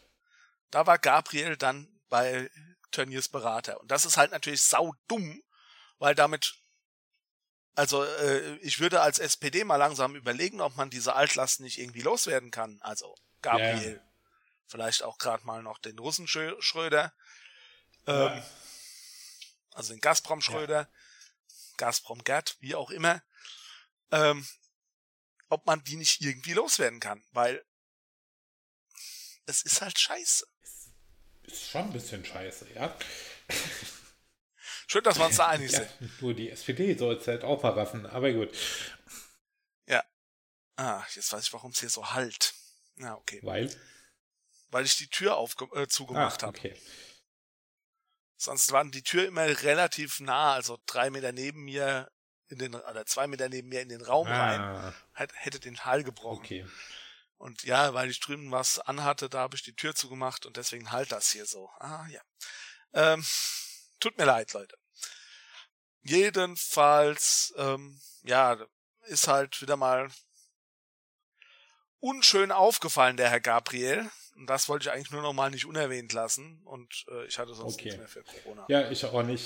[0.70, 2.50] Da war Gabriel dann bei
[2.90, 3.80] Tönnies Berater.
[3.80, 5.42] Und das ist halt natürlich sau dumm,
[5.98, 6.54] weil damit,
[7.74, 12.02] also äh, ich würde als SPD mal langsam überlegen, ob man diese Altlast nicht irgendwie
[12.02, 12.78] loswerden kann.
[12.82, 14.12] Also Gabriel, Ja.
[14.66, 17.12] vielleicht auch gerade mal noch den Russen Schrö- Schröder,
[18.06, 18.42] ähm,
[19.72, 20.90] also den Gazprom Schröder,
[21.76, 23.22] Gazprom Gerd, wie auch immer,
[24.10, 24.46] ähm,
[25.48, 27.64] ob man die nicht irgendwie loswerden kann, weil
[29.46, 30.46] es ist halt scheiße.
[31.44, 32.96] Ist schon ein bisschen scheiße, ja.
[34.90, 36.22] Schön, dass wir uns da einig ja sind.
[36.22, 38.50] nur die SPD soll es halt auch verraffen, aber gut.
[39.86, 40.02] Ja.
[40.76, 42.54] Ah, jetzt weiß ich, warum es hier so halt.
[42.96, 43.40] Na, okay.
[43.42, 43.70] Weil?
[44.70, 46.58] Weil ich die Tür aufge äh, zugemacht Ah, habe.
[46.58, 46.80] okay.
[48.36, 52.10] Sonst waren die Tür immer relativ nah, also drei Meter neben mir
[52.48, 54.60] in den, oder zwei Meter neben mir in den Raum rein.
[54.60, 56.38] Ah, Hätt- Hätte den Hall gebrochen.
[56.38, 56.66] okay.
[57.36, 60.90] Und ja, weil ich drüben was anhatte, da habe ich die Tür zugemacht und deswegen
[60.92, 61.68] halt das hier so.
[61.78, 62.20] Ah, ja.
[62.94, 63.24] Ähm,
[64.00, 64.77] tut mir leid, Leute.
[66.08, 68.56] Jedenfalls, ähm, ja,
[69.06, 70.08] ist halt wieder mal
[72.00, 74.10] unschön aufgefallen, der Herr Gabriel.
[74.36, 76.62] Und das wollte ich eigentlich nur noch mal nicht unerwähnt lassen.
[76.64, 77.84] Und äh, ich hatte sonst Okay.
[77.84, 78.64] nichts mehr für Corona.
[78.68, 79.44] Ja, ich auch nicht.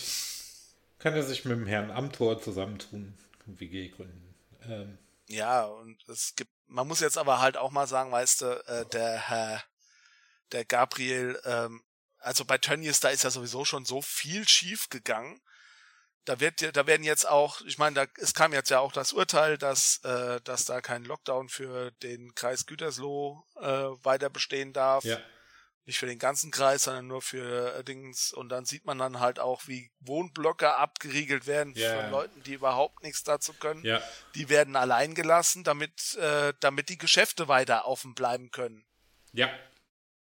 [0.99, 4.35] Kann er sich mit dem Herrn Amtor zusammentun, WG gründen.
[4.63, 8.67] Ähm, Ja, und es gibt, man muss jetzt aber halt auch mal sagen, weißt du,
[8.67, 9.65] äh, der Herr,
[10.53, 11.83] der Gabriel, ähm,
[12.19, 15.41] also bei Tönnies, da ist ja sowieso schon so viel schief gegangen.
[16.25, 18.93] Da wird, ja- da werden jetzt auch, ich meine, da, es kam jetzt ja auch
[18.93, 23.65] das Urteil, dass, äh, dass da kein Lockdown für den Kreis Gütersloh äh,
[24.05, 25.05] weiter bestehen darf.
[25.05, 25.19] ja.
[25.85, 28.33] Nicht für den ganzen Kreis, sondern nur für äh, Dings.
[28.33, 32.03] Und dann sieht man dann halt auch, wie Wohnblöcke abgeriegelt werden Ja.
[32.03, 34.01] von Leuten, die überhaupt nichts dazu können Ja.
[34.37, 38.85] die werden allein gelassen, damit, äh, damit die Geschäfte weiter offen bleiben können.
[39.33, 39.51] Ja.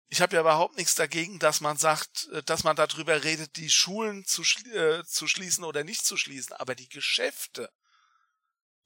[0.08, 3.70] Ich habe ja überhaupt nichts dagegen, dass man sagt, äh, dass man darüber redet, die
[3.70, 7.70] Schulen zu, schli äh, zu schließen oder nicht zu schließen, aber die Geschäfte.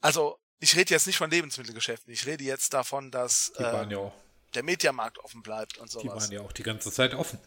[0.01, 3.91] Also, ich rede jetzt nicht von Lebensmittelgeschäften, ich rede jetzt davon, dass Die äh, waren
[3.91, 4.15] ja auch,
[4.55, 6.25] der Mediamarkt offen bleibt und die sowas.
[6.25, 7.39] waren ja auch die ganze Zeit offen.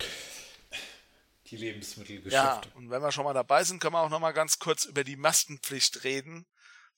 [1.47, 2.69] Die Ja, Lebensmittelgeschäfte.
[2.75, 5.03] und wenn wir schon mal dabei sind, können wir auch noch mal ganz kurz über
[5.03, 6.45] die Maskenpflicht reden,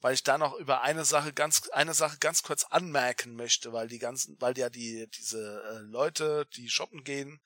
[0.05, 3.87] weil ich da noch über eine Sache ganz eine Sache ganz kurz anmerken möchte, weil
[3.87, 7.41] die ganzen, weil ja die diese äh, Leute, die shoppen gehen,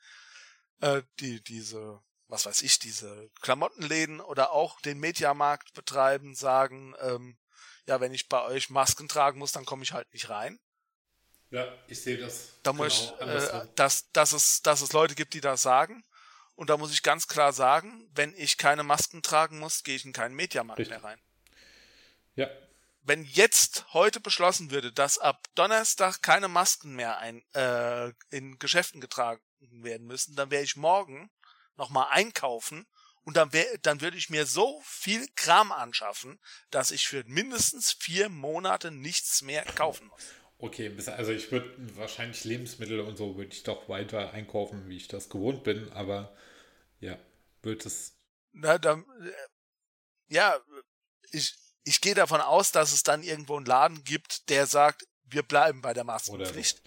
[0.82, 7.38] äh, die diese was weiß ich, diese Klamottenläden oder auch den Mediamarkt betreiben, sagen, ähm,
[7.88, 10.60] ja, wenn ich bei euch Masken tragen muss, dann komme ich halt nicht rein.
[11.52, 12.60] Ja, ich sehe das.
[12.64, 16.04] Da muss genau ich, äh, dass, dass, es, dass es Leute gibt, die das sagen.
[16.56, 20.04] Und da muss ich ganz klar sagen, wenn ich keine Masken tragen muss, gehe ich
[20.04, 21.02] in keinen Mediamarkt Richtig.
[21.02, 21.22] mehr rein.
[22.40, 22.50] Ja,
[23.02, 29.02] Wenn jetzt heute beschlossen würde, dass ab Donnerstag keine Masken mehr ein, äh, in Geschäften
[29.02, 31.30] getragen werden müssen, dann wäre ich morgen
[31.76, 32.88] nochmal einkaufen
[33.24, 36.40] und dann, wär, dann würde ich mir so viel Kram anschaffen,
[36.72, 40.24] dass ich für mindestens vier Monate nichts mehr kaufen muss.
[40.58, 40.96] okay.
[41.08, 45.30] Also ich würde wahrscheinlich Lebensmittel und so würde ich doch weiter einkaufen, wie ich das
[45.30, 46.34] gewohnt bin, aber
[47.02, 47.20] ja,
[47.64, 48.18] wird es.
[48.52, 50.58] Na, dann, äh, ja,
[51.32, 55.44] ich, ich gehe davon aus, dass es dann irgendwo einen Laden gibt, der sagt, wir
[55.44, 56.82] bleiben bei der Maskenpflicht.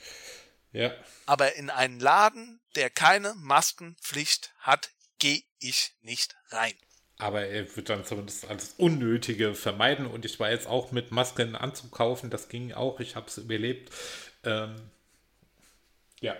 [0.72, 0.92] Ja,
[1.26, 6.74] Aber in einen Laden, der keine Maskenpflicht hat, gehe ich nicht rein.
[7.18, 11.54] aber er wird dann zumindest alles Unnötige vermeiden und ich war jetzt auch mit Masken
[11.54, 13.92] anzukaufen, das ging auch, ich habe es überlebt.
[14.44, 14.90] Ähm,
[16.20, 16.34] ja,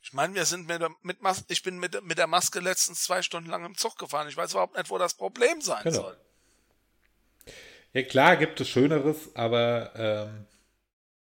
[0.00, 3.02] Ich meine, wir sind mit, der- mit Mas ich bin mit, mit der Maske letztens
[3.02, 4.28] zwei Stunden lang im Zug gefahren.
[4.28, 5.96] Ich weiß überhaupt nicht, wo das Problem sein Genau.
[6.02, 6.20] soll.
[7.92, 10.46] Ja klar gibt es Schöneres, aber ähm,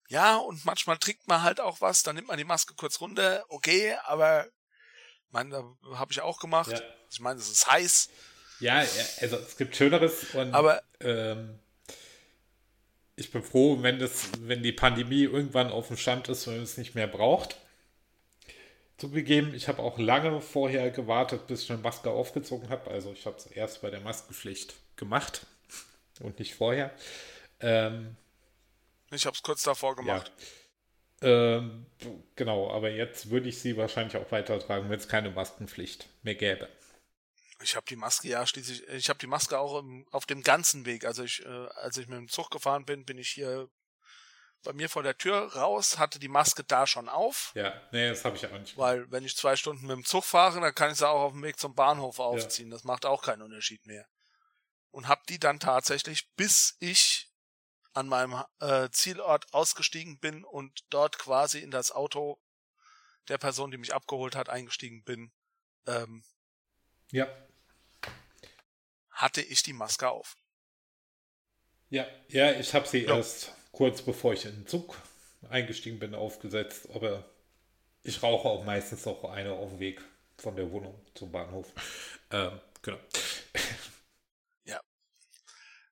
[0.09, 3.43] Ja, und manchmal trinkt man halt auch was, dann nimmt man die Maske kurz runter,
[3.49, 4.47] okay, aber
[5.31, 6.71] meine, da habe ich auch gemacht.
[6.71, 6.81] Ja.
[7.11, 8.09] Ich meine, es ist heiß.
[8.59, 8.79] Ja,
[9.21, 11.59] also es gibt Schöneres und Aber- ähm,
[13.15, 16.63] ich bin froh, wenn, das, wenn die Pandemie irgendwann auf dem Stand ist, wenn man
[16.63, 17.57] es nicht mehr braucht.
[18.97, 22.89] Zugegeben, ich habe auch lange vorher gewartet, bis ich eine Maske aufgezogen habe.
[22.91, 25.45] Also ich habe es erst bei der Maskenpflicht gemacht
[26.19, 26.93] und nicht vorher.
[27.59, 28.15] Ähm,
[29.11, 30.31] ich habe es kurz davor gemacht.
[31.21, 31.57] Ja.
[31.57, 31.85] Ähm,
[32.35, 36.69] genau, aber jetzt würde ich sie wahrscheinlich auch weitertragen, wenn es keine Maskenpflicht mehr gäbe.
[37.61, 40.85] Ich habe die Maske ja schließlich, ich habe die Maske auch im, auf dem ganzen
[40.85, 41.03] Weg.
[41.03, 43.69] Also ich, äh, als ich mit dem Zug gefahren bin, bin ich hier
[44.63, 47.51] bei mir vor der Tür raus, hatte die Maske da schon auf.
[47.55, 48.77] Ja, nee, das habe ich aber nicht.
[48.77, 51.31] Weil wenn ich zwei Stunden mit dem Zug fahre, dann kann ich sie auch auf
[51.33, 52.69] dem Weg zum Bahnhof aufziehen.
[52.69, 52.75] Ja.
[52.75, 54.05] Das macht auch keinen Unterschied mehr.
[54.91, 57.29] Und habe die dann tatsächlich, bis ich
[57.93, 62.39] an meinem äh, Zielort ausgestiegen bin und dort quasi in das Auto
[63.27, 65.31] der Person, die mich abgeholt hat, eingestiegen bin,
[65.85, 66.23] ähm,
[67.11, 67.27] ja.
[69.11, 70.35] hatte ich die Maske auf.
[71.89, 73.17] Ja, ja, ich habe sie ja.
[73.17, 74.95] erst kurz bevor ich in den Zug
[75.49, 76.87] eingestiegen bin, aufgesetzt.
[76.93, 77.25] Aber
[78.03, 80.01] ich rauche auch meistens noch eine auf dem Weg
[80.37, 81.71] von der Wohnung zum Bahnhof.
[82.31, 82.99] Ähm, genau.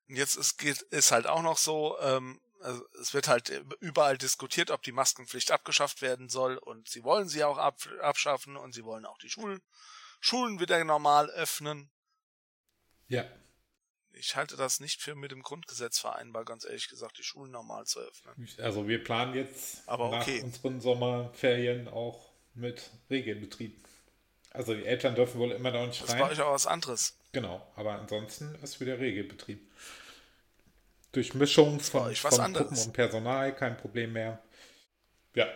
[0.08, 4.70] Jetzt ist, geht, ist halt auch noch so, ähm, also es wird halt überall diskutiert,
[4.70, 8.84] ob die Maskenpflicht abgeschafft werden soll und sie wollen sie auch ab, abschaffen und sie
[8.84, 9.62] wollen auch die Schulen,
[10.20, 11.90] Schulen wieder normal öffnen.
[13.06, 13.24] Ja
[14.18, 17.86] ich halte das nicht für mit dem Grundgesetz vereinbar, ganz ehrlich gesagt, die Schulen normal
[17.86, 18.48] zu öffnen.
[18.58, 20.42] Also wir planen jetzt Aber nach okay.
[20.42, 23.86] unseren Sommerferien auch mit Regelbetrieb.
[24.50, 26.08] Also die Eltern dürfen wohl immer noch nicht rein.
[26.08, 27.17] Das war euch auch was anderes.
[27.32, 29.70] Genau, aber ansonsten ist wieder Regelbetrieb.
[31.12, 34.42] Durch Mischung von, von Gruppen und Personal kein Problem mehr.
[35.34, 35.46] Ja.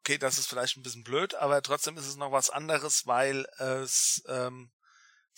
[0.00, 3.46] Okay, das ist vielleicht ein bisschen blöd, aber trotzdem ist es noch was anderes, weil
[3.58, 4.70] es ähm,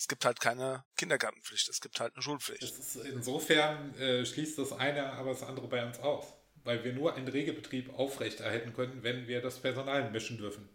[0.01, 2.73] es gibt halt keine Kindergartenpflicht, es gibt halt eine Schulpflicht.
[3.05, 6.25] Insofern äh, schließt das eine aber das andere bei uns aus,
[6.63, 10.67] weil wir nur einen Regelbetrieb aufrechterhalten können, wenn wir das Personal mischen dürfen.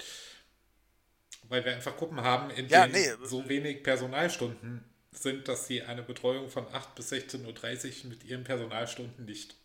[1.48, 3.26] Weil wir einfach Gruppen haben, in ja, denen nee.
[3.26, 8.44] so wenig Personalstunden sind, dass sie eine Betreuung von 8 bis 16.30 Uhr mit ihren
[8.44, 9.56] Personalstunden nicht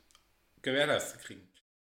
[0.61, 1.47] gewährleistet kriegen.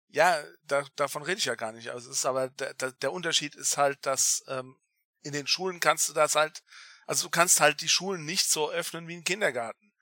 [0.10, 1.90] Ja, da, davon rede ich ja gar nicht.
[1.90, 4.78] Also es ist aber der, der Unterschied ist halt, dass ähm,
[5.24, 6.64] in den Schulen kannst du das halt
[7.08, 9.94] also du kannst halt die Schulen nicht so öffnen wie ein Kindergarten.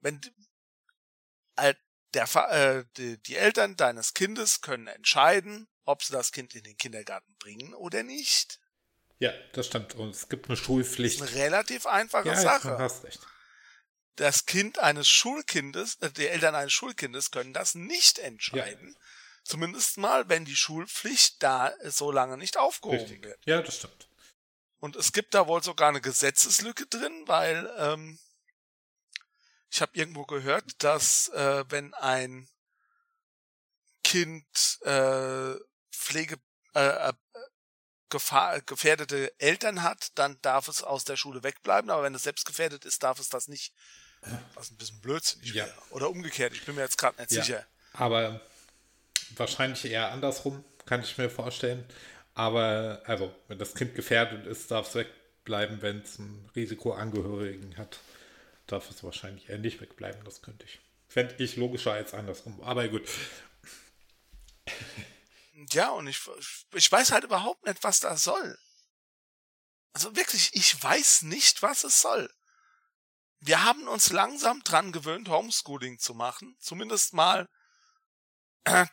[0.00, 0.20] Wenn
[1.56, 1.74] äh,
[2.12, 6.76] der, äh, die, die Eltern deines Kindes können entscheiden, ob sie das Kind in den
[6.76, 8.60] Kindergarten bringen oder nicht.
[9.18, 9.94] Ja, das stimmt.
[9.94, 11.20] Und es gibt eine Schulpflicht.
[11.20, 12.78] Das ist eine relativ einfache ja, Sache.
[12.78, 13.20] Hast recht.
[14.16, 18.92] Das Kind eines Schulkindes, äh, die Eltern eines Schulkindes können das nicht entscheiden.
[18.92, 19.00] Ja.
[19.44, 23.24] Zumindest mal, wenn die Schulpflicht da so lange nicht aufgehoben Richtig.
[23.24, 23.38] wird.
[23.44, 24.08] Ja, das stimmt.
[24.80, 28.18] Und es gibt da wohl sogar eine Gesetzeslücke drin, weil ähm,
[29.70, 32.48] ich habe irgendwo gehört, dass äh, wenn ein
[34.02, 34.46] Kind
[34.82, 35.54] äh,
[35.90, 36.36] Pflege
[36.74, 37.12] äh, äh,
[38.10, 42.44] Gefahr, gefährdete Eltern hat, dann darf es aus der Schule wegbleiben, aber wenn es selbst
[42.46, 43.72] gefährdet ist, darf es das nicht.
[44.54, 45.66] Was ein bisschen blödsinnig ja.
[45.66, 45.74] wäre.
[45.90, 47.42] Oder umgekehrt, ich bin mir jetzt gerade nicht ja.
[47.42, 47.66] sicher.
[47.92, 48.40] Aber
[49.36, 51.84] wahrscheinlich eher andersrum, kann ich mir vorstellen.
[52.34, 55.82] Aber, also, wenn das Kind gefährdet ist, darf es wegbleiben.
[55.82, 58.00] Wenn es einen Risikoangehörigen hat,
[58.66, 60.24] darf es wahrscheinlich eher nicht wegbleiben.
[60.24, 60.80] Das könnte ich.
[61.08, 62.60] Fände ich logischer als andersrum.
[62.62, 63.08] Aber gut.
[65.70, 66.20] Ja, und ich,
[66.72, 68.58] ich weiß halt überhaupt nicht, was das soll.
[69.92, 72.32] Also wirklich, ich weiß nicht, was es soll.
[73.40, 76.56] Wir haben uns langsam dran gewöhnt, Homeschooling zu machen.
[76.60, 77.48] Zumindest mal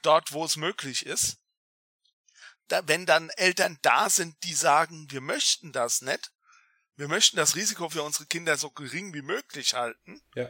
[0.03, 1.41] dort, wo es möglich ist
[2.71, 6.31] da, wenn dann Eltern da sind, die sagen, wir möchten das nicht,
[6.95, 10.21] wir möchten das Risiko für unsere Kinder so gering wie möglich halten.
[10.35, 10.49] Ja,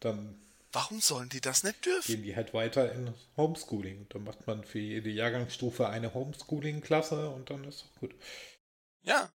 [0.00, 0.40] dann.
[0.72, 2.12] Warum sollen die das nicht dürfen?
[2.12, 4.06] Gehen die halt weiter in Homeschooling.
[4.10, 8.14] Dann macht man für jede Jahrgangsstufe eine Homeschooling-Klasse und dann ist auch gut.
[9.02, 9.30] Ja.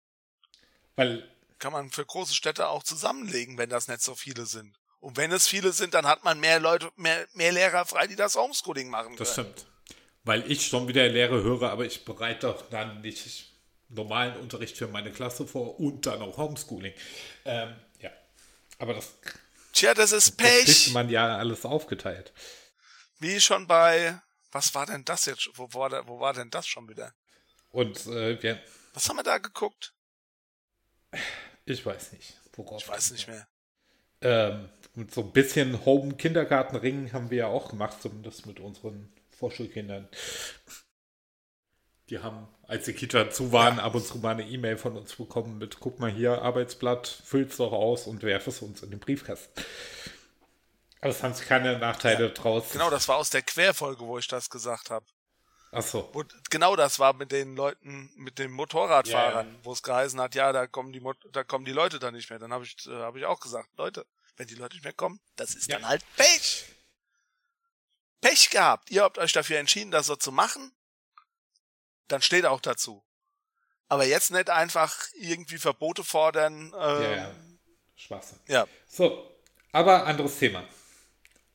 [0.96, 1.28] Weil.
[1.58, 4.78] Kann man für große Städte auch zusammenlegen, wenn das nicht so viele sind.
[5.00, 8.16] Und wenn es viele sind, dann hat man mehr Leute, mehr, mehr Lehrer frei, die
[8.16, 9.18] das Homeschooling machen können.
[9.18, 9.66] Das stimmt
[10.24, 13.52] weil ich schon wieder Lehre höre, aber ich bereite doch dann nicht
[13.88, 16.94] normalen Unterricht für meine Klasse vor und dann auch Homeschooling.
[17.44, 18.10] Ähm, ja,
[18.78, 19.14] aber das.
[19.74, 20.66] Tja, das ist Pech.
[20.66, 22.32] Das man ja alles aufgeteilt.
[23.18, 24.20] Wie schon bei.
[24.52, 25.50] Was war denn das jetzt?
[25.54, 27.12] Wo war, da, wo war denn das schon wieder?
[27.70, 28.62] Und äh, wir.
[28.92, 29.92] Was haben wir da geguckt?
[31.64, 32.34] Ich weiß nicht.
[32.52, 33.48] Worauf ich weiß nicht mehr.
[34.20, 40.08] Ähm, mit so ein bisschen Home-Kindergarten-Ring haben wir ja auch gemacht, zumindest mit unseren Vorschulkindern.
[42.10, 45.14] Die haben, als die Kita zu waren, ab und zu mal eine E-Mail von uns
[45.14, 49.00] bekommen mit, guck mal hier, Arbeitsblatt, füll's doch aus und werf es uns in den
[49.00, 49.62] Briefkasten.
[51.00, 52.30] Aber es haben sich keine Nachteile Ja.
[52.32, 52.70] draus.
[52.72, 55.04] Genau, das war aus der Querfolge, wo ich das gesagt habe.
[55.72, 56.08] Ach so.
[56.12, 59.58] Wo, genau das war mit den Leuten, mit den Motorradfahrern, ja.
[59.64, 62.30] wo es geheißen hat, ja, da kommen die Mot da kommen die Leute dann nicht
[62.30, 62.38] mehr.
[62.38, 65.20] Dann habe ich, äh, hab ich auch gesagt, Leute, wenn die Leute nicht mehr kommen,
[65.36, 65.78] das ist Ja.
[65.78, 66.64] dann halt Pech.
[68.20, 68.90] Pech gehabt.
[68.90, 70.72] Ihr habt euch dafür entschieden, das so zu machen.
[72.08, 73.04] Dann steht auch dazu.
[73.88, 76.72] Aber jetzt nicht einfach irgendwie Verbote fordern.
[76.78, 77.34] Ähm, Ja, ja.
[77.96, 78.38] Schwachsinn.
[78.48, 78.66] ja.
[78.88, 79.30] So,
[79.72, 80.66] aber anderes Thema.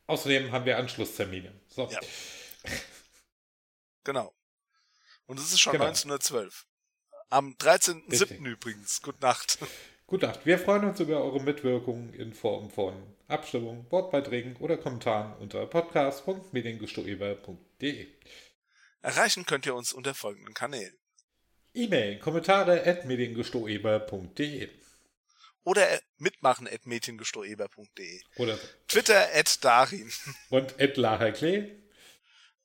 [0.07, 1.53] Außerdem haben wir Anschlusstermine.
[1.67, 1.87] So.
[1.89, 1.99] Ja.
[4.03, 4.33] Genau.
[5.27, 5.85] Und es ist schon Genau.
[5.85, 6.65] 1912.
[7.29, 8.11] Am 13.07.
[8.11, 8.39] Richtig.
[8.39, 9.01] übrigens.
[9.01, 9.59] Gute Nacht.
[10.07, 10.45] Gute Nacht.
[10.45, 18.07] Wir freuen uns über eure Mitwirkung in Form von Abstimmungen, Wortbeiträgen oder Kommentaren unter podcast.mediengestoeber.de.
[19.01, 20.97] Erreichen könnt ihr uns unter folgenden Kanälen.
[21.73, 24.69] E-Mail, Kommentare at mediengestoeber.de
[25.63, 28.21] Oder mitmachen at mädchengestoeber.de.
[28.37, 28.57] oder
[28.87, 30.11] Twitter at Darin.
[30.49, 31.75] und at Lara Klee,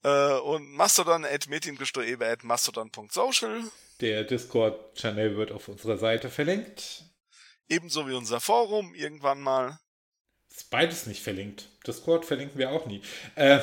[0.03, 3.63] Äh, und Mastodon at mädchengestoeber at mastodon.social.
[4.01, 7.05] der Discord-Channel wird auf unserer Seite verlinkt.
[7.69, 9.79] Ebenso wie unser Forum irgendwann mal.
[10.51, 11.69] Ist beides nicht verlinkt.
[11.87, 13.03] Discord verlinken wir auch nie.
[13.35, 13.61] Äh,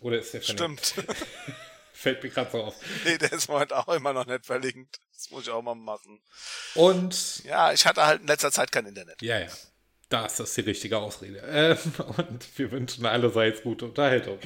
[0.00, 0.86] oder ist der verlinkt?
[0.86, 1.08] Stimmt.
[2.02, 2.74] Fällt mir gerade so auf.
[3.04, 4.98] nee, der ist moment auch immer noch nicht verlinkt.
[5.14, 6.20] Das muss ich auch mal machen.
[6.74, 9.22] Und Ja, ich hatte halt in letzter Zeit kein Internet.
[9.22, 9.46] Ja, ja.
[10.08, 11.38] Da ist das die richtige Ausrede.
[11.46, 11.78] Ähm,
[12.16, 14.40] und wir wünschen allerseits gute Unterhaltung.